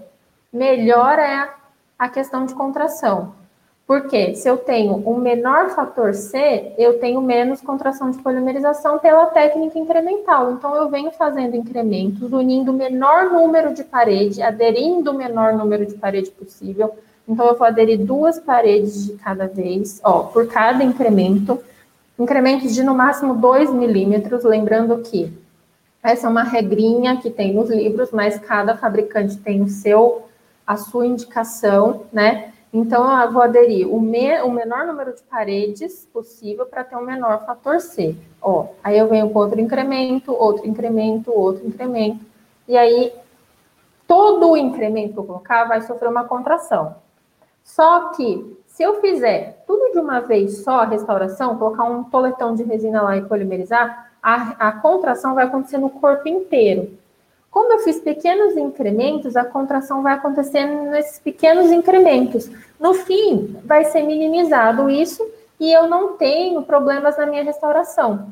[0.52, 1.48] melhor é
[1.96, 3.40] a questão de contração.
[3.86, 9.26] Porque se eu tenho um menor fator C, eu tenho menos contração de polimerização pela
[9.26, 10.52] técnica incremental.
[10.52, 15.84] Então, eu venho fazendo incrementos, unindo o menor número de parede, aderindo o menor número
[15.84, 16.94] de parede possível.
[17.28, 21.58] Então, eu vou aderir duas paredes de cada vez, ó, por cada incremento
[22.18, 25.32] incrementos de no máximo 2 milímetros, lembrando que
[26.02, 30.26] essa é uma regrinha que tem nos livros, mas cada fabricante tem o seu,
[30.66, 32.51] a sua indicação, né?
[32.72, 37.00] Então, eu vou aderir o, me, o menor número de paredes possível para ter o
[37.00, 38.16] um menor fator C.
[38.40, 42.24] Ó, aí eu venho com outro incremento, outro incremento, outro incremento.
[42.66, 43.12] E aí,
[44.06, 46.96] todo o incremento que eu colocar vai sofrer uma contração.
[47.62, 52.54] Só que se eu fizer tudo de uma vez só, a restauração, colocar um toletão
[52.54, 56.90] de resina lá e polimerizar, a, a contração vai acontecer no corpo inteiro.
[57.52, 62.50] Como eu fiz pequenos incrementos, a contração vai acontecer nesses pequenos incrementos.
[62.80, 65.22] No fim, vai ser minimizado isso
[65.60, 68.30] e eu não tenho problemas na minha restauração.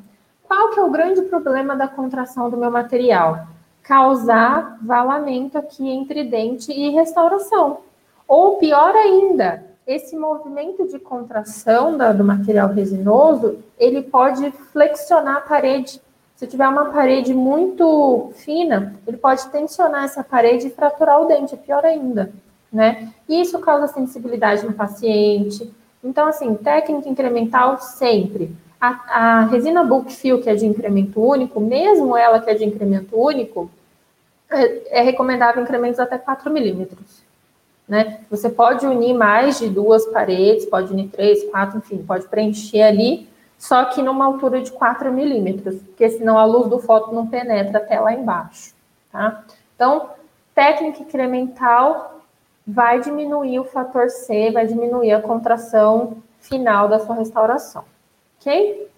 [0.49, 3.47] Qual que é o grande problema da contração do meu material?
[3.83, 7.81] Causar valamento aqui entre dente e restauração.
[8.27, 16.01] Ou pior ainda, esse movimento de contração do material resinoso, ele pode flexionar a parede.
[16.41, 21.53] Se tiver uma parede muito fina, ele pode tensionar essa parede e fraturar o dente,
[21.53, 22.33] é pior ainda,
[22.73, 23.13] né?
[23.29, 25.71] E isso causa sensibilidade no paciente.
[26.03, 28.57] Então, assim, técnica incremental sempre.
[28.81, 32.65] A, a resina bulk fill, que é de incremento único, mesmo ela que é de
[32.65, 33.71] incremento único,
[34.51, 37.23] é, é recomendável incrementos até 4 milímetros.
[37.87, 38.21] Né?
[38.31, 43.29] Você pode unir mais de duas paredes, pode unir três, quatro, enfim, pode preencher ali,
[43.61, 47.77] só que numa altura de 4 milímetros, porque senão a luz do foto não penetra
[47.77, 48.75] até lá embaixo.
[49.13, 49.45] Tá?
[49.77, 50.09] Então,
[50.55, 52.23] técnica incremental
[52.67, 57.85] vai diminuir o fator C, vai diminuir a contração final da sua restauração.
[58.41, 58.89] Ok?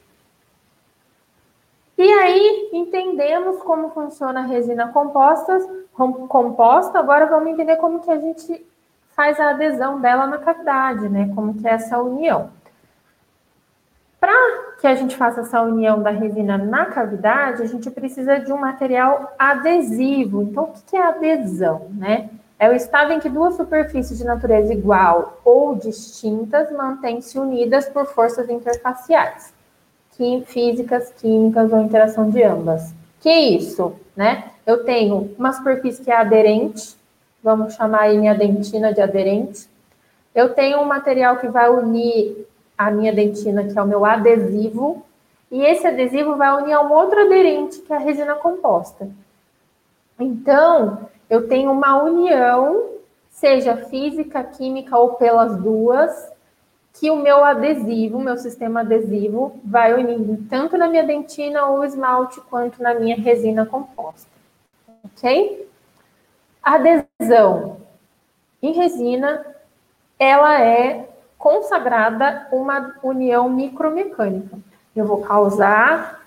[1.98, 5.58] E aí, entendemos como funciona a resina composta,
[6.28, 8.64] composta, agora vamos entender como que a gente
[9.08, 11.32] faz a adesão dela na cavidade, né?
[11.34, 12.50] Como que é essa união.
[14.22, 18.52] Para que a gente faça essa união da resina na cavidade, a gente precisa de
[18.52, 20.42] um material adesivo.
[20.42, 22.30] Então, o que é adesão, né?
[22.56, 28.06] É o estado em que duas superfícies de natureza igual ou distintas mantêm-se unidas por
[28.06, 29.52] forças interfaciais,
[30.46, 32.94] físicas, químicas ou interação de ambas.
[33.18, 34.52] Que isso, né?
[34.64, 36.96] Eu tenho uma superfície que é aderente,
[37.42, 39.68] vamos chamar aí minha dentina de aderente.
[40.32, 42.46] Eu tenho um material que vai unir
[42.86, 45.04] a minha dentina, que é o meu adesivo,
[45.50, 49.08] e esse adesivo vai unir a um outro aderente, que é a resina composta.
[50.18, 52.90] Então, eu tenho uma união,
[53.30, 56.30] seja física, química ou pelas duas,
[56.94, 62.40] que o meu adesivo, meu sistema adesivo, vai unindo tanto na minha dentina ou esmalte
[62.42, 64.30] quanto na minha resina composta.
[65.04, 65.68] Ok?
[66.62, 67.80] adesão
[68.62, 69.44] em resina,
[70.18, 71.08] ela é
[71.42, 74.56] consagrada uma união micromecânica.
[74.94, 76.22] Eu vou causar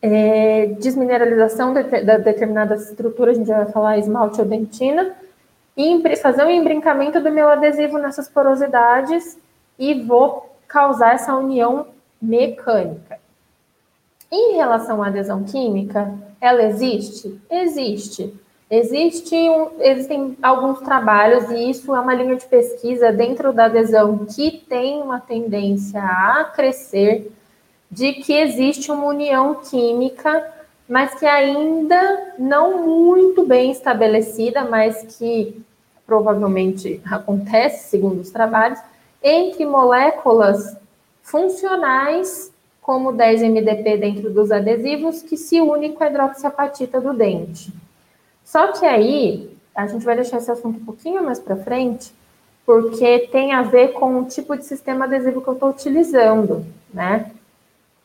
[0.00, 5.14] é, desmineralização de, de, determinadas estruturas, a gente vai falar esmalte ou dentina,
[5.76, 9.38] e fazer um embrincamento do meu adesivo nessas porosidades
[9.78, 11.88] e vou causar essa união
[12.20, 13.18] mecânica.
[14.32, 17.38] Em relação à adesão química, ela existe?
[17.50, 18.34] Existe.
[18.68, 24.26] Existe um, existem alguns trabalhos, e isso é uma linha de pesquisa dentro da adesão
[24.26, 27.30] que tem uma tendência a crescer,
[27.88, 30.52] de que existe uma união química,
[30.88, 35.64] mas que ainda não muito bem estabelecida, mas que
[36.04, 38.80] provavelmente acontece, segundo os trabalhos,
[39.22, 40.76] entre moléculas
[41.22, 42.52] funcionais,
[42.82, 47.85] como 10-MDP dentro dos adesivos, que se unem com a hidroxiapatita do dente.
[48.46, 52.14] Só que aí, a gente vai deixar esse assunto um pouquinho mais para frente,
[52.64, 57.32] porque tem a ver com o tipo de sistema adesivo que eu estou utilizando, né?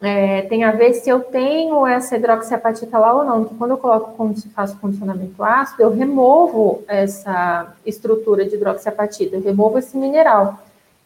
[0.01, 3.41] É, tem a ver se eu tenho essa hidroxiapatita lá ou não.
[3.43, 9.77] Então, quando eu coloco, faço condicionamento ácido, eu removo essa estrutura de hidroxiapatita, eu removo
[9.77, 10.57] esse mineral.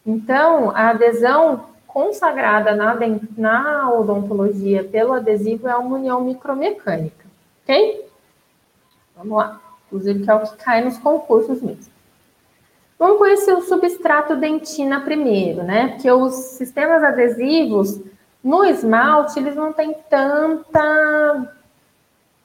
[0.04, 2.96] Então, a adesão consagrada na,
[3.36, 7.26] na odontologia pelo adesivo é uma união micromecânica,
[7.62, 8.05] ok?
[9.16, 9.60] Vamos lá.
[9.86, 11.92] Inclusive, que é o que cai nos concursos mesmo.
[12.98, 15.88] Vamos conhecer o substrato dentina primeiro, né?
[15.88, 18.00] Porque os sistemas adesivos
[18.42, 21.52] no esmalte, eles não têm tanta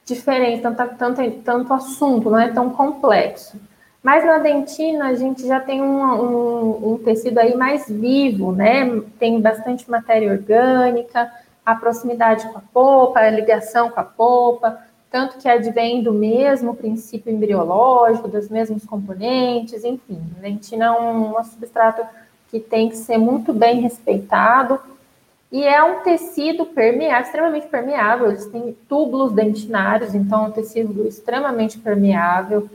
[0.04, 3.60] diferença, tanta, tanto, tanto assunto, não é tão complexo.
[4.04, 9.02] Mas na dentina, a gente já tem um, um, um tecido aí mais vivo, né?
[9.20, 11.32] Tem bastante matéria orgânica,
[11.64, 14.80] a proximidade com a polpa, a ligação com a polpa,
[15.12, 20.18] tanto que advém do mesmo princípio embriológico, dos mesmos componentes, enfim.
[20.38, 22.02] A dentina é um, um substrato
[22.50, 24.80] que tem que ser muito bem respeitado
[25.52, 28.28] e é um tecido permeável, extremamente permeável.
[28.30, 32.70] Eles têm túbulos dentinários, então é um tecido extremamente permeável.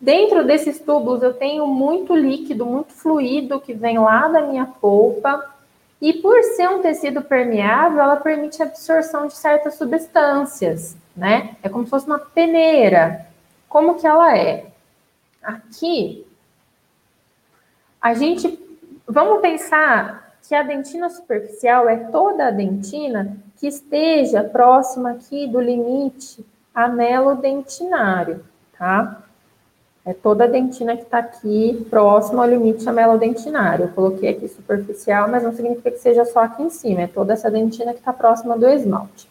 [0.00, 5.44] Dentro desses túbulos eu tenho muito líquido, muito fluido que vem lá da minha polpa.
[6.00, 11.54] E por ser um tecido permeável, ela permite a absorção de certas substâncias né?
[11.62, 13.26] É como se fosse uma peneira.
[13.68, 14.66] Como que ela é?
[15.42, 16.26] Aqui,
[18.00, 18.58] a gente,
[19.06, 25.60] vamos pensar que a dentina superficial é toda a dentina que esteja próxima aqui do
[25.60, 26.44] limite
[26.74, 28.42] amelodentinário,
[28.78, 29.22] tá?
[30.06, 33.84] É toda a dentina que está aqui próxima ao limite amelodentinário.
[33.84, 37.34] Eu coloquei aqui superficial, mas não significa que seja só aqui em cima, é toda
[37.34, 39.29] essa dentina que está próxima do esmalte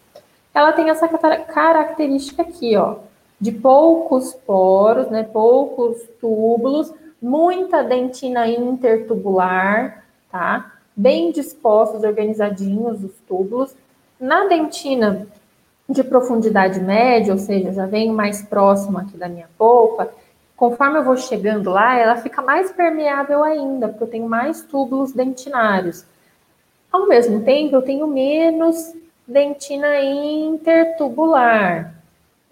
[0.54, 2.96] ela tem essa característica aqui, ó,
[3.40, 10.72] de poucos poros, né, poucos túbulos, muita dentina intertubular, tá?
[10.96, 13.74] Bem dispostos, organizadinhos os túbulos.
[14.18, 15.26] Na dentina
[15.88, 20.10] de profundidade média, ou seja, já vem mais próximo aqui da minha polpa,
[20.56, 25.12] conforme eu vou chegando lá, ela fica mais permeável ainda, porque eu tenho mais túbulos
[25.12, 26.04] dentinários.
[26.92, 28.94] Ao mesmo tempo, eu tenho menos
[29.30, 31.94] dentina intertubular,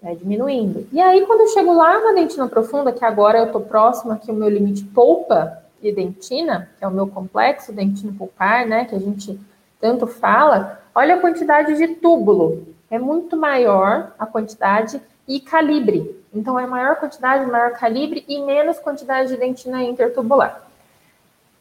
[0.01, 0.87] vai diminuindo.
[0.93, 4.31] E aí, quando eu chego lá na dentina profunda, que agora eu estou próximo aqui
[4.31, 8.95] o meu limite polpa e dentina, que é o meu complexo dentino pulpar, né, que
[8.95, 9.37] a gente
[9.79, 12.65] tanto fala, olha a quantidade de túbulo.
[12.89, 16.17] É muito maior a quantidade e calibre.
[16.33, 20.68] Então, é maior quantidade, maior calibre e menos quantidade de dentina intertubular.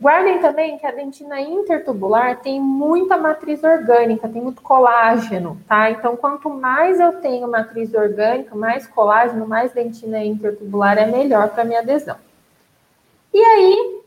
[0.01, 5.90] Guardem também que a dentina intertubular tem muita matriz orgânica, tem muito colágeno, tá?
[5.90, 11.64] Então, quanto mais eu tenho matriz orgânica, mais colágeno, mais dentina intertubular é melhor para
[11.64, 12.16] minha adesão.
[13.34, 14.01] E aí,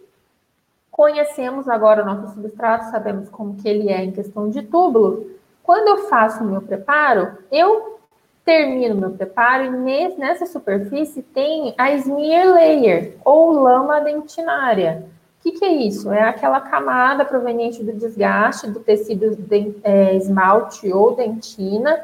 [0.90, 5.30] conhecemos agora o nosso substrato, sabemos como que ele é em questão de túbulo.
[5.62, 8.00] Quando eu faço o meu preparo, eu
[8.46, 15.06] termino meu preparo e nessa superfície tem a smear layer, ou lama dentinária.
[15.42, 16.12] O que, que, é isso?
[16.12, 22.00] É aquela camada proveniente do desgaste do tecido de, é, esmalte ou dentina,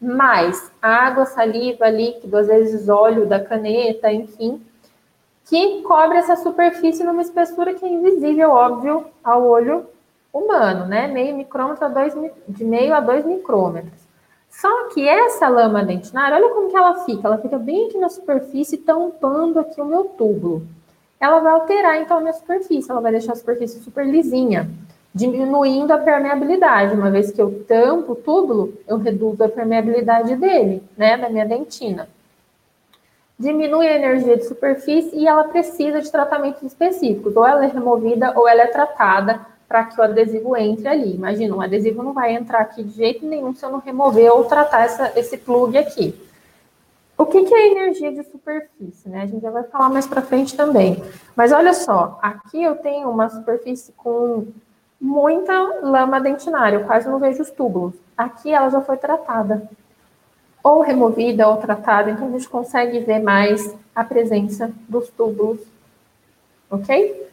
[0.00, 4.60] mais água, saliva, líquido, às vezes óleo da caneta, enfim,
[5.44, 9.86] que cobre essa superfície numa espessura que é invisível, óbvio, ao olho
[10.32, 11.06] humano, né?
[11.06, 12.12] Meio micrômetro a dois,
[12.48, 14.02] de meio a dois micrômetros.
[14.50, 17.28] Só que essa lama dentinária, olha como que ela fica.
[17.28, 20.66] Ela fica bem aqui na superfície, tampando aqui o meu túbulo
[21.22, 24.68] ela vai alterar então a minha superfície, ela vai deixar a superfície super lisinha,
[25.14, 26.96] diminuindo a permeabilidade.
[26.96, 31.46] Uma vez que eu tampo o túbulo, eu reduzo a permeabilidade dele, né, da minha
[31.46, 32.08] dentina.
[33.38, 38.36] Diminui a energia de superfície e ela precisa de tratamentos específicos, ou ela é removida
[38.36, 41.14] ou ela é tratada para que o adesivo entre ali.
[41.14, 44.42] Imagina, um adesivo não vai entrar aqui de jeito nenhum se eu não remover ou
[44.44, 46.20] tratar essa, esse plug aqui.
[47.16, 49.08] O que, que é energia de superfície?
[49.08, 49.22] Né?
[49.22, 51.02] A gente já vai falar mais para frente também.
[51.36, 54.46] Mas olha só, aqui eu tenho uma superfície com
[55.00, 55.52] muita
[55.82, 57.94] lama dentinária, eu quase não vejo os túbulos.
[58.16, 59.68] Aqui ela já foi tratada,
[60.62, 65.60] ou removida ou tratada, então a gente consegue ver mais a presença dos túbulos,
[66.70, 67.30] ok?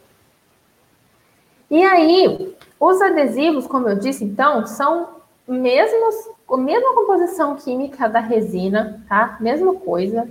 [1.69, 5.09] E aí, os adesivos, como eu disse, então, são
[5.47, 6.15] mesmos
[6.51, 9.37] a mesma composição química da resina, tá?
[9.39, 10.27] Mesma coisa.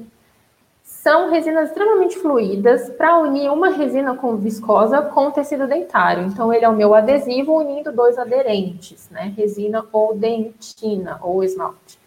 [0.83, 6.25] São resinas extremamente fluídas para unir uma resina com viscosa com tecido dentário.
[6.25, 9.33] Então, ele é o meu adesivo unindo dois aderentes, né?
[9.37, 11.99] Resina ou dentina ou esmalte.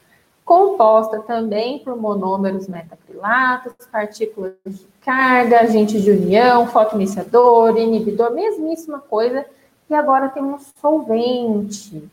[0.43, 9.45] Composta também por monômeros metacrilatos, partículas de carga, agentes de união, fotoiniciador, inibidor, mesmíssima coisa.
[9.89, 12.09] E agora tem um solvente,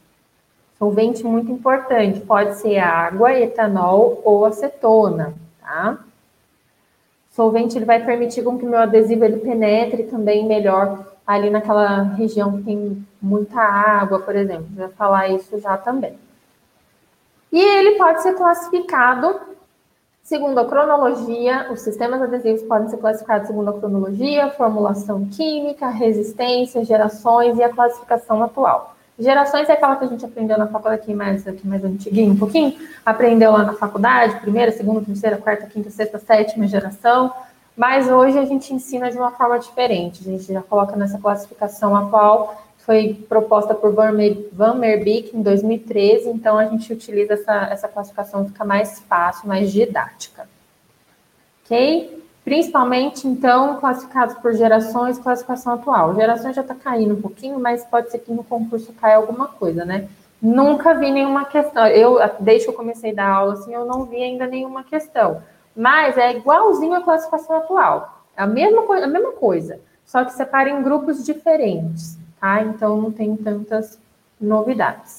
[0.79, 5.99] Solvente muito importante, pode ser água, etanol ou acetona, tá?
[7.31, 12.03] Solvente ele vai permitir com que o meu adesivo ele penetre também melhor ali naquela
[12.03, 14.67] região que tem muita água, por exemplo.
[14.71, 16.19] Vai falar isso já também.
[17.53, 19.41] E ele pode ser classificado
[20.29, 26.85] segundo a cronologia, os sistemas adesivos podem ser classificados segundo a cronologia, formulação química, resistência,
[26.85, 28.95] gerações e a classificação atual.
[29.19, 32.37] Gerações é aquela que a gente aprendeu na faculdade aqui mais, aqui mais antiguinho, um
[32.37, 32.79] pouquinho.
[33.05, 37.33] Aprendeu lá na faculdade, primeira, segunda, terceira, quarta, quinta, sexta, sétima geração.
[37.77, 40.21] Mas hoje a gente ensina de uma forma diferente.
[40.21, 46.29] A gente já coloca nessa classificação atual, foi proposta por Van Merbeek em 2013.
[46.29, 50.49] Então a gente utiliza essa, essa classificação, fica mais fácil, mais didática.
[51.65, 52.23] Ok?
[52.49, 56.15] Principalmente, então, classificados por gerações, classificação atual.
[56.15, 59.85] Gerações já está caindo um pouquinho, mas pode ser que no concurso caia alguma coisa,
[59.85, 60.09] né?
[60.41, 61.87] Nunca vi nenhuma questão.
[61.89, 65.43] Eu, desde que eu comecei a dar aula, assim, eu não vi ainda nenhuma questão.
[65.77, 68.23] Mas é igualzinho a classificação atual.
[68.35, 72.63] É a mesma, a mesma coisa, só que separa em grupos diferentes, tá?
[72.63, 74.01] Então não tem tantas
[74.41, 75.18] novidades.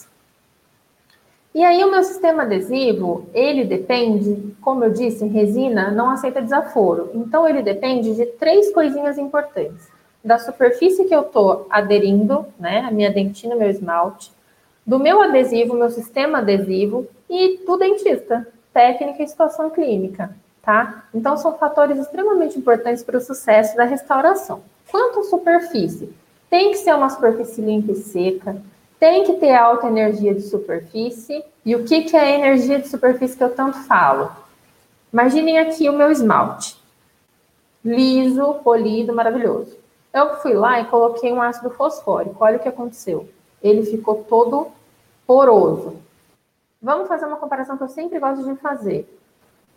[1.59, 7.11] E aí o meu sistema adesivo, ele depende, como eu disse, resina não aceita desaforo.
[7.13, 9.89] Então ele depende de três coisinhas importantes.
[10.23, 14.31] Da superfície que eu estou aderindo, né, a minha dentina, meu esmalte,
[14.85, 21.03] do meu adesivo, meu sistema adesivo e do dentista, técnica e situação clínica, tá?
[21.13, 24.61] Então são fatores extremamente importantes para o sucesso da restauração.
[24.89, 26.09] Quanto à superfície,
[26.49, 28.55] tem que ser uma superfície limpa e seca,
[28.99, 31.43] tem que ter alta energia de superfície.
[31.65, 34.31] E o que, que é a energia de superfície que eu tanto falo?
[35.11, 36.77] Imaginem aqui o meu esmalte.
[37.83, 39.77] Liso, polido, maravilhoso.
[40.13, 42.43] Eu fui lá e coloquei um ácido fosfórico.
[42.43, 43.29] Olha o que aconteceu.
[43.61, 44.67] Ele ficou todo
[45.25, 45.97] poroso.
[46.81, 49.07] Vamos fazer uma comparação que eu sempre gosto de fazer.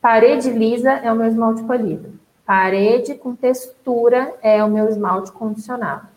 [0.00, 2.12] Parede lisa é o meu esmalte polido.
[2.44, 6.08] Parede com textura é o meu esmalte condicionado.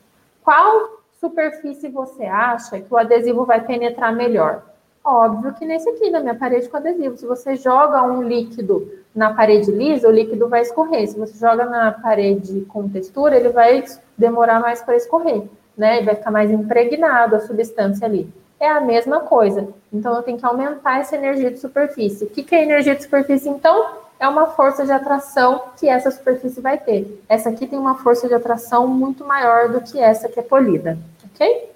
[0.43, 0.94] Qual
[1.25, 4.63] superfície você acha que o adesivo vai penetrar melhor?
[5.03, 7.17] Óbvio que nesse aqui, na minha parede com adesivo.
[7.17, 11.07] Se você joga um líquido na parede lisa, o líquido vai escorrer.
[11.07, 13.83] Se você joga na parede com textura, ele vai
[14.17, 15.43] demorar mais para escorrer,
[15.77, 16.01] né?
[16.01, 18.27] E vai ficar mais impregnado a substância ali.
[18.59, 19.67] É a mesma coisa.
[19.93, 22.25] Então, eu tenho que aumentar essa energia de superfície.
[22.25, 24.05] O que, que é energia de superfície, então?
[24.19, 27.21] É uma força de atração que essa superfície vai ter.
[27.27, 30.97] Essa aqui tem uma força de atração muito maior do que essa que é polida,
[31.35, 31.69] ok?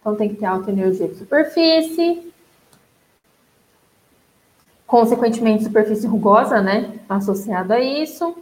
[0.00, 2.32] Então tem que ter alta energia de superfície.
[4.86, 7.00] Consequentemente, superfície rugosa, né?
[7.08, 8.36] Associado a isso.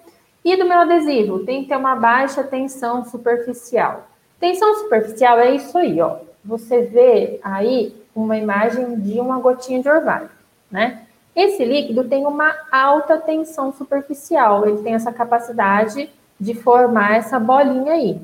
[0.45, 4.07] E do meu adesivo, tem que ter uma baixa tensão superficial.
[4.39, 6.19] Tensão superficial é isso aí, ó.
[6.45, 10.29] Você vê aí uma imagem de uma gotinha de orvalho,
[10.71, 11.07] né?
[11.35, 17.95] Esse líquido tem uma alta tensão superficial, ele tem essa capacidade de formar essa bolinha
[17.95, 18.21] aí.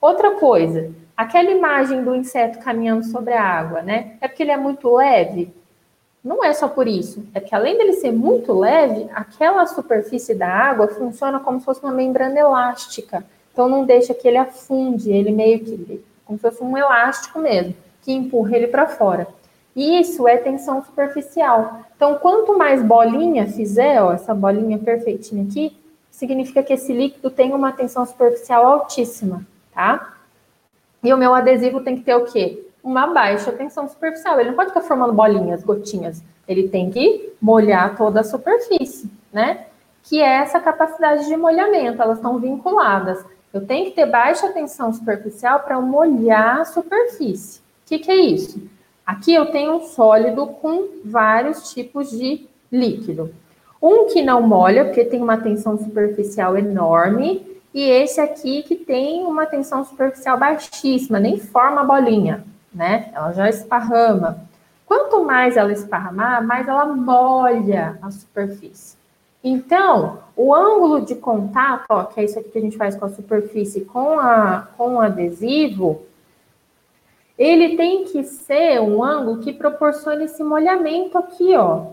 [0.00, 4.16] Outra coisa, Aquela imagem do inseto caminhando sobre a água, né?
[4.20, 5.52] É porque ele é muito leve?
[6.22, 7.24] Não é só por isso.
[7.34, 11.82] É que além dele ser muito leve, aquela superfície da água funciona como se fosse
[11.82, 13.24] uma membrana elástica.
[13.52, 17.74] Então não deixa que ele afunde, ele meio que como se fosse um elástico mesmo,
[18.02, 19.28] que empurra ele para fora.
[19.76, 21.80] E isso é tensão superficial.
[21.96, 25.76] Então, quanto mais bolinha fizer, ó, essa bolinha perfeitinha aqui,
[26.10, 30.13] significa que esse líquido tem uma tensão superficial altíssima, tá?
[31.04, 32.66] E o meu adesivo tem que ter o quê?
[32.82, 34.40] Uma baixa tensão superficial.
[34.40, 36.22] Ele não pode ficar formando bolinhas, gotinhas.
[36.48, 39.66] Ele tem que molhar toda a superfície, né?
[40.02, 43.22] Que é essa capacidade de molhamento, elas estão vinculadas.
[43.52, 47.60] Eu tenho que ter baixa tensão superficial para molhar a superfície.
[47.60, 48.60] O que, que é isso?
[49.06, 53.32] Aqui eu tenho um sólido com vários tipos de líquido.
[53.80, 59.24] Um que não molha, porque tem uma tensão superficial enorme, e esse aqui que tem
[59.24, 63.10] uma tensão superficial baixíssima, nem forma a bolinha, né?
[63.12, 64.38] Ela já esparrama.
[64.86, 68.96] Quanto mais ela esparramar, mais ela molha a superfície.
[69.42, 73.06] Então, o ângulo de contato, ó, que é isso aqui que a gente faz com
[73.06, 76.02] a superfície com, a, com o adesivo,
[77.36, 81.86] ele tem que ser um ângulo que proporcione esse molhamento aqui, ó.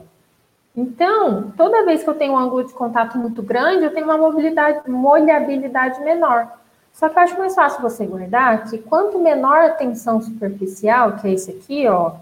[0.75, 4.17] Então, toda vez que eu tenho um ângulo de contato muito grande, eu tenho uma
[4.17, 6.47] mobilidade, molhabilidade menor.
[6.93, 11.27] Só que eu acho mais fácil você guardar que quanto menor a tensão superficial, que
[11.27, 12.13] é esse aqui, ó,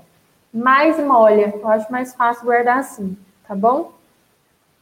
[0.54, 1.54] mais molha.
[1.60, 3.18] Eu acho mais fácil guardar assim,
[3.48, 3.92] tá bom?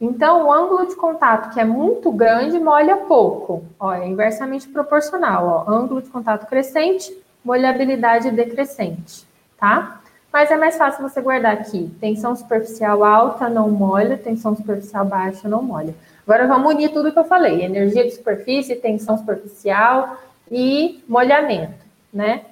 [0.00, 3.64] Então, o ângulo de contato que é muito grande molha pouco.
[3.78, 5.70] Ó, é inversamente proporcional, ó.
[5.70, 7.12] Ângulo de contato crescente,
[7.44, 9.26] molhabilidade decrescente,
[9.58, 10.00] tá?
[10.32, 11.90] Mas é mais fácil você guardar aqui.
[12.00, 15.94] Tensão superficial alta não molha, tensão superficial baixa não molha.
[16.26, 20.18] Agora vamos unir tudo que eu falei: energia de superfície, tensão superficial
[20.50, 22.42] e molhamento, né?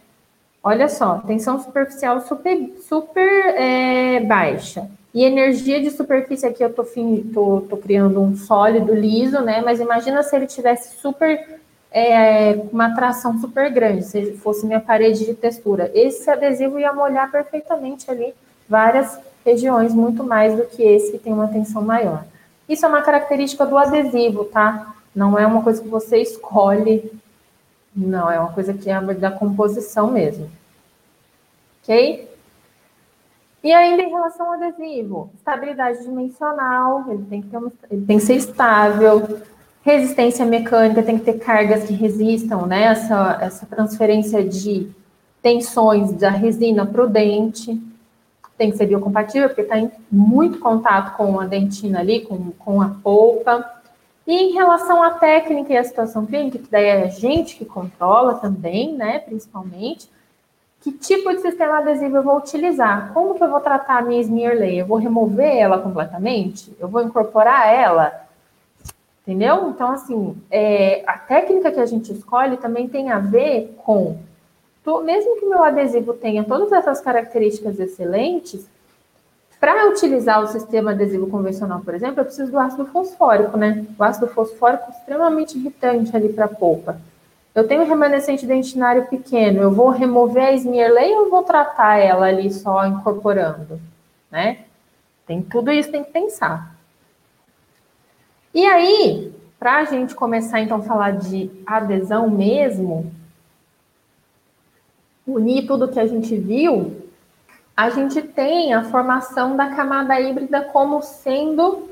[0.63, 4.89] Olha só, tensão superficial super, super é, baixa.
[5.15, 6.85] E energia de superfície aqui eu tô,
[7.33, 9.63] tô, tô criando um sólido liso, né?
[9.65, 11.56] Mas imagina se ele tivesse super
[11.99, 15.91] é, uma tração super grande, se fosse minha parede de textura.
[15.95, 18.35] Esse adesivo ia molhar perfeitamente ali
[18.69, 22.23] várias regiões, muito mais do que esse que tem uma tensão maior.
[22.69, 24.95] Isso é uma característica do adesivo, tá?
[25.15, 27.11] Não é uma coisa que você escolhe,
[27.97, 30.51] não, é uma coisa que é da composição mesmo.
[31.83, 32.31] Ok?
[33.65, 38.19] E ainda em relação ao adesivo, estabilidade dimensional, ele tem que, ter uma, ele tem
[38.19, 39.41] que ser estável,
[39.87, 42.87] Resistência mecânica tem que ter cargas que resistam, né?
[42.87, 44.91] Essa, essa transferência de
[45.41, 47.81] tensões da resina para o dente.
[48.59, 52.83] Tem que ser biocompatível, porque está em muito contato com a dentina ali, com, com
[52.83, 53.65] a polpa.
[54.27, 57.65] E em relação à técnica e à situação clínica, que daí é a gente que
[57.65, 59.21] controla também, né?
[59.21, 60.11] Principalmente.
[60.81, 63.13] Que tipo de sistema adesivo eu vou utilizar?
[63.15, 64.81] Como que eu vou tratar a minha smear layer?
[64.81, 66.77] Eu vou remover ela completamente?
[66.81, 68.26] Eu vou incorporar ela?
[69.27, 69.71] Entendeu?
[69.71, 74.17] Então, assim, é, a técnica que a gente escolhe também tem a ver com,
[75.03, 78.69] mesmo que meu adesivo tenha todas essas características excelentes,
[79.59, 83.85] para utilizar o sistema adesivo convencional, por exemplo, eu preciso do ácido fosfórico, né?
[83.99, 87.01] O ácido fosfórico extremamente irritante ali para a polpa.
[87.53, 91.97] Eu tenho um remanescente dentinário pequeno, eu vou remover a smear layer ou vou tratar
[91.97, 93.81] ela ali só incorporando,
[94.31, 94.59] né?
[95.27, 96.76] Tem tudo isso tem que pensar.
[98.57, 103.13] E aí, para a gente começar então a falar de adesão mesmo,
[105.27, 107.03] unir tudo que a gente viu,
[107.77, 111.91] a gente tem a formação da camada híbrida como sendo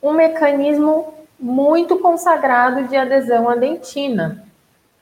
[0.00, 4.44] um mecanismo muito consagrado de adesão à dentina.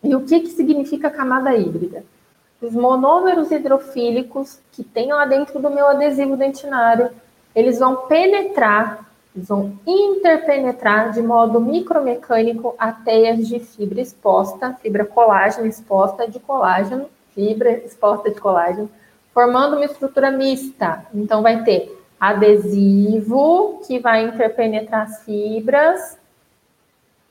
[0.02, 2.02] E o que, que significa camada híbrida?
[2.62, 7.10] Os monômeros hidrofílicos que tem lá dentro do meu adesivo dentinário,
[7.54, 15.04] eles vão penetrar, eles vão interpenetrar de modo micromecânico a teias de fibra exposta, fibra
[15.04, 18.90] colágeno exposta de colágeno, fibra exposta de colágeno,
[19.32, 21.06] formando uma estrutura mista.
[21.14, 26.18] Então, vai ter adesivo que vai interpenetrar as fibras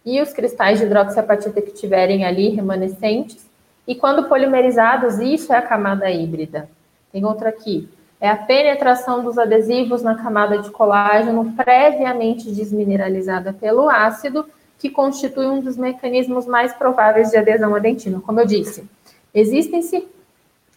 [0.05, 3.45] e os cristais de hidroxiapatita que tiverem ali remanescentes.
[3.85, 6.69] E quando polimerizados, isso é a camada híbrida.
[7.11, 7.89] Tem outra aqui.
[8.19, 14.45] É a penetração dos adesivos na camada de colágeno previamente desmineralizada pelo ácido,
[14.79, 18.19] que constitui um dos mecanismos mais prováveis de adesão à dentina.
[18.19, 18.87] Como eu disse,
[19.33, 20.07] existem-se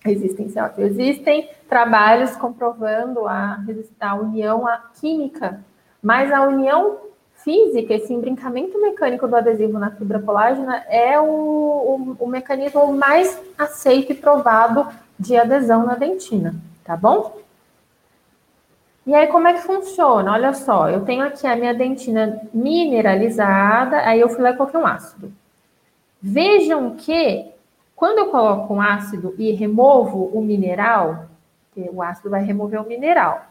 [0.04, 3.58] existem, existem trabalhos comprovando a,
[4.00, 4.66] a união
[4.98, 5.60] química,
[6.02, 6.98] mas a união
[7.34, 13.38] física, esse embrincamento mecânico do adesivo na fibra colágena é o, o, o mecanismo mais
[13.58, 14.86] aceito e provado
[15.18, 16.54] de adesão na dentina,
[16.90, 17.38] tá bom?
[19.06, 20.32] E aí, como é que funciona?
[20.32, 24.80] Olha só, eu tenho aqui a minha dentina mineralizada, aí eu fui lá e coloquei
[24.80, 25.32] um ácido.
[26.20, 27.46] Vejam que
[27.94, 31.26] quando eu coloco um ácido e removo o mineral,
[31.76, 33.46] o ácido vai remover o mineral,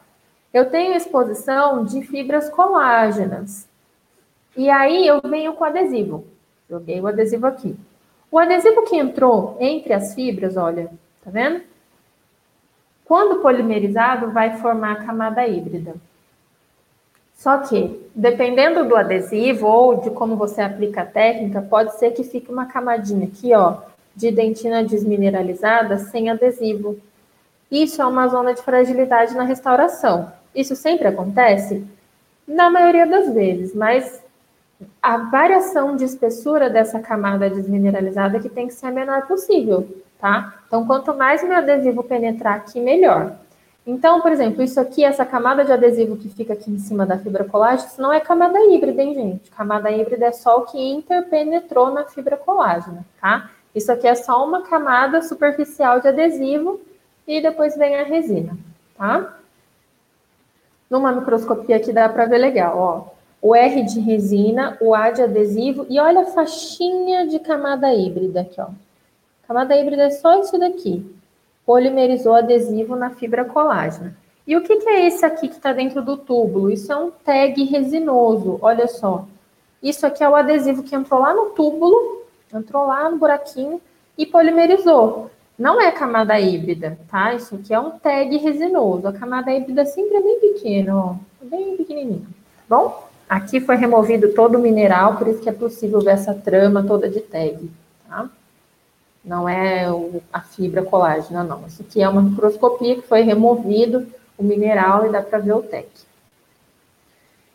[0.53, 3.69] eu tenho exposição de fibras colágenas.
[4.57, 6.25] E aí eu venho com adesivo.
[6.69, 7.73] Joguei o adesivo aqui.
[8.29, 10.91] O adesivo que entrou entre as fibras, olha,
[11.23, 11.61] tá vendo?
[13.09, 15.95] Quando polimerizado, vai formar a camada híbrida.
[17.33, 22.23] Só que, dependendo do adesivo ou de como você aplica a técnica, pode ser que
[22.23, 23.77] fique uma camadinha aqui, ó,
[24.15, 26.99] de dentina desmineralizada sem adesivo.
[27.71, 30.31] Isso é uma zona de fragilidade na restauração.
[30.53, 31.83] Isso sempre acontece?
[32.47, 34.23] Na maioria das vezes, mas
[35.01, 39.87] a variação de espessura dessa camada desmineralizada que tem que ser a menor possível,
[40.19, 40.53] tá?
[40.67, 43.35] Então, quanto mais meu adesivo penetrar aqui, melhor.
[43.87, 47.17] Então, por exemplo, isso aqui, essa camada de adesivo que fica aqui em cima da
[47.17, 49.49] fibra colágena, isso não é camada híbrida, hein, gente?
[49.49, 53.49] Camada híbrida é só o que interpenetrou na fibra colágena, tá?
[53.73, 56.79] Isso aqui é só uma camada superficial de adesivo
[57.27, 58.57] e depois vem a resina,
[58.95, 59.37] tá?
[60.89, 63.19] Numa microscopia aqui dá para ver legal, ó.
[63.41, 68.41] O R de resina, o A de adesivo e olha a faixinha de camada híbrida
[68.41, 68.67] aqui, ó.
[69.49, 71.03] Camada híbrida é só isso daqui.
[71.65, 74.15] Polimerizou adesivo na fibra colágena.
[74.45, 76.69] E o que, que é esse aqui que está dentro do túbulo?
[76.69, 79.25] Isso é um tag resinoso, olha só.
[79.81, 82.19] Isso aqui é o adesivo que entrou lá no túbulo
[82.53, 83.81] entrou lá no buraquinho
[84.15, 85.31] e polimerizou.
[85.57, 87.33] Não é camada híbrida, tá?
[87.33, 89.07] Isso aqui é um tag resinoso.
[89.07, 91.15] A camada híbrida sempre é bem pequena, ó.
[91.41, 92.27] Bem pequenininho.
[92.67, 93.09] Tá bom?
[93.27, 97.09] Aqui foi removido todo o mineral, por isso que é possível ver essa trama toda
[97.09, 97.69] de tag,
[98.07, 98.29] tá?
[99.29, 101.67] Não é o, a fibra colágena, não.
[101.67, 105.61] Isso aqui é uma microscopia que foi removido o mineral e dá para ver o
[105.61, 105.87] tag.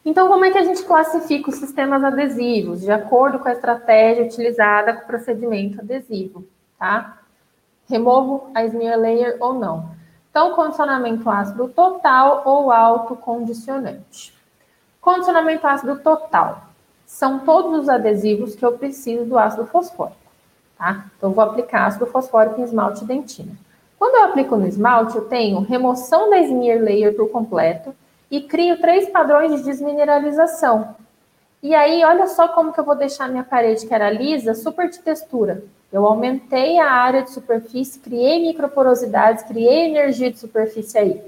[0.05, 2.83] Então, como é que a gente classifica os sistemas adesivos?
[2.83, 6.45] De acordo com a estratégia utilizada com o procedimento adesivo,
[6.79, 7.19] tá?
[7.89, 9.91] Removo a smear layer ou não.
[10.31, 14.33] Então, condicionamento ácido total ou autocondicionante.
[15.01, 16.69] Condicionamento ácido total.
[17.05, 20.24] São todos os adesivos que eu preciso do ácido fosfórico,
[20.79, 21.07] tá?
[21.17, 23.53] Então, vou aplicar ácido fosfórico em esmalte dentina.
[23.99, 27.95] Quando eu aplico no esmalte, eu tenho remoção da smear layer por completo,
[28.31, 30.97] e crio três padrões de desmineralização.
[31.63, 34.91] E aí, olha só como que eu vou deixar minha parede, que era lisa, super
[34.91, 35.63] de textura.
[35.93, 41.23] Eu aumentei a área de superfície, criei microporosidades, criei energia de superfície aí.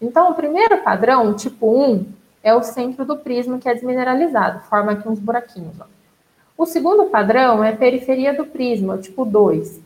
[0.00, 2.06] Então, o primeiro padrão, tipo 1,
[2.42, 5.74] é o centro do prisma, que é desmineralizado, forma aqui uns buraquinhos.
[5.80, 5.84] Ó.
[6.60, 9.80] O segundo padrão é periferia do prisma, tipo 2.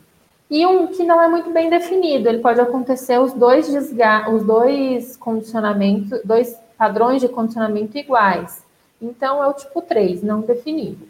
[0.51, 5.15] E um que não é muito bem definido, ele pode acontecer os dois, os dois
[5.15, 8.61] condicionamentos, dois padrões de condicionamento iguais.
[9.01, 11.07] Então, é o tipo 3, não definido.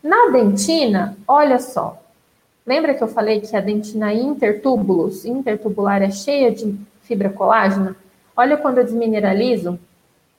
[0.00, 2.00] Na dentina, olha só.
[2.64, 7.96] Lembra que eu falei que a dentina intertúbulos, intertubular, é cheia de fibra colágena?
[8.36, 9.80] Olha quando eu desmineralizo,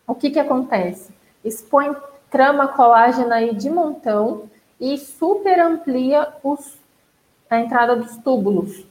[0.08, 1.12] o que, que acontece?
[1.44, 1.94] Expõe
[2.30, 4.44] trama colágena aí de montão
[4.80, 6.78] e super amplia os,
[7.50, 8.86] a entrada dos túbulos,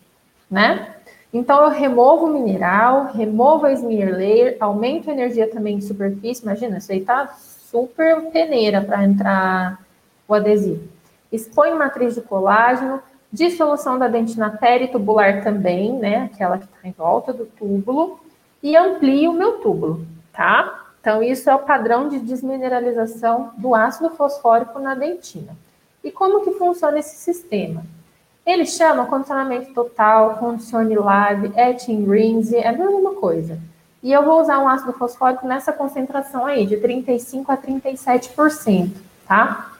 [0.50, 0.94] né?
[1.32, 6.42] Então, eu removo o mineral, removo a smear layer, aumento a energia também de superfície.
[6.42, 9.84] Imagina, isso aí tá super peneira para entrar
[10.26, 10.88] o adesivo.
[11.30, 16.30] Exponho matriz de colágeno, dissolução da dentina peritubular também, né?
[16.32, 18.18] Aquela que está em volta do túbulo.
[18.62, 20.85] E amplio o meu túbulo, tá?
[21.06, 25.56] Então, isso é o padrão de desmineralização do ácido fosfórico na dentina.
[26.02, 27.84] E como que funciona esse sistema?
[28.44, 33.56] Ele chama condicionamento total, condicione lab, etching rings, é a mesma coisa.
[34.02, 38.90] E eu vou usar um ácido fosfórico nessa concentração aí, de 35 a 37%,
[39.28, 39.74] tá?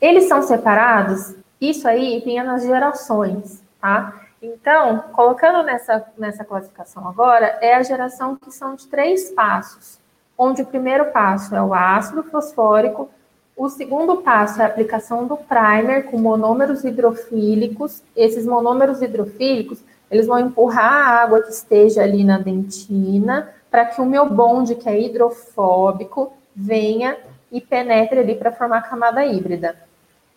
[0.00, 4.14] Eles são separados, isso aí vinha nas gerações, tá?
[4.40, 9.98] Então, colocando nessa, nessa classificação agora, é a geração que são de três passos,
[10.42, 13.10] onde o primeiro passo é o ácido fosfórico,
[13.54, 18.02] o segundo passo é a aplicação do primer com monômeros hidrofílicos.
[18.16, 24.00] Esses monômeros hidrofílicos, eles vão empurrar a água que esteja ali na dentina para que
[24.00, 27.18] o meu bonde, que é hidrofóbico, venha
[27.52, 29.76] e penetre ali para formar a camada híbrida.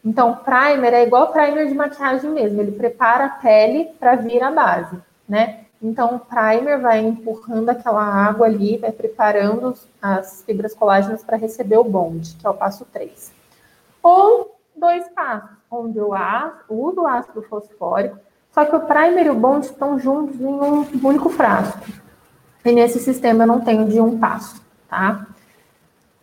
[0.04, 4.52] Então, primer é igual primer de maquiagem mesmo, ele prepara a pele para vir a
[4.52, 4.98] base,
[5.30, 5.63] né?
[5.84, 11.78] Então, o primer vai empurrando aquela água ali, vai preparando as fibras colágenas para receber
[11.78, 13.34] o bonde, que é o passo 3.
[14.02, 16.12] Ou dois passos, onde eu
[16.70, 18.18] uso o ácido fosfórico,
[18.54, 21.82] só que o primer e o bonde estão juntos em um único frasco.
[22.64, 25.28] E nesse sistema eu não tenho de um passo, tá?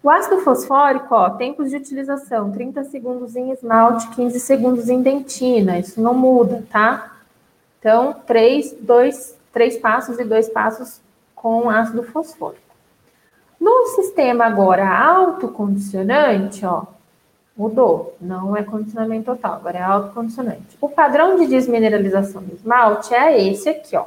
[0.03, 5.79] O ácido fosfórico, ó, tempos de utilização, 30 segundos em esmalte, 15 segundos em dentina,
[5.79, 7.13] isso não muda, tá?
[7.79, 11.01] Então, três, dois, três passos e dois passos
[11.35, 12.63] com ácido fosfórico.
[13.61, 16.85] No sistema agora autocondicionante, ó,
[17.57, 18.17] mudou.
[18.21, 20.79] Não é condicionamento total, agora é autocondicionante.
[20.81, 24.07] O padrão de desmineralização do esmalte é esse aqui, ó.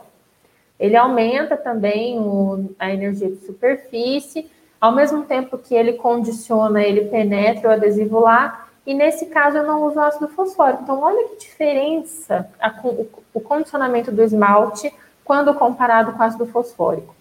[0.80, 4.49] Ele aumenta também o, a energia de superfície
[4.84, 9.64] ao mesmo tempo que ele condiciona, ele penetra o adesivo lá, e nesse caso eu
[9.64, 10.84] não uso ácido fosfórico.
[10.84, 14.94] Então, olha que diferença a, o, o condicionamento do esmalte
[15.24, 17.16] quando comparado com ácido fosfórico.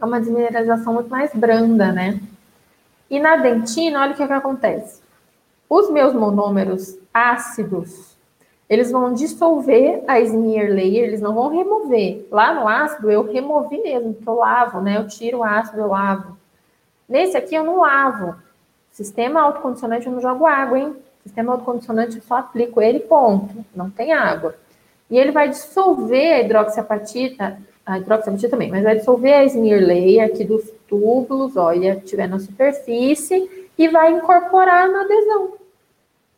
[0.00, 2.20] É uma desmineralização muito mais branda, né?
[3.08, 5.00] E na dentina, olha o que, que acontece.
[5.68, 8.16] Os meus monômeros ácidos,
[8.68, 12.26] eles vão dissolver a smear layer, eles não vão remover.
[12.30, 14.96] Lá no ácido, eu removi mesmo, porque eu lavo, né?
[14.96, 16.36] Eu tiro o ácido, eu lavo.
[17.08, 18.34] Nesse aqui eu não lavo.
[18.90, 20.96] Sistema autocondicionante eu não jogo água, hein?
[21.22, 23.64] Sistema autocondicionante eu só aplico ele ponto.
[23.74, 24.54] Não tem água.
[25.10, 30.26] E ele vai dissolver a hidroxiapatita, a hidroxiapatita também, mas vai dissolver a smear layer
[30.26, 35.54] aqui dos túbulos, olha, tiver na superfície, e vai incorporar na adesão.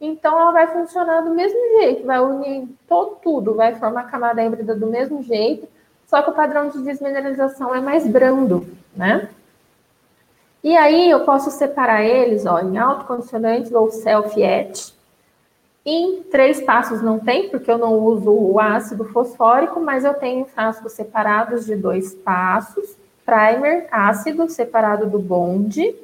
[0.00, 4.42] Então, ela vai funcionar do mesmo jeito, vai unir todo tudo, vai formar a camada
[4.42, 5.68] híbrida do mesmo jeito,
[6.06, 9.28] só que o padrão de desmineralização é mais brando, né?
[10.62, 14.93] E aí eu posso separar eles ó, em autocondicionantes ou self-etch.
[15.84, 20.46] Em três passos não tem, porque eu não uso o ácido fosfórico, mas eu tenho
[20.46, 25.94] frascos separados de dois passos, primer, ácido, separado do bonde,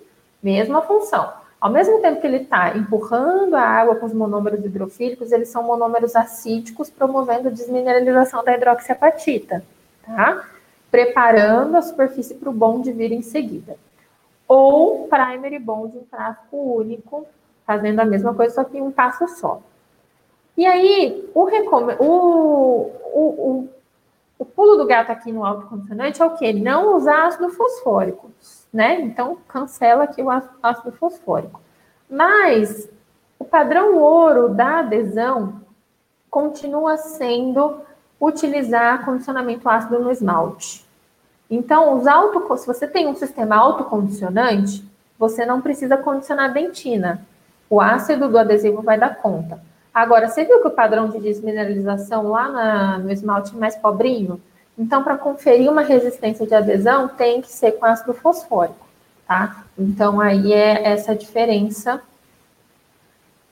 [0.43, 1.33] mesma função.
[1.59, 5.63] Ao mesmo tempo que ele está empurrando a água com os monômeros hidrofílicos, eles são
[5.63, 9.63] monômeros acídicos, promovendo a desmineralização da hidroxiapatita,
[10.05, 10.47] tá?
[10.91, 13.77] Preparando a superfície para o bonde vir em seguida
[14.51, 17.25] ou primary bond em frasco único,
[17.65, 19.63] fazendo a mesma coisa, só que em um passo só.
[20.61, 21.49] E aí, o,
[22.05, 23.69] o, o,
[24.39, 26.53] o, pulo do gato aqui no autocondicionante é o quê?
[26.53, 28.31] Não usar ácido fosfórico,
[28.71, 29.01] né?
[29.01, 31.63] Então, cancela aqui o ácido fosfórico.
[32.11, 32.91] Mas,
[33.39, 35.63] o padrão ouro da adesão
[36.29, 37.81] continua sendo
[38.21, 40.85] utilizar condicionamento ácido no esmalte.
[41.51, 44.87] Então, os auto, se você tem um sistema autocondicionante,
[45.19, 47.27] você não precisa condicionar dentina.
[47.71, 49.70] O ácido do adesivo vai dar conta.
[49.93, 54.41] Agora, você viu que o padrão de desmineralização lá na, no esmalte é mais pobrinho?
[54.79, 58.87] Então, para conferir uma resistência de adesão, tem que ser com ácido fosfórico,
[59.27, 59.65] tá?
[59.79, 62.01] Então, aí é essa diferença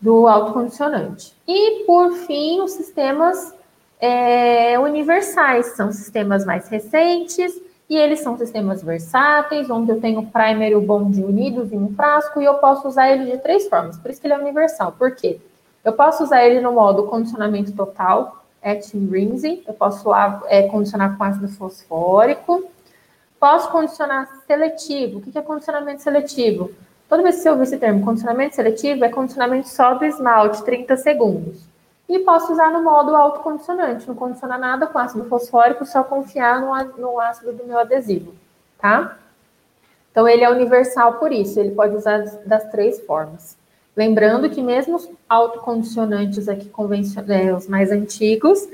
[0.00, 1.34] do autocondicionante.
[1.46, 3.52] E, por fim, os sistemas
[4.00, 7.60] é, universais, são sistemas mais recentes,
[7.90, 11.78] e eles são sistemas versáteis, onde eu tenho o primer e o bond unidos em
[11.78, 13.98] um frasco, e eu posso usar ele de três formas.
[13.98, 14.92] Por isso que ele é universal.
[14.92, 15.40] Por quê?
[15.88, 19.62] Eu posso usar ele no modo condicionamento total, etching rinsing.
[19.66, 20.10] Eu posso
[20.46, 22.62] é, condicionar com ácido fosfórico.
[23.40, 25.18] Posso condicionar seletivo.
[25.18, 26.70] O que é condicionamento seletivo?
[27.08, 30.94] Toda vez que você ouvir esse termo, condicionamento seletivo, é condicionamento só do esmalte, 30
[30.98, 31.66] segundos.
[32.06, 36.74] E posso usar no modo autocondicionante, não condicionar nada com ácido fosfórico, só confiar no,
[36.98, 38.34] no ácido do meu adesivo,
[38.78, 39.16] tá?
[40.10, 43.56] Então, ele é universal por isso, ele pode usar das três formas.
[43.98, 48.68] Lembrando que mesmo os autocondicionantes aqui convencionais, é, os mais antigos,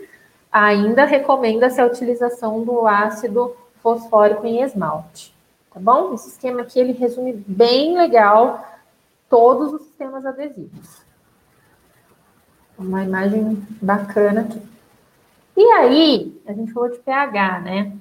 [0.53, 5.35] ainda recomenda-se a utilização do ácido fosfórico em esmalte,
[5.73, 6.13] tá bom?
[6.13, 8.69] Esse esquema aqui, ele resume bem legal
[9.27, 11.03] todos os sistemas adesivos.
[12.79, 14.61] Uma imagem bacana aqui.
[15.57, 17.93] E aí, a gente falou de pH, né?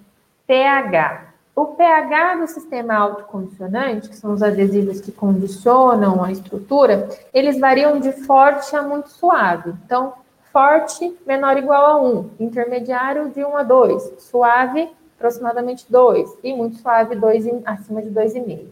[0.46, 1.33] pH.
[1.56, 8.00] O pH do sistema autocondicionante, que são os adesivos que condicionam a estrutura, eles variam
[8.00, 9.72] de forte a muito suave.
[9.86, 10.14] Então,
[10.52, 16.56] forte, menor ou igual a 1, intermediário de 1 a 2, suave, aproximadamente 2, e
[16.56, 18.66] muito suave, 2, acima de 2,5.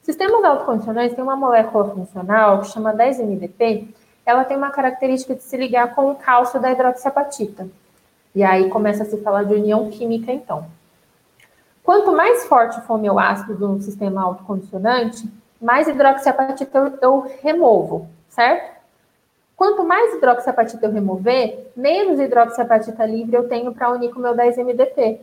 [0.00, 3.88] Sistemas autocondicionantes têm uma molécula funcional que chama 10-MDP,
[4.24, 7.68] ela tem uma característica de se ligar com o cálcio da hidroxiapatita.
[8.32, 10.64] E aí começa a se falar de união química, então.
[11.84, 15.28] Quanto mais forte for o meu ácido do sistema autocondicionante,
[15.60, 18.80] mais hidroxiapatita eu, eu removo, certo?
[19.56, 24.34] Quanto mais hidroxiapatita eu remover, menos hidroxiapatita livre eu tenho para unir com o meu
[24.34, 25.20] 10-MDP.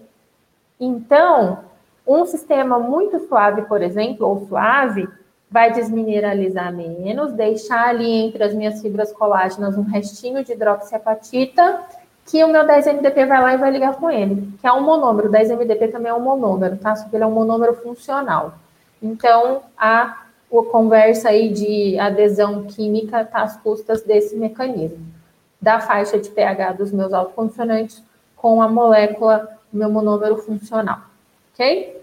[0.80, 1.60] Então,
[2.06, 5.08] um sistema muito suave, por exemplo, ou suave,
[5.50, 11.84] vai desmineralizar menos, deixar ali entre as minhas fibras colágenas um restinho de hidroxiapatita
[12.28, 15.30] que o meu 10-MDP vai lá e vai ligar com ele, que é um monômero.
[15.30, 16.94] O 10-MDP também é um monômero, tá?
[16.94, 18.56] Só que ele é um monômero funcional.
[19.02, 25.06] Então, a, a conversa aí de adesão química está às custas desse mecanismo,
[25.62, 28.04] da faixa de pH dos meus autocondicionantes
[28.36, 31.00] com a molécula, meu monômero funcional,
[31.54, 31.96] ok?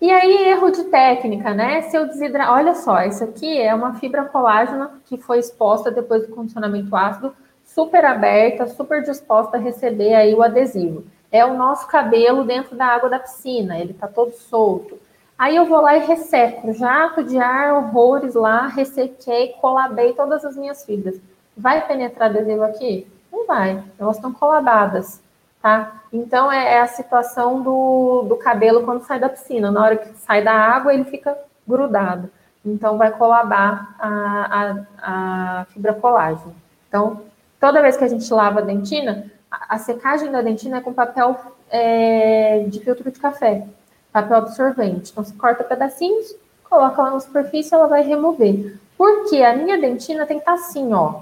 [0.00, 1.82] E aí, erro de técnica, né?
[1.82, 6.26] Se eu desidrar, olha só, isso aqui é uma fibra colágena que foi exposta depois
[6.26, 7.34] do condicionamento ácido
[7.74, 11.04] super aberta, super disposta a receber aí o adesivo.
[11.30, 14.98] É o nosso cabelo dentro da água da piscina, ele tá todo solto.
[15.38, 20.56] Aí eu vou lá e resseco, jato de ar, horrores lá, ressequei, colabei todas as
[20.56, 21.20] minhas fibras.
[21.56, 23.06] Vai penetrar adesivo aqui?
[23.32, 25.22] Não vai, elas estão colabadas,
[25.60, 26.02] tá?
[26.12, 29.70] Então é, é, a situação do, do cabelo quando sai da piscina.
[29.70, 31.36] Na hora que sai da água, ele fica
[31.66, 32.30] grudado.
[32.64, 36.54] Então vai colabar a, a, a fibra colágena.
[36.88, 37.22] Então,
[37.62, 41.38] Toda vez que a gente lava a dentina, a, secagem da dentina é com papel
[41.70, 43.64] é, de filtro de café,
[44.12, 45.12] papel absorvente.
[45.12, 46.34] Então, você corta pedacinhos,
[46.68, 48.76] coloca lá na superfície, ela vai remover.
[48.98, 51.20] Porque a minha dentina tem que estar tá assim, ó.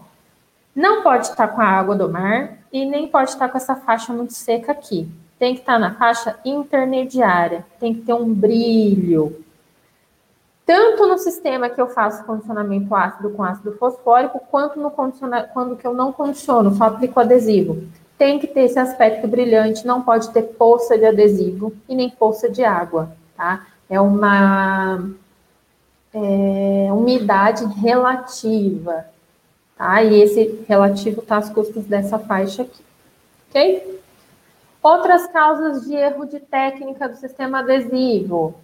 [0.74, 3.58] Não pode estar tá com a água do mar e nem pode estar tá com
[3.58, 5.06] essa faixa muito seca aqui.
[5.38, 9.44] Tem que estar na faixa intermediária, tem que ter um brilho,
[10.70, 15.84] tanto no sistema que eu faço condicionamento ácido com ácido fosfórico, quanto no quando que
[15.84, 17.82] eu não condiciono, só aplico adesivo.
[18.16, 22.48] Tem que ter esse aspecto brilhante, não pode ter poça de adesivo e nem poça
[22.48, 23.66] de água, tá?
[23.88, 25.10] É uma
[26.14, 29.06] é, umidade relativa,
[29.76, 30.04] tá?
[30.04, 32.84] E esse relativo está às custas dessa faixa aqui,
[33.48, 34.00] ok?
[34.80, 38.54] Outras causas de erro de técnica do sistema adesivo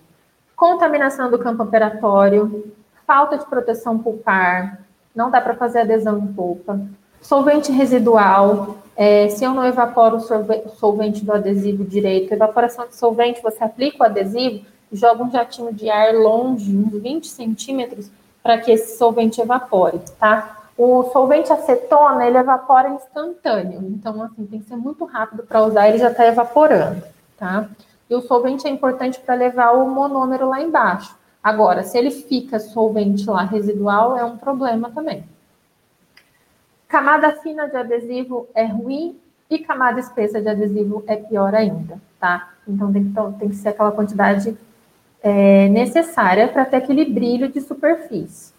[0.57, 2.73] contaminação do campo operatório,
[3.07, 4.81] falta de proteção pulpar,
[5.15, 6.81] não dá para fazer adesão em polpa,
[7.21, 13.43] solvente residual, é, se eu não evaporo o solvente do adesivo direito, evaporação de solvente,
[13.43, 18.11] você aplica o adesivo, joga um jatinho de ar longe, uns 20 centímetros,
[18.43, 20.69] para que esse solvente evapore, tá?
[20.79, 25.89] O solvente acetona, ele evapora instantâneo, então, assim, tem que ser muito rápido para usar,
[25.89, 27.03] ele já está evaporando,
[27.37, 27.69] tá?
[28.09, 31.17] E o solvente é importante para levar o monômero lá embaixo.
[31.43, 35.25] Agora, se ele fica solvente lá residual, é um problema também.
[36.89, 39.19] Camada fina de adesivo é ruim
[39.51, 42.53] e camada espessa de adesivo é pior ainda, tá?
[42.67, 44.57] Então tem que, tem que ser aquela quantidade
[45.23, 48.55] é, necessária para ter aquele brilho de superfície.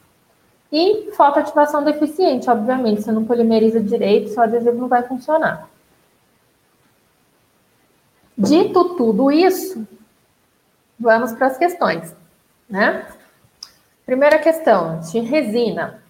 [0.71, 5.69] E fotoativação deficiente, obviamente, se não polimeriza direito, seu adesivo não vai funcionar.
[8.37, 9.87] Dito tudo isso,
[10.99, 12.15] vamos para as questões,
[12.69, 13.07] né?
[14.05, 16.03] Primeira questão, de resina.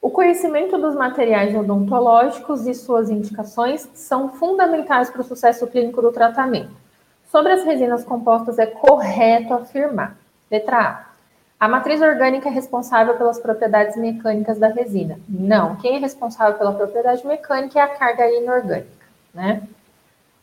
[0.00, 6.10] O conhecimento dos materiais odontológicos e suas indicações são fundamentais para o sucesso clínico do
[6.10, 6.74] tratamento.
[7.30, 10.16] Sobre as resinas compostas, é correto afirmar.
[10.50, 11.12] Letra A.
[11.60, 15.20] A matriz orgânica é responsável pelas propriedades mecânicas da resina.
[15.28, 19.62] Não, quem é responsável pela propriedade mecânica é a carga inorgânica, né?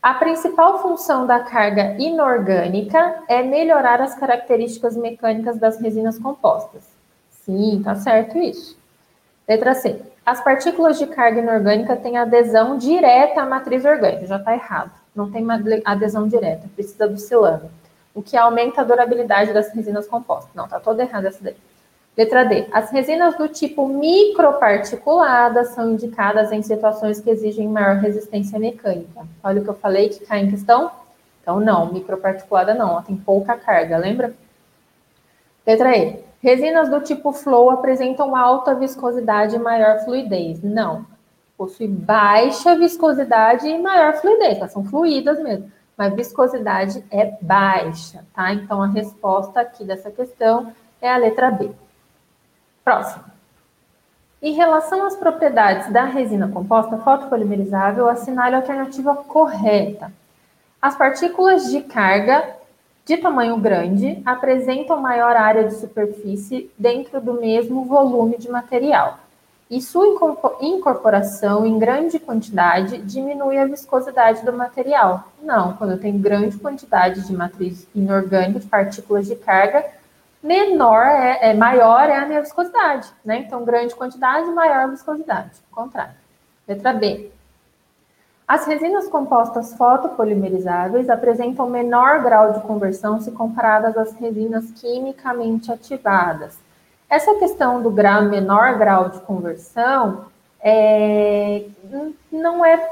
[0.02, 6.84] A principal função da carga inorgânica é melhorar as características mecânicas das resinas compostas.
[7.30, 8.78] Sim, tá certo isso.
[9.46, 10.02] Letra C.
[10.26, 14.26] As partículas de carga inorgânica têm adesão direta à matriz orgânica.
[14.26, 14.92] Já está errado.
[15.14, 15.46] Não tem
[15.84, 17.70] adesão direta, precisa do silano.
[18.16, 20.54] O que aumenta a durabilidade das resinas compostas.
[20.56, 21.58] Não, tá toda errada essa daí.
[22.20, 22.68] Letra D.
[22.74, 29.26] As resinas do tipo microparticuladas são indicadas em situações que exigem maior resistência mecânica.
[29.42, 30.92] Olha o que eu falei que cai em questão?
[31.42, 34.34] Então, não, microparticulada não, ela tem pouca carga, lembra?
[35.66, 36.20] Letra E.
[36.44, 40.62] Resinas do tipo flow apresentam alta viscosidade e maior fluidez.
[40.62, 41.06] Não.
[41.58, 44.58] Possui baixa viscosidade e maior fluidez.
[44.58, 45.72] Elas são fluídas mesmo.
[45.96, 48.52] Mas viscosidade é baixa, tá?
[48.52, 51.72] Então a resposta aqui dessa questão é a letra B.
[52.90, 53.24] Próximo.
[54.42, 60.12] Em relação às propriedades da resina composta fotopolimerizável, assinale a alternativa correta.
[60.82, 62.50] As partículas de carga
[63.06, 69.20] de tamanho grande apresentam maior área de superfície dentro do mesmo volume de material.
[69.70, 70.08] E sua
[70.60, 75.26] incorporação em grande quantidade diminui a viscosidade do material.
[75.44, 79.86] Não, quando tenho grande quantidade de matriz inorgânica, de partículas de carga,
[80.42, 83.40] menor é, é, maior é a minha viscosidade, né?
[83.40, 85.52] Então, grande quantidade, maior viscosidade.
[85.72, 86.14] Contrário.
[86.68, 87.32] Letra B.
[88.48, 96.58] As resinas compostas fotopolimerizáveis apresentam menor grau de conversão se comparadas às resinas quimicamente ativadas.
[97.08, 100.26] Essa questão do grau, menor grau de conversão
[100.62, 101.66] é,
[102.32, 102.90] não é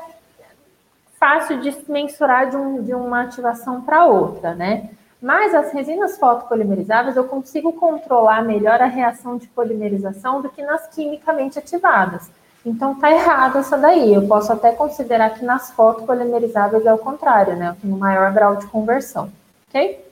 [1.19, 4.91] fácil de mensurar de, um, de uma ativação para outra, né?
[5.22, 10.88] Mas as resinas fotopolimerizáveis eu consigo controlar melhor a reação de polimerização do que nas
[10.88, 12.30] quimicamente ativadas.
[12.64, 14.14] Então tá errado essa daí.
[14.14, 17.69] Eu posso até considerar que nas fotopolimerizáveis é o contrário, né?
[17.69, 19.31] Eu tenho maior grau de conversão,
[19.68, 20.06] ok?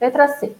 [0.00, 0.56] Letra C.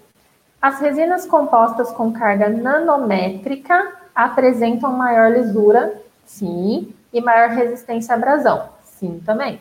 [0.62, 8.68] As resinas compostas com carga nanométrica apresentam maior lisura, sim, e maior resistência à abrasão,
[8.84, 9.58] sim, também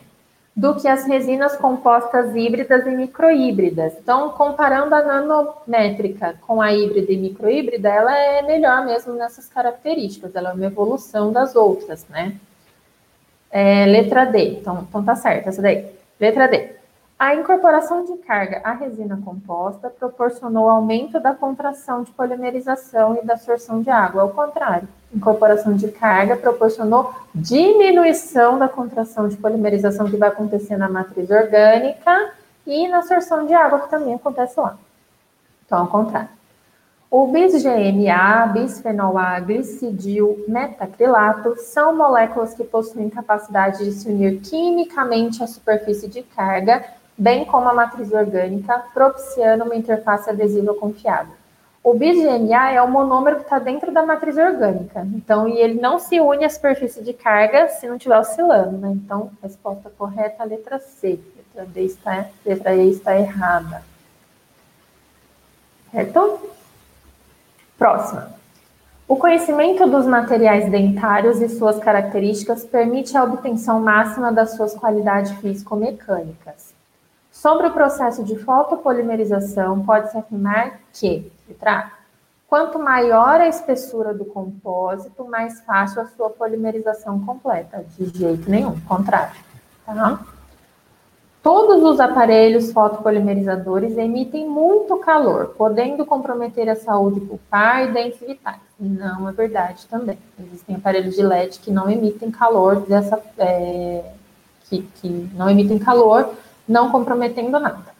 [0.54, 3.94] do que as resinas compostas híbridas e microhíbridas.
[4.02, 10.34] Então, comparando a nanométrica com a híbrida e microhíbrida, ela é melhor mesmo nessas características,
[10.34, 12.36] ela é uma evolução das outras, né?
[13.50, 15.86] É, letra D, então, então tá certo, essa daí.
[16.18, 16.79] Letra D.
[17.20, 23.34] A incorporação de carga à resina composta proporcionou aumento da contração de polimerização e da
[23.34, 24.22] absorção de água.
[24.22, 30.88] Ao contrário, incorporação de carga proporcionou diminuição da contração de polimerização que vai acontecer na
[30.88, 32.32] matriz orgânica
[32.66, 34.78] e na absorção de água, que também acontece lá.
[35.66, 36.30] Então, ao contrário.
[37.10, 45.42] O bis-GMA, bisfenol A, glicidil, metacrilato são moléculas que possuem capacidade de se unir quimicamente
[45.42, 46.82] à superfície de carga
[47.20, 51.34] bem como a matriz orgânica, propiciando uma interface adesiva confiável.
[51.84, 55.98] O BGMA é o monômero que está dentro da matriz orgânica, então, e ele não
[55.98, 58.90] se une à superfície de carga se não estiver oscilando, né?
[58.92, 61.20] Então, resposta correta é a letra C.
[61.36, 63.82] Letra D está, letra E está errada.
[65.92, 66.40] Certo?
[67.78, 68.30] Próxima.
[69.06, 75.32] O conhecimento dos materiais dentários e suas características permite a obtenção máxima das suas qualidades
[75.32, 76.69] físico-mecânicas.
[77.40, 81.90] Sobre o processo de fotopolimerização, pode-se afirmar que, letra
[82.46, 87.82] quanto maior a espessura do compósito, mais fácil a sua polimerização completa.
[87.96, 89.34] De jeito nenhum, contrário.
[89.86, 90.20] Tá?
[91.42, 98.60] Todos os aparelhos fotopolimerizadores emitem muito calor, podendo comprometer a saúde pulpar e dentes vitais.
[98.78, 100.18] Não é verdade também.
[100.38, 104.12] Existem aparelhos de LED que não emitem calor dessa, é,
[104.68, 106.28] que, que não emitem calor
[106.70, 107.92] não comprometendo nada.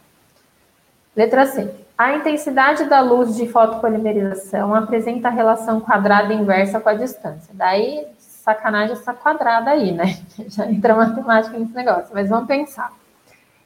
[1.13, 1.69] Letra C.
[1.97, 7.53] A intensidade da luz de fotopolimerização apresenta a relação quadrada inversa com a distância.
[7.53, 10.17] Daí, sacanagem essa quadrada aí, né?
[10.47, 12.93] Já entra matemática nesse negócio, mas vamos pensar.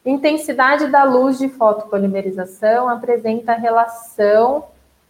[0.03, 4.65] Intensidade da luz de fotopolimerização apresenta a relação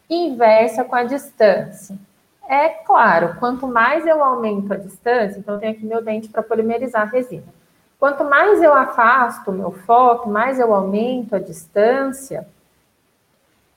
[0.10, 1.98] inversa com a distância.
[2.48, 6.44] É claro, quanto mais eu aumento a distância, então eu tenho aqui meu dente para
[6.44, 7.65] polimerizar a resina.
[8.06, 12.48] Quanto mais eu afasto o meu foco, mais eu aumento a distância,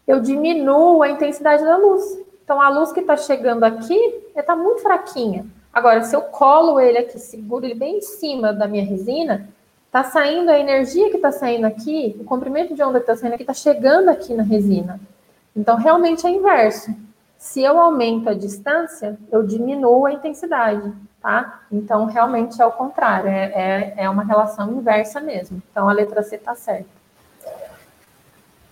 [0.06, 2.02] eu diminuo a intensidade da luz.
[2.44, 3.96] Então, a luz que está chegando aqui
[4.36, 5.46] está muito fraquinha.
[5.72, 9.48] Agora, se eu colo ele aqui, seguro ele bem em cima da minha resina,
[9.86, 13.32] está saindo a energia que está saindo aqui, o comprimento de onda que está saindo
[13.32, 15.00] aqui está chegando aqui na resina.
[15.56, 16.94] Então, realmente é inverso.
[17.38, 21.60] Se eu aumento a distância, eu diminuo a intensidade tá?
[21.70, 25.62] Então, realmente é o contrário, é, é, é uma relação inversa mesmo.
[25.70, 26.88] Então, a letra C está certa.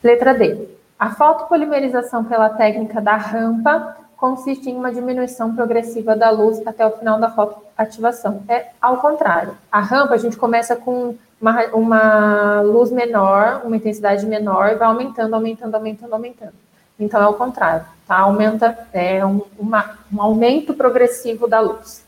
[0.02, 0.68] Letra D.
[0.98, 6.93] A fotopolimerização pela técnica da rampa consiste em uma diminuição progressiva da luz até o
[6.93, 8.43] final da fotoativação.
[8.48, 9.56] É ao contrário.
[9.70, 14.88] A rampa, a gente começa com uma, uma luz menor, uma intensidade menor, e vai
[14.88, 16.65] aumentando, aumentando, aumentando, aumentando.
[16.98, 18.18] Então, é o contrário, tá?
[18.20, 22.05] Aumenta, é um, uma, um aumento progressivo da luz.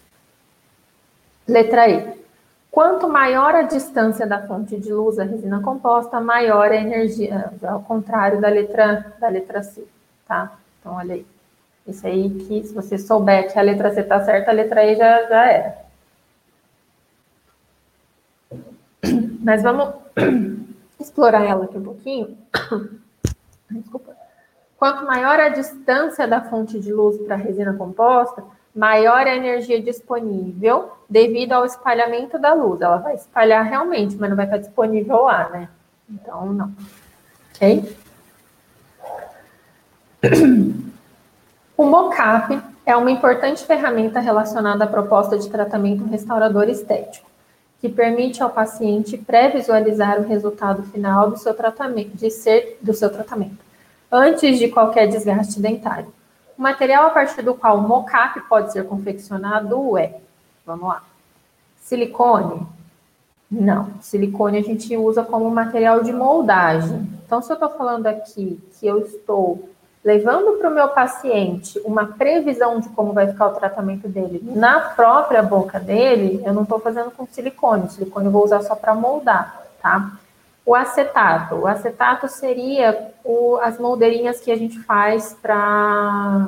[1.47, 2.19] Letra E.
[2.71, 7.83] Quanto maior a distância da fonte de luz da resina composta, maior a energia, ao
[7.83, 9.87] contrário da letra, da letra C,
[10.27, 10.53] tá?
[10.79, 11.27] Então, olha aí.
[11.87, 14.95] Isso aí que, se você souber que a letra C está certa, a letra E
[14.95, 15.79] já, já era.
[19.43, 19.95] Mas vamos
[21.01, 22.37] explorar ela aqui um pouquinho.
[23.71, 24.18] Desculpa.
[24.79, 28.45] Quanto maior a distância da fonte de luz para a resina composta,
[28.75, 32.81] maior a energia disponível devido ao espalhamento da luz.
[32.81, 35.69] Ela vai espalhar realmente, mas não vai estar disponível lá, né?
[36.09, 36.73] Então, não.
[37.55, 37.97] Ok?
[41.77, 47.29] O mocap é uma importante ferramenta relacionada à proposta de tratamento restaurador estético,
[47.81, 53.11] que permite ao paciente pré-visualizar o resultado final do seu tratamento, de ser, do seu
[53.11, 53.68] tratamento,
[54.11, 56.13] antes de qualquer desgaste dentário.
[56.57, 60.17] O material a partir do qual o mocap pode ser confeccionado é,
[60.67, 61.03] vamos lá,
[61.81, 62.67] silicone?
[63.51, 67.09] Não, silicone a gente usa como material de moldagem.
[67.25, 69.69] Então, se eu estou falando aqui que eu estou
[70.05, 74.81] levando para o meu paciente uma previsão de como vai ficar o tratamento dele na
[74.81, 77.91] própria boca dele, eu não estou fazendo com silicone.
[77.91, 80.18] Silicone eu vou usar só para moldar, tá?
[80.69, 81.55] O acetato.
[81.55, 86.47] O acetato seria o, as moldeirinhas que a gente faz para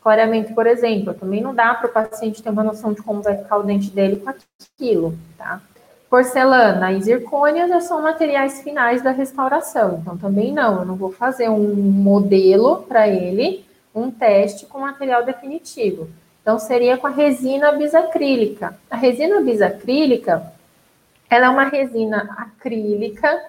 [0.00, 1.12] clareamento, por exemplo.
[1.12, 3.90] Também não dá para o paciente ter uma noção de como vai ficar o dente
[3.90, 5.60] dele com aquilo, tá?
[6.08, 11.10] Porcelana e zircônia já são materiais finais da restauração, então também não, eu não vou
[11.10, 16.08] fazer um modelo para ele, um teste com material definitivo.
[16.40, 18.78] Então seria com a resina bisacrílica.
[18.88, 20.52] A resina bisacrílica,
[21.30, 23.42] ela é uma resina acrílica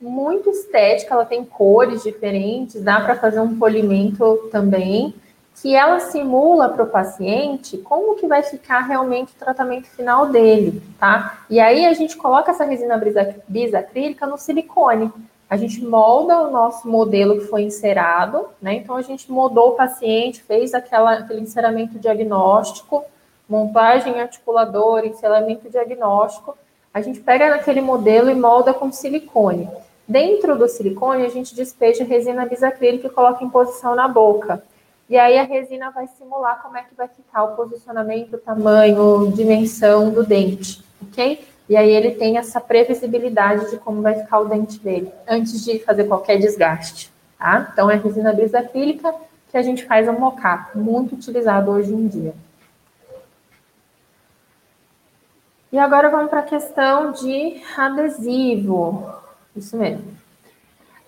[0.00, 5.14] muito estética, ela tem cores diferentes, dá para fazer um polimento também
[5.62, 10.82] que ela simula para o paciente como que vai ficar realmente o tratamento final dele,
[10.98, 11.44] tá?
[11.48, 13.00] E aí a gente coloca essa resina
[13.46, 15.12] bisacrílica no silicone.
[15.48, 18.74] A gente molda o nosso modelo que foi encerado, né?
[18.74, 23.04] Então a gente moldou o paciente, fez aquela, aquele enceramento diagnóstico,
[23.48, 26.56] montagem articuladora, enceramento diagnóstico.
[26.92, 29.68] A gente pega naquele modelo e molda com silicone.
[30.06, 34.62] Dentro do silicone, a gente despeja resina bisacrílica e coloca em posição na boca.
[35.08, 39.32] E aí a resina vai simular como é que vai ficar o posicionamento, o tamanho,
[39.32, 41.44] dimensão do dente, ok?
[41.68, 45.78] E aí ele tem essa previsibilidade de como vai ficar o dente dele, antes de
[45.78, 47.70] fazer qualquer desgaste, tá?
[47.72, 49.14] Então é a resina bisacrílica
[49.50, 52.34] que a gente faz o mocap, muito utilizado hoje em dia.
[55.72, 59.10] E agora vamos para a questão de adesivo.
[59.56, 60.04] Isso mesmo.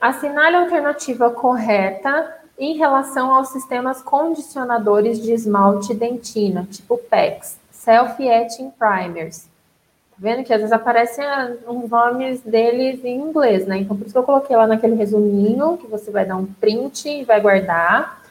[0.01, 8.71] Assinale a alternativa correta em relação aos sistemas condicionadores de esmalte dentina, tipo PEX, Self-Etching
[8.71, 9.45] Primers.
[10.11, 11.25] Tá vendo que às vezes aparecem
[11.67, 13.79] os nomes deles em inglês, né?
[13.79, 17.07] Então, por isso que eu coloquei lá naquele resuminho, que você vai dar um print
[17.07, 18.23] e vai guardar.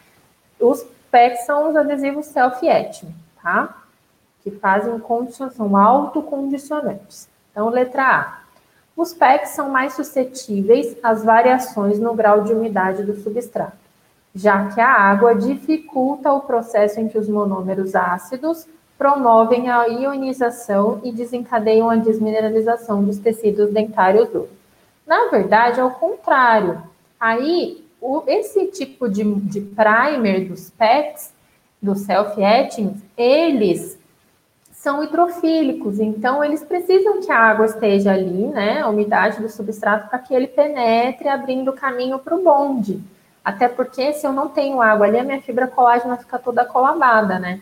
[0.59, 3.82] Os PEX são os adesivos self-etching, tá?
[4.43, 7.29] Que fazem condicionação, autocondicionantes.
[7.51, 8.43] Então, letra A.
[8.95, 13.83] Os PECs são mais suscetíveis às variações no grau de umidade do substrato
[14.35, 18.65] já que a água dificulta o processo em que os monômeros ácidos
[18.97, 24.49] promovem a ionização e desencadeiam a desmineralização dos tecidos dentários duros.
[25.05, 26.81] Na verdade, é o contrário.
[27.19, 31.31] Aí, o, esse tipo de, de primer dos PECs,
[31.81, 33.99] dos self-etchings, eles
[34.83, 40.09] são hidrofílicos, então eles precisam que a água esteja ali, né, a umidade do substrato,
[40.09, 43.01] para que ele penetre, abrindo caminho para o bonde.
[43.45, 47.39] Até porque se eu não tenho água ali, a minha fibra colágena fica toda colabada,
[47.39, 47.61] né?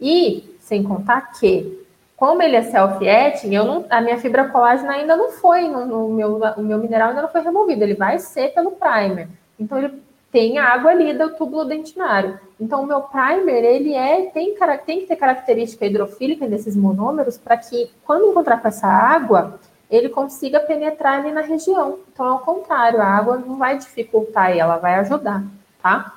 [0.00, 1.86] E, sem contar que,
[2.16, 3.54] como ele é self-etching,
[3.90, 7.28] a minha fibra colágena ainda não foi, no, no, meu, o meu mineral ainda não
[7.28, 9.28] foi removido, ele vai ser pelo primer.
[9.60, 10.02] Então, ele
[10.34, 12.40] tem água ali do túbulo dentinário.
[12.60, 14.52] Então, o meu primer, ele é, tem,
[14.84, 20.08] tem que ter característica hidrofílica desses monômeros para que, quando encontrar com essa água, ele
[20.08, 22.00] consiga penetrar ali na região.
[22.12, 25.44] Então, ao contrário, a água não vai dificultar ela vai ajudar,
[25.80, 26.16] tá?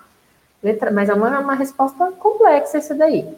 [0.64, 3.38] Letra, mas é uma, uma resposta complexa essa daí.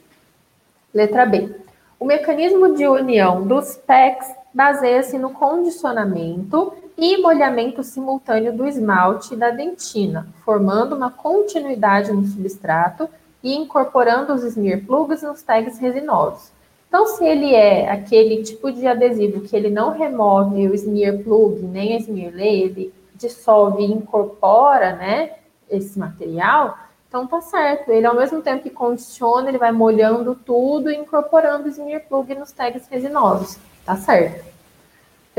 [0.93, 1.57] Letra B.
[1.99, 9.37] O mecanismo de união dos PECs baseia-se no condicionamento e molhamento simultâneo do esmalte e
[9.37, 13.07] da dentina, formando uma continuidade no substrato
[13.41, 16.51] e incorporando os smear plugs nos tags resinosos.
[16.89, 21.61] Então, se ele é aquele tipo de adesivo que ele não remove o smear plug
[21.61, 25.35] nem a smear lay, ele dissolve e incorpora, né,
[25.69, 26.77] esse material,
[27.07, 27.91] então tá certo.
[27.91, 32.35] Ele, ao mesmo tempo que condiciona, ele vai molhando tudo e incorporando o smear plug
[32.35, 33.57] nos tags resinosos.
[33.85, 34.48] Tá certo.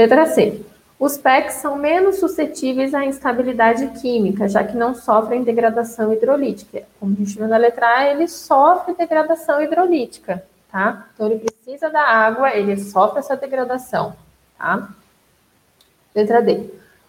[0.01, 0.63] Letra C.
[0.99, 6.85] Os PECs são menos suscetíveis à instabilidade química, já que não sofrem degradação hidrolítica.
[6.99, 11.07] Como a gente viu na letra A, ele sofre degradação hidrolítica, tá?
[11.13, 14.15] Então, ele precisa da água, ele sofre essa degradação,
[14.57, 14.89] tá?
[16.15, 16.65] Letra D.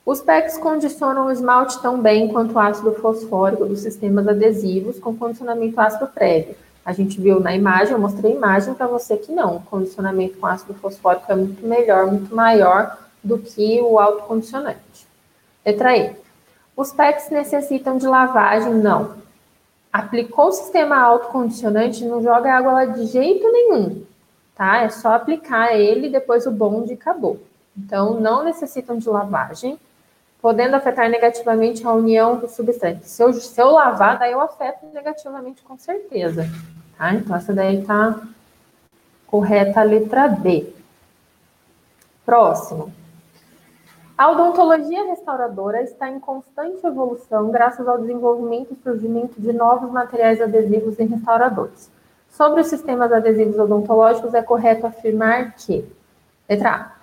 [0.06, 5.16] Os PECs condicionam o esmalte tão bem quanto o ácido fosfórico dos sistemas adesivos com
[5.16, 6.58] condicionamento ácido prévio.
[6.84, 9.58] A gente viu na imagem, eu mostrei a imagem para você que não.
[9.58, 15.08] O condicionamento com ácido fosfórico é muito melhor, muito maior do que o autocondicionante.
[15.66, 16.16] Letra E.
[16.76, 18.74] Os PECs necessitam de lavagem?
[18.74, 19.16] Não.
[19.94, 24.04] Aplicou o sistema autocondicionante, não joga água lá de jeito nenhum,
[24.56, 24.84] tá?
[24.84, 27.40] É só aplicar ele depois o bonde acabou.
[27.78, 29.78] Então, não necessitam de lavagem,
[30.42, 33.08] podendo afetar negativamente a união do substante.
[33.08, 36.50] Se eu, se eu lavar, daí eu afeto negativamente com certeza,
[36.98, 37.14] tá?
[37.14, 38.20] Então, essa daí tá
[39.28, 40.74] correta a letra D.
[42.26, 42.92] Próximo.
[44.18, 50.42] A odontologia restauradora está em constante evolução graças ao desenvolvimento e surgimento de novos materiais
[50.42, 51.90] adesivos em restauradores.
[52.30, 55.86] Sobre os sistemas adesivos odontológicos, é correto afirmar que,
[56.48, 57.01] letra A,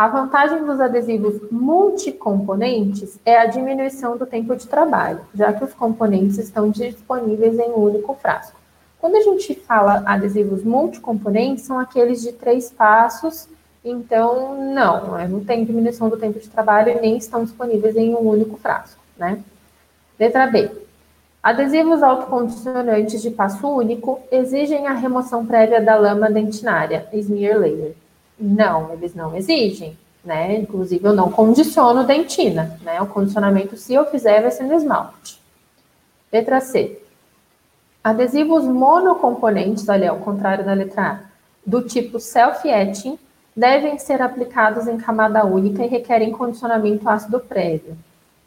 [0.00, 5.74] a vantagem dos adesivos multicomponentes é a diminuição do tempo de trabalho, já que os
[5.74, 8.58] componentes estão disponíveis em um único frasco.
[8.98, 13.46] Quando a gente fala adesivos multicomponentes, são aqueles de três passos
[13.84, 18.14] então, não, é, não tem diminuição do tempo de trabalho e nem estão disponíveis em
[18.14, 19.42] um único frasco, né?
[20.18, 20.70] Letra B.
[21.42, 27.94] Adesivos autocondicionantes de passo único exigem a remoção prévia da lama dentinária, smear layer.
[28.40, 30.56] Não, eles não exigem, né?
[30.56, 33.00] Inclusive, eu não condiciono dentina, né?
[33.02, 35.38] O condicionamento, se eu fizer, vai ser no esmalte.
[36.32, 36.98] Letra C.
[38.02, 41.18] Adesivos monocomponentes, olha, ao contrário da letra A,
[41.66, 43.18] do tipo self-etching,
[43.54, 47.96] devem ser aplicados em camada única e requerem condicionamento ácido prévio.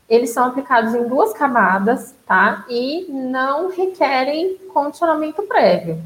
[0.09, 2.65] Eles são aplicados em duas camadas, tá?
[2.67, 6.01] E não requerem condicionamento prévio.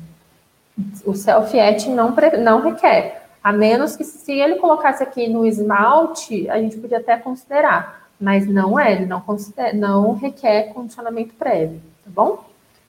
[1.06, 3.27] O self-etching não, não requer.
[3.44, 8.08] A menos que se ele colocasse aqui no esmalte, a gente podia até considerar.
[8.20, 12.44] Mas não é, ele não, considera, não requer condicionamento prévio, tá bom?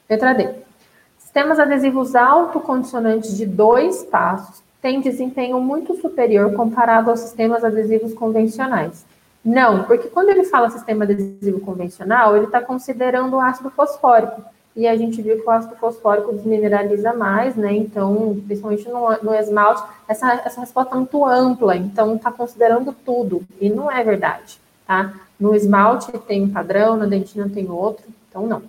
[0.08, 0.48] Letra D.
[1.18, 9.04] Sistemas adesivos autocondicionantes de dois passos tem desempenho muito superior comparado aos sistemas adesivos convencionais.
[9.44, 14.42] Não, porque quando ele fala sistema adesivo convencional, ele está considerando o ácido fosfórico.
[14.78, 17.74] E a gente viu que o ácido fosfórico desmineraliza mais, né?
[17.74, 23.42] Então, principalmente no, no esmalte, essa, essa resposta é muito ampla, então está considerando tudo.
[23.60, 25.14] E não é verdade, tá?
[25.38, 28.62] No esmalte tem um padrão, na dentina tem outro, então não.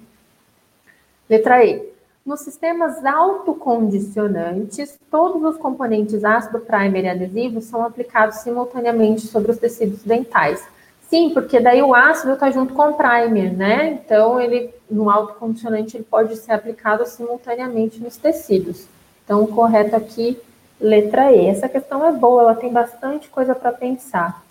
[1.29, 1.87] Letra E.
[2.25, 9.59] Nos sistemas autocondicionantes, todos os componentes ácido primer e adesivo são aplicados simultaneamente sobre os
[9.59, 10.67] tecidos dentais.
[11.09, 13.93] Sim, porque daí o ácido está junto com o primer, né?
[13.93, 18.85] Então, ele no autocondicionante ele pode ser aplicado simultaneamente nos tecidos.
[19.25, 20.39] Então, correto aqui,
[20.79, 21.47] letra E.
[21.47, 24.43] Essa questão é boa, ela tem bastante coisa para pensar.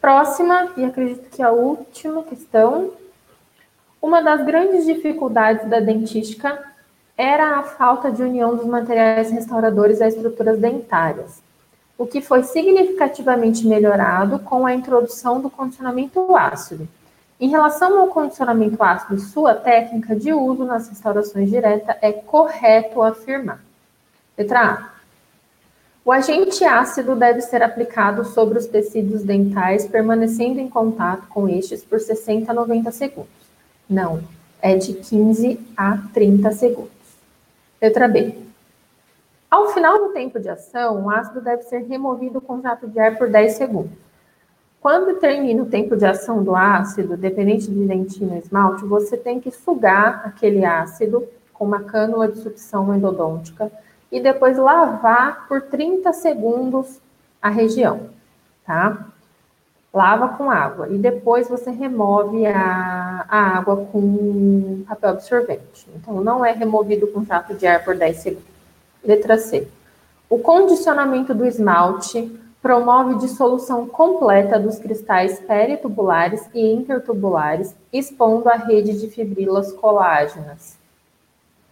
[0.00, 2.90] Próxima, e acredito que a última questão,
[4.02, 6.60] uma das grandes dificuldades da dentística
[7.16, 11.40] era a falta de união dos materiais restauradores às estruturas dentárias,
[11.98, 16.86] o que foi significativamente melhorado com a introdução do condicionamento ácido.
[17.38, 23.60] Em relação ao condicionamento ácido sua técnica de uso nas restaurações diretas, é correto afirmar.
[24.36, 24.96] Letra A.
[26.04, 31.82] O agente ácido deve ser aplicado sobre os tecidos dentais, permanecendo em contato com estes
[31.82, 33.30] por 60 a 90 segundos.
[33.88, 34.22] Não,
[34.62, 36.90] é de 15 a 30 segundos.
[37.82, 38.45] Letra B.
[39.50, 43.16] Ao final do tempo de ação, o ácido deve ser removido com jato de ar
[43.16, 43.98] por 10 segundos.
[44.80, 49.40] Quando termina o tempo de ação do ácido, dependente de dentina ou esmalte, você tem
[49.40, 53.70] que sugar aquele ácido com uma cânula de sucção endodôntica
[54.12, 57.00] e depois lavar por 30 segundos
[57.40, 58.10] a região,
[58.64, 59.06] tá?
[59.96, 65.88] lava com água e depois você remove a, a água com papel absorvente.
[65.96, 68.55] Então, não é removido com jato de ar por 10 segundos.
[69.06, 69.68] Letra C.
[70.28, 72.28] O condicionamento do esmalte
[72.60, 80.76] promove dissolução completa dos cristais peritubulares e intertubulares, expondo a rede de fibrilas colágenas.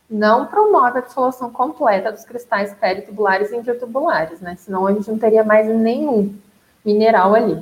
[0.08, 4.54] Não promove a dissolução completa dos cristais peritubulares e intertubulares, né?
[4.56, 6.32] Senão a gente não teria mais nenhum
[6.84, 7.60] mineral ali.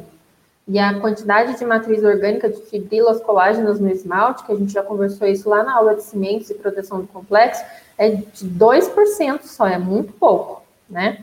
[0.69, 4.83] E a quantidade de matriz orgânica de fibrilas colágenas no esmalte, que a gente já
[4.83, 7.65] conversou isso lá na aula de cimentos e proteção do complexo,
[8.03, 11.23] é de 2% só, é muito pouco, né?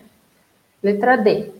[0.81, 1.51] Letra D.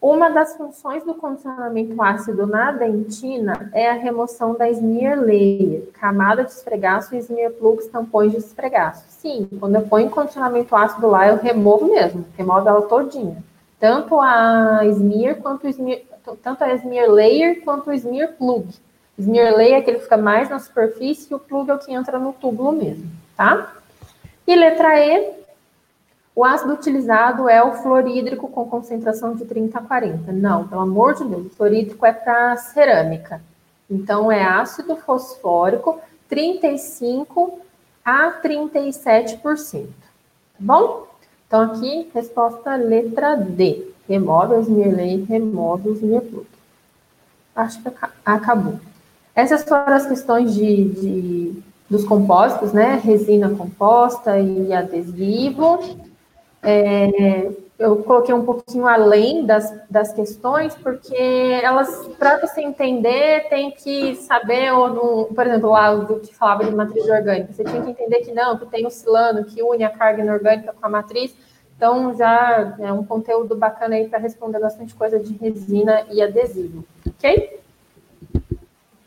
[0.00, 6.44] Uma das funções do condicionamento ácido na dentina é a remoção da smear layer, camada
[6.44, 9.06] de esfregaço e smear plugs, tampões de esfregaço.
[9.08, 13.42] Sim, quando eu ponho condicionamento ácido lá, eu removo mesmo, removo ela todinha.
[13.80, 16.00] Tanto a smear quanto o smear,
[16.42, 18.68] tanto a smear layer quanto o smear plug.
[19.18, 21.92] Smear layer é aquele que fica mais na superfície e o plug é o que
[21.92, 23.72] entra no túbulo mesmo, tá?
[24.46, 25.34] E letra E,
[26.34, 30.32] o ácido utilizado é o fluorídrico com concentração de 30 a 40.
[30.32, 33.40] Não, pelo amor de Deus, o fluorídrico é para cerâmica.
[33.90, 35.98] Então, é ácido fosfórico
[36.28, 37.58] 35
[38.04, 39.40] a 37%.
[39.40, 39.88] Tá
[40.60, 41.06] bom?
[41.46, 43.90] Então, aqui, resposta letra D.
[44.08, 46.46] Remove os Mirley, remove os Mirplug.
[47.54, 47.90] Acho que
[48.24, 48.78] acabou.
[49.34, 53.00] Essas foram as questões de, de, dos compósitos, né?
[53.02, 55.78] Resina composta e adesivo.
[56.62, 61.14] É, eu coloquei um pouquinho além das, das questões, porque
[61.62, 66.64] elas, para você entender, tem que saber, ou no, por exemplo, lá do que falava
[66.64, 69.84] de matriz orgânica, você tinha que entender que não, que tem o silano que une
[69.84, 71.36] a carga inorgânica com a matriz,
[71.76, 76.82] então já é um conteúdo bacana aí para responder bastante coisa de resina e adesivo,
[77.06, 77.60] ok?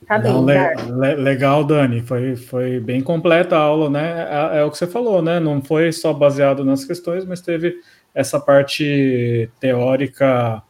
[0.09, 0.55] Tá bem, Não, le,
[0.87, 2.01] le, legal, Dani.
[2.01, 4.27] Foi, foi bem completa a aula, né?
[4.27, 5.39] É, é, o que você falou, né?
[5.39, 7.75] Não foi só baseado nas questões, mas teve
[8.15, 10.63] essa parte teórica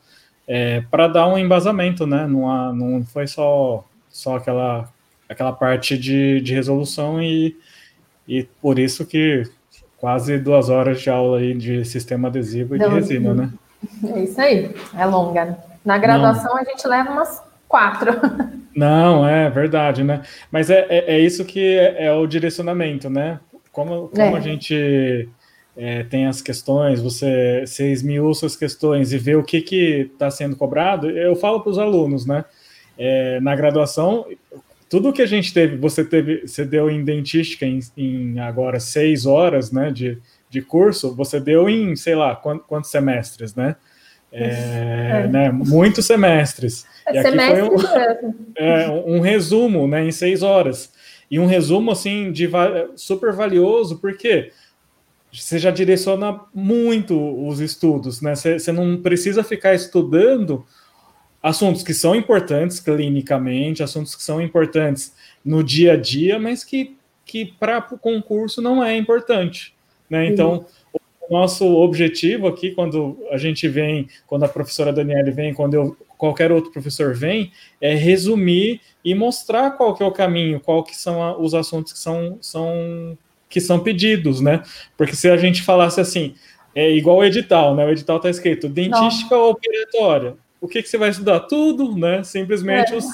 [0.46, 2.28] é, para dar um embasamento, né?
[2.28, 4.92] Não, não foi só, só aquela,
[5.30, 7.56] aquela parte de, de resolução e,
[8.28, 9.44] e por isso que
[9.96, 13.54] quase duas horas de aula aí de sistema adesivo e Não, de resina, né?
[14.04, 15.58] É isso aí, é longa.
[15.86, 16.62] Na graduação Não.
[16.62, 18.12] a gente leva umas quatro.
[18.76, 20.24] Não, é verdade, né?
[20.52, 23.40] Mas é, é, é isso que é, é, o direcionamento, né?
[23.72, 24.42] Como, como a é.
[24.42, 25.30] gente
[25.78, 29.58] é, tem as questões, você, você esmiuça as questões e vê o que
[30.12, 32.44] está sendo cobrado, eu falo para os alunos, né?
[32.98, 34.26] É, na graduação,
[34.90, 39.26] tudo que a gente teve, você teve, você deu em dentística em, em agora seis
[39.26, 40.18] horas, né, de,
[40.50, 43.76] de curso, você deu em, sei lá, quantos, quantos semestres, né?
[44.32, 45.28] É, é.
[45.28, 46.86] Né, muitos semestres.
[47.12, 47.76] E aqui foi um,
[48.56, 50.92] é, um, resumo, né, em seis horas.
[51.30, 52.50] E um resumo, assim, de
[52.96, 54.52] super valioso, porque
[55.32, 57.16] você já direciona muito
[57.48, 58.34] os estudos, né?
[58.36, 60.66] Você, você não precisa ficar estudando
[61.42, 65.14] assuntos que são importantes clinicamente, assuntos que são importantes
[65.46, 69.74] no dia a dia, mas que, que para o concurso não é importante,
[70.10, 70.28] né?
[70.28, 70.66] Então, o
[71.30, 76.52] nosso objetivo aqui, quando a gente vem, quando a professora Daniele vem, quando eu, qualquer
[76.52, 81.42] outro professor vem, é resumir e mostrar qual que é o caminho, qual que são
[81.42, 84.64] os assuntos que são, são, que são pedidos, né?
[84.98, 86.36] Porque se a gente falasse assim,
[86.74, 87.86] é igual o edital, né?
[87.86, 91.42] O edital está escrito dentística ou operatória o que, que você vai estudar?
[91.42, 92.24] Tudo, né?
[92.24, 92.98] Simplesmente é.
[92.98, 93.06] os,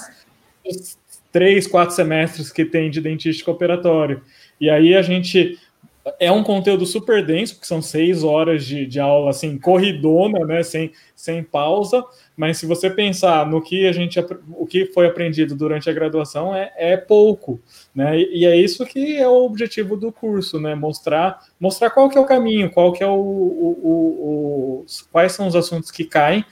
[0.66, 0.98] os,
[1.32, 4.22] três, quatro semestres que tem de dentística operatório.
[4.60, 5.60] E aí a gente.
[6.19, 10.61] É um conteúdo super denso, porque são seis horas de, de aula, assim, corridona, né?
[10.61, 12.03] Sem, sem pausa.
[12.38, 14.19] Mas se você pensar no que a gente
[14.56, 17.60] o que foi aprendido durante a graduação é, é pouco,
[17.94, 18.19] né?
[18.19, 20.76] E, e, é isso que é o objetivo do curso, né?
[20.76, 25.32] Mostrar mostrar qual que é o caminho, qual que é o, o, o, o quais
[25.32, 26.45] são os assuntos que caem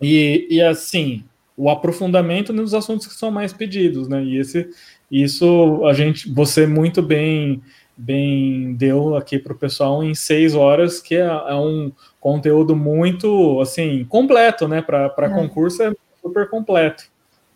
[0.00, 1.24] e, e assim,
[1.56, 4.24] o aprofundamento nos assuntos que são mais pedidos, né?
[4.24, 4.70] E esse,
[5.10, 7.60] isso a gente, você muito bem
[8.00, 13.60] bem deu aqui para o pessoal em seis horas, que é, é, um conteúdo muito
[13.60, 14.80] assim completo, né?
[14.80, 15.28] Para é.
[15.28, 17.04] concurso é super completo,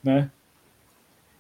[0.03, 0.31] né?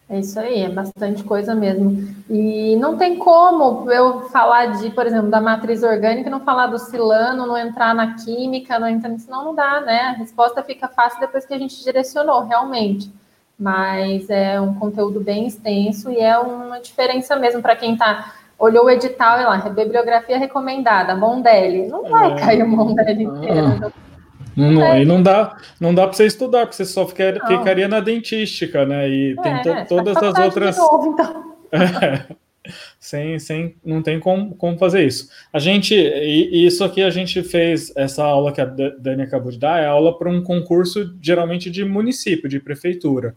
[0.09, 2.15] É isso aí, é bastante coisa mesmo.
[2.29, 6.79] E não tem como eu falar de, por exemplo, da matriz orgânica, não falar do
[6.79, 10.01] silano, não entrar na química, não entrar, senão não dá, né?
[10.01, 13.11] A resposta fica fácil depois que a gente direcionou, realmente.
[13.59, 18.87] Mas é um conteúdo bem extenso e é uma diferença mesmo para quem está olhou
[18.87, 21.87] o edital e lá, bibliografia recomendada, Mondelli.
[21.87, 22.37] Não vai é.
[22.37, 23.87] cair o Mondelli inteiro.
[23.87, 24.05] Ah.
[24.57, 24.93] Não, é.
[24.93, 28.87] Aí não dá, não dá para você estudar, porque você só fica, ficaria na dentística,
[28.87, 29.09] né?
[29.09, 30.77] E é, tem to, todas as outras.
[30.77, 31.55] Novo, então.
[31.73, 32.25] é,
[32.99, 35.29] sem, sem, não tem como, como fazer isso.
[35.53, 39.59] A gente, e isso aqui a gente fez, essa aula que a Dani acabou de
[39.59, 43.37] dar, é aula para um concurso geralmente de município, de prefeitura.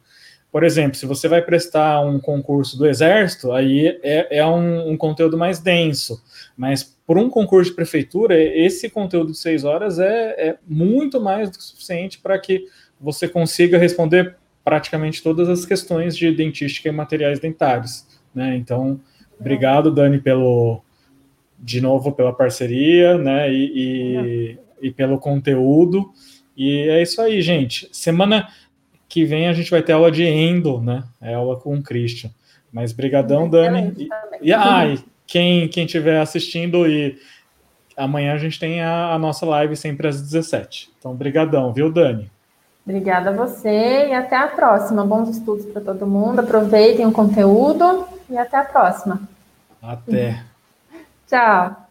[0.51, 4.97] Por exemplo, se você vai prestar um concurso do Exército, aí é, é um, um
[4.97, 6.23] conteúdo mais denso.
[6.55, 11.49] Mas por um concurso de prefeitura, esse conteúdo de seis horas é, é muito mais
[11.49, 12.65] do que suficiente para que
[12.99, 18.05] você consiga responder praticamente todas as questões de dentística e materiais dentários.
[18.33, 18.55] Né?
[18.57, 18.99] Então,
[19.39, 20.81] obrigado, Dani, pelo
[21.59, 23.51] de novo pela parceria, né?
[23.51, 26.11] E, e, e pelo conteúdo.
[26.55, 27.89] E é isso aí, gente.
[27.91, 28.47] Semana
[29.17, 31.03] que vem a gente vai ter aula de endo, né?
[31.19, 32.29] É aula com o Christian.
[32.71, 33.91] Mas brigadão, Dani.
[33.97, 34.09] E,
[34.49, 37.17] e, ah, e quem quem estiver assistindo e
[37.97, 40.91] amanhã a gente tem a, a, nossa live sempre às 17.
[40.99, 42.29] Então, brigadão, viu, Dani?
[42.85, 45.03] Obrigada a você e até a próxima.
[45.03, 46.39] Bons estudos para todo mundo.
[46.39, 49.19] Aproveitem o conteúdo e até a próxima.
[49.81, 50.43] Até.
[51.27, 51.86] Tchau.